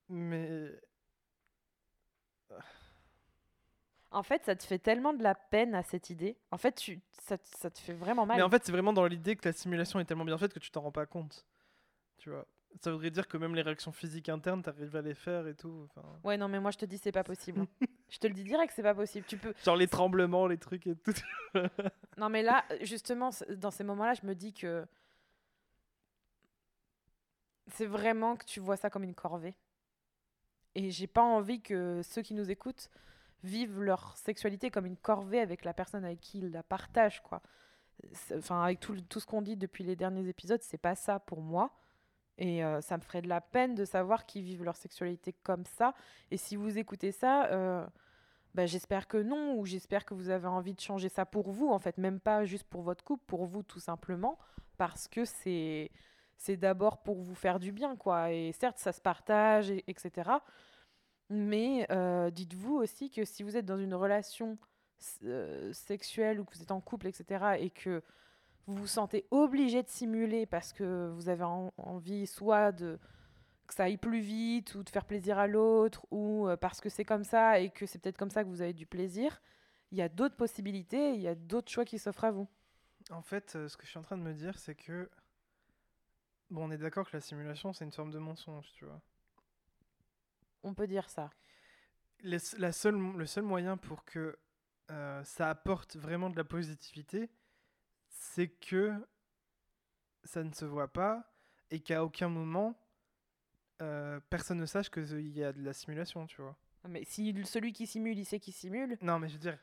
Mais. 0.09 0.71
En 4.15 4.23
fait, 4.23 4.43
ça 4.45 4.55
te 4.55 4.63
fait 4.63 4.79
tellement 4.79 5.13
de 5.13 5.21
la 5.21 5.35
peine 5.35 5.75
à 5.75 5.83
cette 5.83 6.09
idée. 6.09 6.37
En 6.51 6.57
fait, 6.57 6.73
tu... 6.73 7.01
ça, 7.21 7.37
te- 7.37 7.57
ça 7.57 7.69
te 7.69 7.77
fait 7.79 7.93
vraiment 7.93 8.25
mal. 8.25 8.37
Mais 8.37 8.43
en 8.43 8.49
fait, 8.49 8.63
c'est 8.65 8.71
vraiment 8.71 8.93
dans 8.93 9.05
l'idée 9.05 9.35
que 9.35 9.47
la 9.47 9.53
simulation 9.53 9.99
est 9.99 10.05
tellement 10.05 10.25
bien 10.25 10.37
faite 10.37 10.53
que 10.53 10.59
tu 10.59 10.71
t'en 10.71 10.81
rends 10.81 10.91
pas 10.91 11.05
compte. 11.05 11.45
Tu 12.17 12.29
vois? 12.29 12.45
Ça 12.81 12.91
voudrait 12.91 13.11
dire 13.11 13.27
que 13.27 13.37
même 13.37 13.55
les 13.55 13.61
réactions 13.61 13.91
physiques 13.91 14.27
internes, 14.29 14.61
t'arrives 14.61 14.95
à 14.95 15.01
les 15.01 15.13
faire 15.15 15.47
et 15.47 15.55
tout. 15.55 15.87
enfin. 15.89 16.07
Ouais, 16.23 16.37
non, 16.37 16.47
mais 16.47 16.59
moi, 16.59 16.71
je 16.71 16.77
te 16.77 16.85
dis, 16.85 16.97
c'est 16.97 17.11
pas 17.11 17.23
possible. 17.33 17.61
hein. 17.61 17.87
je 18.09 18.17
te 18.17 18.27
le 18.27 18.33
dis 18.33 18.43
direct, 18.43 18.73
c'est 18.75 18.83
pas 18.83 18.95
possible. 18.95 19.25
Tu 19.27 19.37
peux. 19.37 19.53
Genre 19.65 19.75
les 19.75 19.87
tremblements, 19.87 20.47
les 20.47 20.57
trucs 20.57 20.87
et 20.87 20.95
tout. 20.95 21.13
Non, 22.17 22.29
mais 22.29 22.41
là, 22.43 22.63
justement, 22.81 23.29
dans 23.49 23.71
ces 23.71 23.83
moments-là, 23.83 24.13
je 24.13 24.25
me 24.25 24.33
dis 24.35 24.53
que 24.53 24.85
c'est 27.67 27.85
vraiment 27.85 28.35
que 28.37 28.45
tu 28.45 28.59
vois 28.59 28.77
ça 28.77 28.89
comme 28.89 29.03
une 29.03 29.15
corvée. 29.15 29.55
Et 30.75 30.91
j'ai 30.91 31.07
pas 31.07 31.21
envie 31.23 31.61
que 31.61 32.01
ceux 32.03 32.21
qui 32.21 32.33
nous 32.33 32.49
écoutent 32.51 32.89
vivent 33.45 33.81
leur 33.81 34.17
sexualité 34.17 34.69
comme 34.71 34.85
une 34.85 34.97
corvée 34.97 35.39
avec 35.39 35.63
la 35.63 35.73
personne 35.73 36.03
avec 36.05 36.19
qui 36.19 36.39
ils 36.39 36.51
la 36.51 36.63
partagent, 36.63 37.21
quoi. 37.21 37.41
Enfin, 38.35 38.61
avec 38.61 38.79
tout, 38.79 38.95
ce 39.19 39.25
qu'on 39.25 39.41
dit 39.41 39.55
depuis 39.55 39.83
les 39.83 39.95
derniers 39.95 40.27
épisodes, 40.27 40.61
c'est 40.61 40.77
pas 40.77 40.95
ça 40.95 41.19
pour 41.19 41.41
moi. 41.41 41.71
Et 42.37 42.63
euh, 42.65 42.81
ça 42.81 42.97
me 42.97 43.01
ferait 43.01 43.21
de 43.21 43.29
la 43.29 43.39
peine 43.39 43.75
de 43.75 43.85
savoir 43.85 44.25
qu'ils 44.25 44.43
vivent 44.43 44.63
leur 44.63 44.75
sexualité 44.75 45.33
comme 45.43 45.65
ça. 45.65 45.93
Et 46.31 46.37
si 46.37 46.57
vous 46.57 46.77
écoutez 46.77 47.13
ça, 47.13 47.45
euh, 47.47 47.85
bah, 48.53 48.65
j'espère 48.65 49.07
que 49.07 49.17
non, 49.17 49.57
ou 49.57 49.65
j'espère 49.65 50.05
que 50.05 50.13
vous 50.13 50.29
avez 50.29 50.47
envie 50.47 50.73
de 50.73 50.81
changer 50.81 51.09
ça 51.09 51.25
pour 51.25 51.51
vous, 51.51 51.69
en 51.69 51.79
fait, 51.79 51.97
même 51.97 52.19
pas 52.19 52.43
juste 52.45 52.65
pour 52.65 52.81
votre 52.81 53.03
couple, 53.03 53.23
pour 53.25 53.45
vous 53.45 53.63
tout 53.63 53.79
simplement, 53.79 54.37
parce 54.77 55.07
que 55.07 55.23
c'est 55.25 55.89
d'abord 56.57 57.01
pour 57.03 57.21
vous 57.21 57.35
faire 57.35 57.59
du 57.59 57.71
bien, 57.71 57.95
quoi. 57.95 58.31
Et 58.31 58.51
certes, 58.51 58.77
ça 58.77 58.91
se 58.91 59.01
partage, 59.01 59.71
et- 59.71 59.83
etc. 59.87 60.29
Mais 61.29 61.87
euh, 61.91 62.29
dites-vous 62.29 62.75
aussi 62.75 63.09
que 63.09 63.25
si 63.25 63.43
vous 63.43 63.57
êtes 63.57 63.65
dans 63.65 63.77
une 63.79 63.95
relation 63.95 64.57
euh, 65.23 65.73
sexuelle 65.73 66.39
ou 66.39 66.45
que 66.45 66.55
vous 66.55 66.61
êtes 66.61 66.71
en 66.71 66.81
couple, 66.81 67.07
etc., 67.07 67.57
et 67.59 67.69
que 67.69 68.03
vous 68.67 68.75
vous 68.75 68.87
sentez 68.87 69.25
obligé 69.31 69.83
de 69.83 69.87
simuler 69.89 70.45
parce 70.45 70.73
que 70.73 71.09
vous 71.15 71.29
avez 71.29 71.43
en- 71.43 71.73
envie 71.77 72.27
soit 72.27 72.71
de 72.71 72.99
que 73.67 73.73
ça 73.73 73.85
aille 73.85 73.97
plus 73.97 74.19
vite 74.21 74.75
ou 74.75 74.83
de 74.83 74.89
faire 74.89 75.05
plaisir 75.05 75.39
à 75.39 75.47
l'autre 75.47 76.05
ou 76.11 76.47
euh, 76.47 76.55
parce 76.55 76.81
que 76.81 76.89
c'est 76.89 77.05
comme 77.05 77.23
ça 77.23 77.59
et 77.59 77.71
que 77.71 77.87
c'est 77.87 77.97
peut-être 77.97 78.17
comme 78.17 78.29
ça 78.29 78.43
que 78.43 78.49
vous 78.49 78.61
avez 78.61 78.73
du 78.73 78.85
plaisir, 78.85 79.41
il 79.91 79.97
y 79.97 80.03
a 80.03 80.09
d'autres 80.09 80.35
possibilités, 80.35 81.15
il 81.15 81.21
y 81.21 81.27
a 81.27 81.33
d'autres 81.35 81.71
choix 81.71 81.85
qui 81.85 81.97
s'offrent 81.97 82.25
à 82.25 82.31
vous. 82.31 82.47
En 83.09 83.21
fait, 83.23 83.51
ce 83.67 83.75
que 83.77 83.85
je 83.85 83.89
suis 83.89 83.99
en 83.99 84.03
train 84.03 84.17
de 84.17 84.23
me 84.23 84.33
dire, 84.33 84.57
c'est 84.59 84.75
que. 84.75 85.09
Bon, 86.51 86.65
on 86.67 86.71
est 86.71 86.77
d'accord 86.77 87.09
que 87.09 87.17
la 87.17 87.21
simulation, 87.21 87.73
c'est 87.73 87.85
une 87.85 87.91
forme 87.91 88.11
de 88.11 88.19
mensonge, 88.19 88.71
tu 88.73 88.85
vois. 88.85 89.01
On 90.65 90.73
peut 90.73 90.87
dire 90.87 91.09
ça. 91.09 91.29
Les- 92.21 92.37
la 92.57 92.71
seule, 92.71 92.95
le 92.97 93.25
seul 93.25 93.43
moyen 93.43 93.77
pour 93.77 94.03
que 94.03 94.37
euh, 94.91 95.23
ça 95.23 95.49
apporte 95.49 95.95
vraiment 95.95 96.29
de 96.29 96.35
la 96.35 96.43
positivité, 96.43 97.29
c'est 98.09 98.47
que 98.49 98.93
ça 100.23 100.43
ne 100.43 100.51
se 100.51 100.65
voit 100.65 100.91
pas 100.91 101.31
et 101.71 101.79
qu'à 101.79 102.03
aucun 102.03 102.29
moment, 102.29 102.75
euh, 103.81 104.19
personne 104.29 104.57
ne 104.59 104.65
sache 104.65 104.89
qu'il 104.89 105.29
y 105.29 105.43
a 105.43 105.53
de 105.53 105.61
la 105.63 105.73
simulation, 105.73 106.25
tu 106.27 106.41
vois. 106.41 106.57
Mais 106.87 107.03
si 107.05 107.33
celui 107.45 107.73
qui 107.73 107.87
simule, 107.87 108.17
il 108.17 108.25
sait 108.25 108.39
qu'il 108.39 108.53
simule, 108.53 108.97
Non, 109.01 109.19
mais 109.19 109.27
je 109.27 109.33
veux 109.33 109.39
dire, 109.39 109.57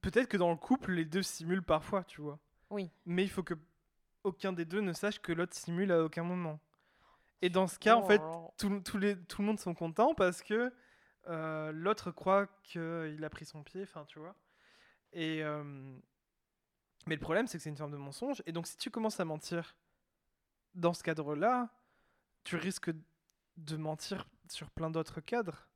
peut-être 0.00 0.28
que 0.28 0.36
dans 0.36 0.50
le 0.50 0.56
couple, 0.56 0.92
les 0.92 1.04
deux 1.04 1.22
simulent 1.22 1.62
parfois, 1.62 2.04
tu 2.04 2.20
vois. 2.20 2.38
Oui. 2.70 2.90
Mais 3.06 3.22
il 3.24 3.30
faut 3.30 3.42
que 3.42 3.54
aucun 4.24 4.52
des 4.52 4.64
deux 4.64 4.80
ne 4.80 4.92
sache 4.92 5.20
que 5.20 5.32
l'autre 5.32 5.54
simule 5.54 5.92
à 5.92 6.02
aucun 6.02 6.22
moment. 6.22 6.60
Et 7.42 7.50
dans 7.50 7.66
ce 7.66 7.78
cas, 7.78 7.96
en 7.96 8.02
Oh 8.02 8.06
fait, 8.06 8.18
là. 8.18 8.50
tout, 8.58 8.80
tous 8.80 8.98
les, 8.98 9.16
tout 9.24 9.42
le 9.42 9.46
monde 9.48 9.58
sont 9.60 9.74
contents 9.74 10.14
parce 10.14 10.42
que 10.42 10.72
euh, 11.28 11.72
l'autre 11.72 12.10
croit 12.10 12.46
qu'il 12.62 13.22
a 13.24 13.30
pris 13.30 13.44
son 13.44 13.62
pied, 13.62 13.82
enfin, 13.82 14.04
tu 14.06 14.18
vois. 14.18 14.34
Et. 15.12 15.42
euh, 15.42 15.98
mais 17.06 17.16
le 17.16 17.20
problème, 17.20 17.46
c'est 17.46 17.58
que 17.58 17.64
c'est 17.64 17.70
une 17.70 17.76
forme 17.76 17.92
de 17.92 17.96
mensonge. 17.98 18.42
Et 18.46 18.52
donc, 18.52 18.66
si 18.66 18.76
tu 18.76 18.90
commences 18.90 19.20
à 19.20 19.24
mentir 19.24 19.76
dans 20.74 20.94
ce 20.94 21.02
cadre-là, 21.02 21.68
tu 22.44 22.56
risques 22.56 22.90
de 23.56 23.76
mentir 23.76 24.26
sur 24.48 24.70
plein 24.70 24.90
d'autres 24.90 25.20
cadres. 25.20 25.68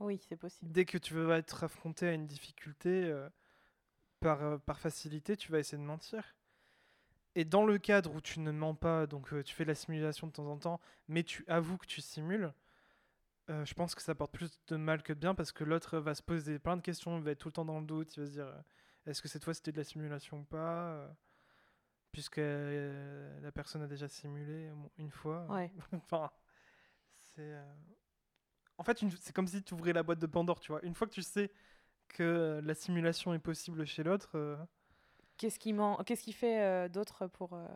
Oui, 0.00 0.20
c'est 0.28 0.36
possible. 0.36 0.72
Dès 0.72 0.84
que 0.84 0.98
tu 0.98 1.14
vas 1.14 1.38
être 1.38 1.62
affronté 1.64 2.08
à 2.08 2.12
une 2.12 2.26
difficulté, 2.26 3.04
euh, 3.04 3.28
par, 4.20 4.60
par 4.62 4.80
facilité, 4.80 5.36
tu 5.36 5.52
vas 5.52 5.58
essayer 5.60 5.78
de 5.78 5.86
mentir. 5.86 6.34
Et 7.34 7.44
dans 7.44 7.64
le 7.66 7.78
cadre 7.78 8.14
où 8.14 8.20
tu 8.20 8.40
ne 8.40 8.50
mens 8.52 8.74
pas, 8.74 9.06
donc 9.06 9.32
euh, 9.32 9.42
tu 9.42 9.54
fais 9.54 9.64
de 9.64 9.68
la 9.68 9.74
simulation 9.74 10.26
de 10.28 10.32
temps 10.32 10.46
en 10.46 10.56
temps, 10.56 10.80
mais 11.08 11.24
tu 11.24 11.44
avoues 11.48 11.78
que 11.78 11.86
tu 11.86 12.00
simules, 12.00 12.52
euh, 13.50 13.64
je 13.64 13.74
pense 13.74 13.94
que 13.94 14.02
ça 14.02 14.14
porte 14.14 14.32
plus 14.32 14.60
de 14.68 14.76
mal 14.76 15.02
que 15.02 15.12
de 15.12 15.18
bien 15.18 15.34
parce 15.34 15.52
que 15.52 15.64
l'autre 15.64 15.98
va 15.98 16.14
se 16.14 16.22
poser 16.22 16.58
plein 16.58 16.76
de 16.76 16.82
questions, 16.82 17.18
il 17.18 17.24
va 17.24 17.32
être 17.32 17.38
tout 17.38 17.48
le 17.48 17.52
temps 17.52 17.64
dans 17.64 17.80
le 17.80 17.86
doute, 17.86 18.16
il 18.16 18.20
va 18.20 18.26
se 18.26 18.32
dire 18.32 18.46
euh, 18.46 18.60
est-ce 19.06 19.20
que 19.20 19.28
cette 19.28 19.44
fois 19.44 19.52
c'était 19.52 19.72
de 19.72 19.78
la 19.78 19.84
simulation 19.84 20.40
ou 20.40 20.44
pas 20.44 21.14
Puisque 22.12 22.36
la 22.36 23.50
personne 23.52 23.82
a 23.82 23.88
déjà 23.88 24.06
simulé 24.08 24.70
une 24.98 25.10
fois. 25.10 25.46
Ouais. 25.50 25.72
enfin, 25.92 26.30
c'est. 27.18 27.58
En 28.78 28.84
fait, 28.84 29.02
une- 29.02 29.10
c'est 29.10 29.34
comme 29.34 29.48
si 29.48 29.62
tu 29.62 29.74
ouvrais 29.74 29.92
la 29.92 30.02
boîte 30.02 30.20
de 30.20 30.26
Pandore, 30.26 30.60
tu 30.60 30.70
vois. 30.72 30.84
Une 30.84 30.94
fois 30.94 31.06
que 31.08 31.12
tu 31.12 31.22
sais 31.22 31.50
que 32.08 32.60
la 32.62 32.74
simulation 32.74 33.34
est 33.34 33.38
possible 33.40 33.84
chez 33.84 34.04
l'autre. 34.04 34.66
Qu'est-ce 35.36 35.58
qui. 35.58 35.74
Qu'est-ce 36.06 36.22
qui 36.22 36.32
fait 36.32 36.60
euh, 36.62 36.88
d'autre 36.88 37.26
pour. 37.26 37.54
euh, 37.54 37.66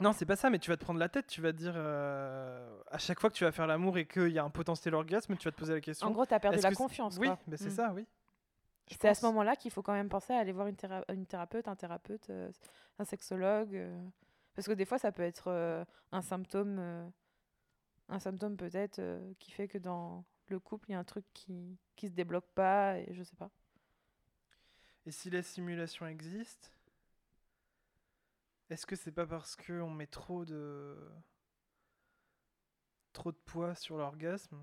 Non, 0.00 0.12
c'est 0.12 0.26
pas 0.26 0.36
ça, 0.36 0.50
mais 0.50 0.58
tu 0.58 0.70
vas 0.70 0.76
te 0.76 0.82
prendre 0.84 0.98
la 1.00 1.08
tête, 1.08 1.26
tu 1.26 1.40
vas 1.40 1.52
te 1.52 1.58
dire. 1.58 1.74
euh, 1.76 2.80
À 2.90 2.98
chaque 2.98 3.20
fois 3.20 3.30
que 3.30 3.34
tu 3.36 3.44
vas 3.44 3.52
faire 3.52 3.66
l'amour 3.66 3.98
et 3.98 4.06
qu'il 4.06 4.28
y 4.32 4.38
a 4.38 4.44
un 4.44 4.50
potentiel 4.50 4.94
orgasme, 4.94 5.36
tu 5.36 5.46
vas 5.46 5.52
te 5.52 5.56
poser 5.58 5.74
la 5.74 5.80
question. 5.80 6.06
En 6.06 6.10
gros, 6.10 6.26
tu 6.26 6.34
as 6.34 6.40
perdu 6.40 6.58
la 6.60 6.72
confiance. 6.72 7.18
Oui, 7.18 7.28
quoi. 7.28 7.38
mais 7.46 7.56
c'est 7.56 7.66
Mm. 7.68 7.76
ça, 7.76 7.92
oui. 7.94 8.06
C'est 9.00 9.08
à 9.08 9.14
ce 9.14 9.24
moment-là 9.26 9.54
qu'il 9.54 9.70
faut 9.70 9.82
quand 9.82 9.92
même 9.92 10.08
penser 10.08 10.32
à 10.32 10.38
aller 10.38 10.50
voir 10.50 10.66
une, 10.66 10.74
théra- 10.74 11.04
une 11.12 11.24
thérapeute, 11.24 11.68
un 11.68 11.76
thérapeute, 11.76 12.28
euh, 12.30 12.50
un 12.98 13.04
sexologue. 13.04 13.76
euh, 13.76 13.96
Parce 14.56 14.66
que 14.66 14.72
des 14.72 14.84
fois, 14.84 14.98
ça 14.98 15.12
peut 15.12 15.22
être 15.22 15.86
un 16.10 16.22
symptôme, 16.22 17.12
un 18.08 18.18
symptôme 18.18 18.56
peut-être 18.56 19.00
qui 19.38 19.52
fait 19.52 19.68
que 19.68 19.78
dans 19.78 20.24
le 20.48 20.58
couple, 20.58 20.88
il 20.88 20.92
y 20.92 20.94
a 20.96 20.98
un 20.98 21.04
truc 21.04 21.24
qui 21.32 21.78
qui 21.94 22.08
se 22.08 22.12
débloque 22.12 22.48
pas 22.54 22.98
et 22.98 23.06
je 23.12 23.22
sais 23.22 23.36
pas. 23.36 23.50
Et 25.06 25.10
si 25.10 25.30
la 25.30 25.42
simulation 25.42 26.06
existe, 26.06 26.72
est-ce 28.68 28.86
que 28.86 28.96
c'est 28.96 29.12
pas 29.12 29.26
parce 29.26 29.56
que 29.56 29.80
on 29.80 29.90
met 29.90 30.06
trop 30.06 30.44
de 30.44 30.96
trop 33.12 33.32
de 33.32 33.36
poids 33.36 33.74
sur 33.74 33.96
l'orgasme? 33.96 34.56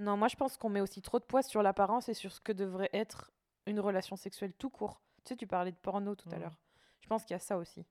Non, 0.00 0.16
moi 0.16 0.28
je 0.28 0.36
pense 0.36 0.56
qu'on 0.56 0.68
met 0.68 0.80
aussi 0.80 1.00
trop 1.00 1.18
de 1.18 1.24
poids 1.24 1.42
sur 1.42 1.62
l'apparence 1.62 2.08
et 2.08 2.14
sur 2.14 2.32
ce 2.32 2.40
que 2.40 2.52
devrait 2.52 2.90
être 2.92 3.32
une 3.66 3.80
relation 3.80 4.16
sexuelle 4.16 4.52
tout 4.52 4.70
court. 4.70 5.00
Tu 5.24 5.30
sais, 5.30 5.36
tu 5.36 5.46
parlais 5.46 5.72
de 5.72 5.76
porno 5.76 6.14
tout 6.14 6.28
à 6.32 6.38
l'heure. 6.38 6.58
Je 7.00 7.08
pense 7.08 7.24
qu'il 7.24 7.32
y 7.32 7.36
a 7.36 7.40
ça 7.40 7.56
aussi. 7.56 7.86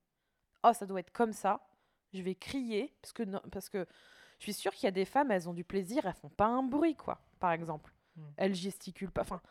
Oh, 0.63 0.73
ça 0.73 0.85
doit 0.85 0.99
être 0.99 1.11
comme 1.11 1.33
ça. 1.33 1.67
Je 2.13 2.21
vais 2.21 2.35
crier 2.35 2.93
parce 3.01 3.13
que 3.13 3.23
non, 3.23 3.41
parce 3.51 3.69
que 3.69 3.87
je 4.37 4.43
suis 4.43 4.53
sûre 4.53 4.73
qu'il 4.73 4.83
y 4.83 4.87
a 4.87 4.91
des 4.91 5.05
femmes, 5.05 5.31
elles 5.31 5.49
ont 5.49 5.53
du 5.53 5.63
plaisir, 5.63 6.05
elles 6.05 6.13
font 6.13 6.29
pas 6.29 6.45
un 6.45 6.61
bruit 6.61 6.95
quoi, 6.95 7.21
par 7.39 7.51
exemple. 7.51 7.93
Mhm. 8.15 8.33
Elles 8.37 8.55
gesticulent 8.55 9.11
pas. 9.11 9.21
Enfin, 9.21 9.41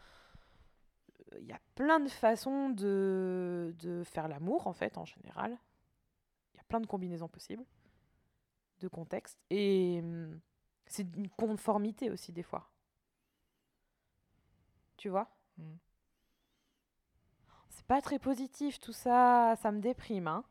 il 1.40 1.46
y 1.46 1.52
a 1.52 1.60
plein 1.74 2.00
de 2.00 2.08
façons 2.08 2.70
de 2.70 3.74
de 3.80 4.02
faire 4.04 4.28
l'amour 4.28 4.66
en 4.66 4.72
fait 4.72 4.98
en 4.98 5.04
général. 5.04 5.58
Il 6.54 6.56
y 6.58 6.60
a 6.60 6.64
plein 6.64 6.80
de 6.80 6.86
combinaisons 6.86 7.28
possibles, 7.28 7.64
de 8.80 8.88
contextes 8.88 9.38
et 9.50 10.00
hum, 10.02 10.40
c'est 10.86 11.06
une 11.16 11.28
conformité 11.30 12.10
aussi 12.10 12.32
des 12.32 12.42
fois. 12.42 12.70
Tu 14.96 15.08
vois? 15.08 15.28
Mm. 15.58 15.74
C'est 17.70 17.86
pas 17.86 18.02
très 18.02 18.18
positif 18.18 18.78
tout 18.78 18.92
ça, 18.92 19.56
ça 19.60 19.72
me 19.72 19.80
déprime. 19.80 20.28
Hein 20.28 20.44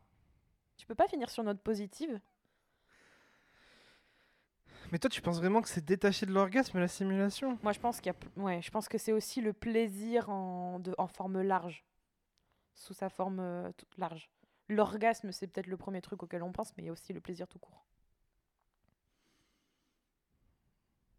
tu 0.76 0.86
peux 0.86 0.94
pas 0.96 1.06
finir 1.06 1.30
sur 1.30 1.44
note 1.44 1.60
positive? 1.60 2.20
Mais 4.92 4.98
toi, 4.98 5.08
tu 5.08 5.22
penses 5.22 5.38
vraiment 5.38 5.62
que 5.62 5.70
c'est 5.70 5.84
détaché 5.84 6.26
de 6.26 6.32
l'orgasme 6.32 6.78
la 6.78 6.86
simulation 6.86 7.58
Moi 7.62 7.72
je 7.72 7.80
pense 7.80 7.98
qu'il 8.00 8.12
y 8.12 8.14
a 8.14 8.42
ouais, 8.42 8.60
je 8.60 8.70
pense 8.70 8.88
que 8.88 8.98
c'est 8.98 9.12
aussi 9.12 9.40
le 9.40 9.54
plaisir 9.54 10.28
en, 10.28 10.78
de, 10.80 10.94
en 10.98 11.06
forme 11.06 11.40
large. 11.40 11.82
Sous 12.74 12.92
sa 12.92 13.08
forme 13.08 13.40
euh, 13.40 13.72
toute 13.78 13.96
large. 13.96 14.30
L'orgasme, 14.68 15.32
c'est 15.32 15.46
peut-être 15.46 15.66
le 15.66 15.78
premier 15.78 16.02
truc 16.02 16.22
auquel 16.22 16.42
on 16.42 16.52
pense, 16.52 16.76
mais 16.76 16.82
il 16.82 16.86
y 16.86 16.88
a 16.90 16.92
aussi 16.92 17.12
le 17.14 17.20
plaisir 17.20 17.48
tout 17.48 17.58
court. 17.58 17.86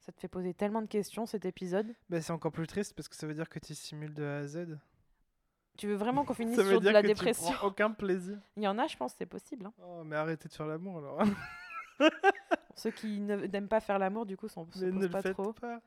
Ça 0.01 0.11
te 0.11 0.19
fait 0.19 0.27
poser 0.27 0.53
tellement 0.53 0.81
de 0.83 0.87
questions 0.87 1.25
cet 1.25 1.45
épisode. 1.45 1.95
Bah, 2.09 2.21
c'est 2.21 2.31
encore 2.33 2.51
plus 2.51 2.67
triste 2.67 2.93
parce 2.95 3.07
que 3.07 3.15
ça 3.15 3.25
veut 3.25 3.33
dire 3.33 3.49
que 3.49 3.57
tu 3.57 3.73
simules 3.73 4.13
de 4.13 4.23
A 4.23 4.37
à 4.37 4.47
Z. 4.47 4.77
Tu 5.77 5.87
veux 5.87 5.95
vraiment 5.95 6.25
qu'on 6.25 6.33
finisse 6.35 6.59
sur 6.61 6.79
de 6.79 6.89
la 6.89 7.01
que 7.01 7.07
dépression 7.07 7.49
tu 7.49 7.55
prends 7.57 7.67
aucun 7.67 7.89
plaisir. 7.91 8.37
Il 8.55 8.63
y 8.63 8.67
en 8.67 8.77
a, 8.77 8.85
je 8.85 8.97
pense, 8.97 9.15
c'est 9.17 9.25
possible. 9.25 9.65
hein. 9.65 9.73
Oh, 9.83 10.03
mais 10.03 10.15
arrêtez 10.15 10.47
de 10.47 10.53
faire 10.53 10.67
l'amour 10.67 10.99
alors. 10.99 11.23
Ceux 12.75 12.91
qui 12.91 13.19
ne- 13.19 13.45
n'aiment 13.47 13.67
pas 13.67 13.79
faire 13.81 13.99
l'amour, 13.99 14.25
du 14.25 14.35
coup, 14.37 14.47
s'en 14.47 14.65
se 14.71 14.85
ne 14.85 14.91
posent 14.91 15.01
le 15.03 15.09
pas 15.09 15.23
trop. 15.23 15.53
pas. 15.53 15.81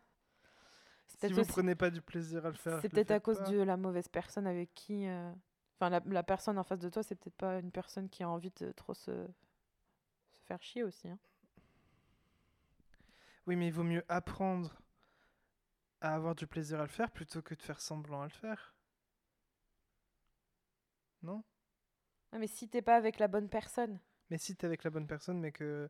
Si 1.09 1.28
vous 1.32 1.41
aussi- 1.41 1.51
prenez 1.51 1.74
pas 1.74 1.91
du 1.91 2.01
plaisir 2.03 2.45
à 2.47 2.49
le 2.49 2.55
faire. 2.57 2.80
c'est 2.80 2.89
peut-être 2.89 3.11
à 3.12 3.20
cause 3.20 3.39
pas. 3.39 3.45
de 3.51 3.59
la 3.62 3.76
mauvaise 3.76 4.09
personne 4.09 4.47
avec 4.47 4.72
qui. 4.74 5.07
euh, 5.07 5.32
Enfin, 5.78 5.91
la, 5.91 6.01
la 6.07 6.22
personne 6.22 6.57
en 6.59 6.64
face 6.64 6.78
de 6.78 6.89
toi, 6.89 7.03
c'est 7.03 7.14
peut-être 7.16 7.37
pas 7.37 7.59
une 7.59 7.70
personne 7.70 8.09
qui 8.09 8.22
a 8.22 8.28
envie 8.30 8.51
de 8.61 8.72
trop 8.72 8.95
se, 8.95 9.26
se 10.32 10.45
faire 10.47 10.62
chier 10.62 10.82
aussi. 10.82 11.07
hein. 11.09 11.18
Oui, 13.47 13.57
mais 13.57 13.66
il 13.68 13.72
vaut 13.72 13.82
mieux 13.84 14.03
apprendre 14.09 14.80
à 16.01 16.14
avoir 16.14 16.34
du 16.34 16.47
plaisir 16.47 16.78
à 16.80 16.84
le 16.84 16.89
faire 16.89 17.11
plutôt 17.11 17.43
que 17.43 17.55
de 17.55 17.61
faire 17.62 17.78
semblant 17.80 18.22
à 18.22 18.24
le 18.24 18.30
faire. 18.30 18.74
Non? 21.22 21.45
Ouais, 22.32 22.39
mais 22.39 22.47
si 22.47 22.68
t'es 22.68 22.82
pas 22.82 22.97
avec 22.97 23.18
la 23.18 23.28
bonne 23.28 23.49
personne, 23.49 24.01
Mais 24.30 24.39
si 24.39 24.57
t'es 24.57 24.66
avec 24.66 24.82
la 24.82 24.91
bonne 24.91 25.07
personne, 25.07 25.39
mais 25.39 25.53
que 25.53 25.89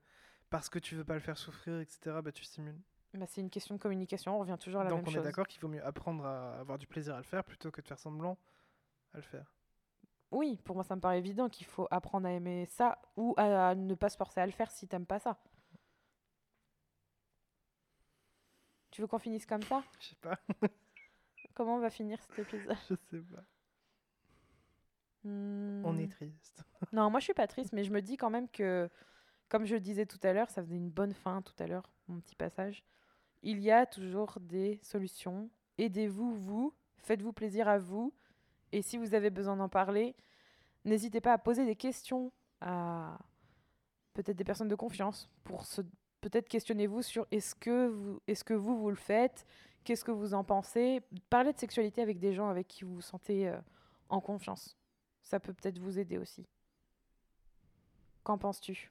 parce 0.51 0.69
que 0.69 0.79
tu 0.79 0.95
veux 0.97 1.05
pas 1.05 1.15
le 1.15 1.21
faire 1.21 1.39
souffrir, 1.39 1.81
etc., 1.81 2.21
bah 2.23 2.33
tu 2.33 2.45
simules. 2.45 2.81
bah, 3.15 3.27
c'est 3.27 3.41
une 3.41 3.51
question 3.51 3.75
de 3.75 3.81
communication. 3.81 4.37
On 4.37 4.39
revient 4.41 4.57
toujours 4.61 4.81
à 4.83 4.85
la 4.85 4.91
Donc 4.91 4.97
même 4.97 5.07
on 5.07 5.11
chose. 5.11 5.21
est 5.21 5.23
d'accord 5.23 5.47
qu'il 5.49 5.61
vaut 5.61 5.69
mieux 5.69 5.85
apprendre 5.85 6.25
à 6.25 6.59
avoir 6.61 6.79
du 6.79 6.87
plaisir 6.87 7.15
à 7.15 7.19
le 7.19 7.25
faire 7.25 7.45
plutôt 7.45 7.71
que 7.71 7.81
de 7.81 7.87
faire 7.87 7.99
semblant 7.99 8.39
à 9.15 9.19
le 9.19 9.23
faire. 9.25 9.55
Oui, 10.31 10.61
pour 10.65 10.75
moi, 10.77 10.85
ça 10.85 10.95
me 10.97 11.01
paraît 11.01 11.19
évident 11.19 11.49
qu'il 11.49 11.67
faut 11.67 11.87
apprendre 11.91 12.27
à 12.27 12.33
aimer 12.33 12.67
ça 12.67 12.99
ou 13.17 13.35
à, 13.37 13.75
ne 13.75 13.95
pas 13.95 14.09
se 14.09 14.17
forcer 14.17 14.41
à 14.41 14.47
le 14.47 14.53
faire 14.53 14.71
si 14.71 14.87
t'aimes 14.89 15.07
pas 15.07 15.19
ça. 15.19 15.39
Tu 18.91 19.01
veux 19.01 19.07
qu'on 19.07 19.19
finisse 19.21 19.47
comme 19.47 19.65
ça? 19.65 19.85
Je 19.99 20.07
sais 20.09 20.17
pas, 20.21 20.39
Comment 21.55 21.77
on 21.77 21.81
va 21.81 21.91
finir 21.91 22.23
cet 22.23 22.39
épisode? 22.39 22.77
Je 22.89 22.95
sais 23.11 23.21
pas. 23.21 23.45
On 25.83 25.97
Hmm. 25.97 25.99
est 25.99 26.11
triste. 26.11 26.65
Non, 26.93 27.11
moi 27.11 27.21
je 27.21 27.25
suis 27.25 27.35
pas 27.35 27.47
triste, 27.49 27.73
mais 27.73 27.85
je 27.85 27.93
me 27.93 28.03
dis 28.03 28.17
quand 28.17 28.31
même 28.31 28.49
que, 28.51 28.91
comme 29.49 29.65
je 29.65 29.75
le 29.75 29.81
disais 29.81 30.07
tout 30.07 30.19
à 30.23 30.33
l'heure, 30.33 30.51
ça 30.51 30.63
faisait 30.63 30.77
une 30.77 30.91
bonne 30.91 31.13
fin 31.13 31.43
tout 31.43 31.55
à 31.59 31.67
l'heure, 31.67 31.91
mon 32.09 32.21
petit 32.21 32.35
passage. 32.35 32.83
Il 33.43 33.61
y 33.61 33.71
a 33.71 33.87
toujours 33.87 34.39
des 34.41 34.79
solutions. 34.83 35.51
Aidez-vous, 35.79 36.35
vous, 36.35 36.75
faites-vous 36.99 37.33
plaisir 37.33 37.69
à 37.69 37.79
vous. 37.79 38.13
Et 38.73 38.83
si 38.83 38.97
vous 38.97 39.15
avez 39.15 39.31
besoin 39.31 39.57
d'en 39.57 39.69
parler, 39.69 40.17
n'hésitez 40.85 41.21
pas 41.21 41.33
à 41.33 41.39
poser 41.39 41.65
des 41.65 41.77
questions 41.77 42.33
à 42.61 43.19
peut-être 44.15 44.37
des 44.37 44.45
personnes 44.45 44.69
de 44.69 44.75
confiance 44.75 45.29
pour 45.45 45.65
peut-être 46.23 46.49
questionnez-vous 46.49 47.03
sur 47.03 47.27
est-ce 47.31 47.55
que 47.55 47.89
vous 47.89 48.21
est-ce 48.27 48.43
que 48.43 48.55
vous 48.55 48.77
vous 48.79 48.91
le 48.91 48.97
faites? 48.97 49.47
Qu'est-ce 49.85 50.05
que 50.05 50.11
vous 50.11 50.35
en 50.35 50.43
pensez? 50.43 51.03
Parlez 51.31 51.53
de 51.53 51.59
sexualité 51.59 52.03
avec 52.03 52.19
des 52.19 52.33
gens 52.33 52.49
avec 52.49 52.67
qui 52.67 52.85
vous 52.85 52.97
vous 52.97 53.01
sentez 53.01 53.49
euh, 53.49 53.61
en 54.09 54.21
confiance. 54.21 54.77
Ça 55.23 55.39
peut 55.39 55.53
peut-être 55.53 55.79
vous 55.79 55.99
aider 55.99 56.19
aussi. 56.19 56.45
Qu'en 58.25 58.39
penses-tu? 58.39 58.91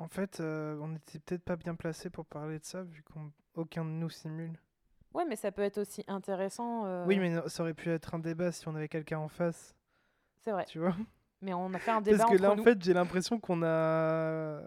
En 0.00 0.08
fait, 0.08 0.40
euh, 0.40 0.78
on 0.80 0.94
était 0.96 1.18
peut-être 1.18 1.42
pas 1.44 1.56
bien 1.56 1.74
placé 1.74 2.08
pour 2.10 2.24
parler 2.24 2.58
de 2.58 2.64
ça 2.64 2.82
vu 2.82 3.02
qu'aucun 3.54 3.84
de 3.84 3.90
nous 3.90 4.08
simule. 4.10 4.58
Ouais, 5.12 5.24
mais 5.26 5.36
ça 5.36 5.52
peut 5.52 5.62
être 5.62 5.78
aussi 5.78 6.04
intéressant. 6.08 6.86
euh, 6.86 7.04
Oui, 7.06 7.18
mais 7.18 7.36
ça 7.48 7.62
aurait 7.62 7.74
pu 7.74 7.90
être 7.90 8.14
un 8.14 8.18
débat 8.18 8.50
si 8.50 8.66
on 8.66 8.74
avait 8.74 8.88
quelqu'un 8.88 9.18
en 9.18 9.28
face, 9.28 9.74
C'est 10.38 10.52
vrai. 10.52 10.64
tu 10.64 10.78
vois? 10.78 10.96
Mais 11.42 11.52
on 11.52 11.72
a 11.74 11.78
fait 11.78 11.90
un 11.90 12.00
débat 12.00 12.16
Parce 12.18 12.30
que 12.30 12.34
entre 12.36 12.42
là, 12.42 12.50
en 12.52 12.64
fait, 12.64 12.82
j'ai 12.82 12.92
l'impression 12.94 13.38
qu'on 13.40 13.62
a. 13.62 14.60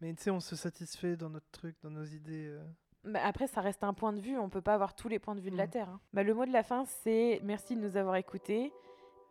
Mais 0.00 0.14
tu 0.14 0.22
sais, 0.24 0.30
on 0.30 0.40
se 0.40 0.54
satisfait 0.56 1.16
dans 1.16 1.30
notre 1.30 1.50
truc, 1.50 1.76
dans 1.82 1.90
nos 1.90 2.04
idées. 2.04 2.46
euh. 2.48 2.62
Bah, 3.04 3.20
après, 3.24 3.46
ça 3.48 3.60
reste 3.60 3.82
un 3.82 3.94
point 3.94 4.12
de 4.12 4.20
vue. 4.20 4.36
On 4.38 4.48
peut 4.48 4.60
pas 4.60 4.74
avoir 4.74 4.94
tous 4.94 5.08
les 5.08 5.18
points 5.18 5.34
de 5.34 5.40
vue 5.40 5.50
de 5.50 5.56
la 5.56 5.66
Mm. 5.66 5.70
Terre. 5.70 5.88
hein. 5.88 6.00
Bah, 6.12 6.22
le 6.22 6.34
mot 6.34 6.44
de 6.46 6.52
la 6.52 6.62
fin, 6.62 6.84
c'est 6.84 7.40
merci 7.42 7.74
de 7.74 7.80
nous 7.80 7.96
avoir 7.96 8.14
écoutés. 8.16 8.72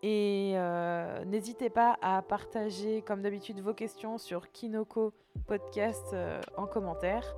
Et 0.04 0.54
euh, 0.56 1.26
n'hésitez 1.26 1.70
pas 1.70 1.98
à 2.02 2.22
partager, 2.22 3.02
comme 3.02 3.22
d'habitude, 3.22 3.60
vos 3.62 3.74
questions 3.74 4.18
sur 4.18 4.52
Kinoko 4.52 5.14
Podcast 5.48 6.06
euh, 6.14 6.40
en 6.56 6.68
commentaire. 6.68 7.36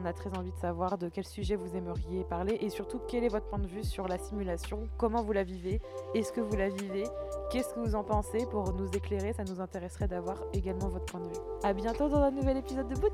On 0.00 0.04
a 0.04 0.12
très 0.12 0.30
envie 0.38 0.52
de 0.52 0.56
savoir 0.56 0.98
de 0.98 1.08
quel 1.08 1.26
sujet 1.26 1.56
vous 1.56 1.76
aimeriez 1.76 2.24
parler 2.24 2.56
et 2.60 2.70
surtout 2.70 3.00
quel 3.06 3.24
est 3.24 3.28
votre 3.28 3.46
point 3.46 3.58
de 3.58 3.66
vue 3.66 3.84
sur 3.84 4.08
la 4.08 4.18
simulation, 4.18 4.88
comment 4.96 5.22
vous 5.22 5.32
la 5.32 5.42
vivez, 5.42 5.82
est-ce 6.14 6.32
que 6.32 6.40
vous 6.40 6.56
la 6.56 6.70
vivez, 6.70 7.04
qu'est-ce 7.50 7.74
que 7.74 7.80
vous 7.80 7.94
en 7.94 8.04
pensez? 8.04 8.46
Pour 8.50 8.72
nous 8.72 8.88
éclairer, 8.92 9.34
ça 9.34 9.44
nous 9.44 9.60
intéresserait 9.60 10.08
d'avoir 10.08 10.38
également 10.54 10.88
votre 10.88 11.04
point 11.04 11.20
de 11.20 11.28
vue. 11.28 11.40
A 11.64 11.74
bientôt 11.74 12.08
dans 12.08 12.20
un 12.20 12.30
nouvel 12.30 12.56
épisode 12.56 12.88
de 12.88 12.94
Bout 12.94 13.10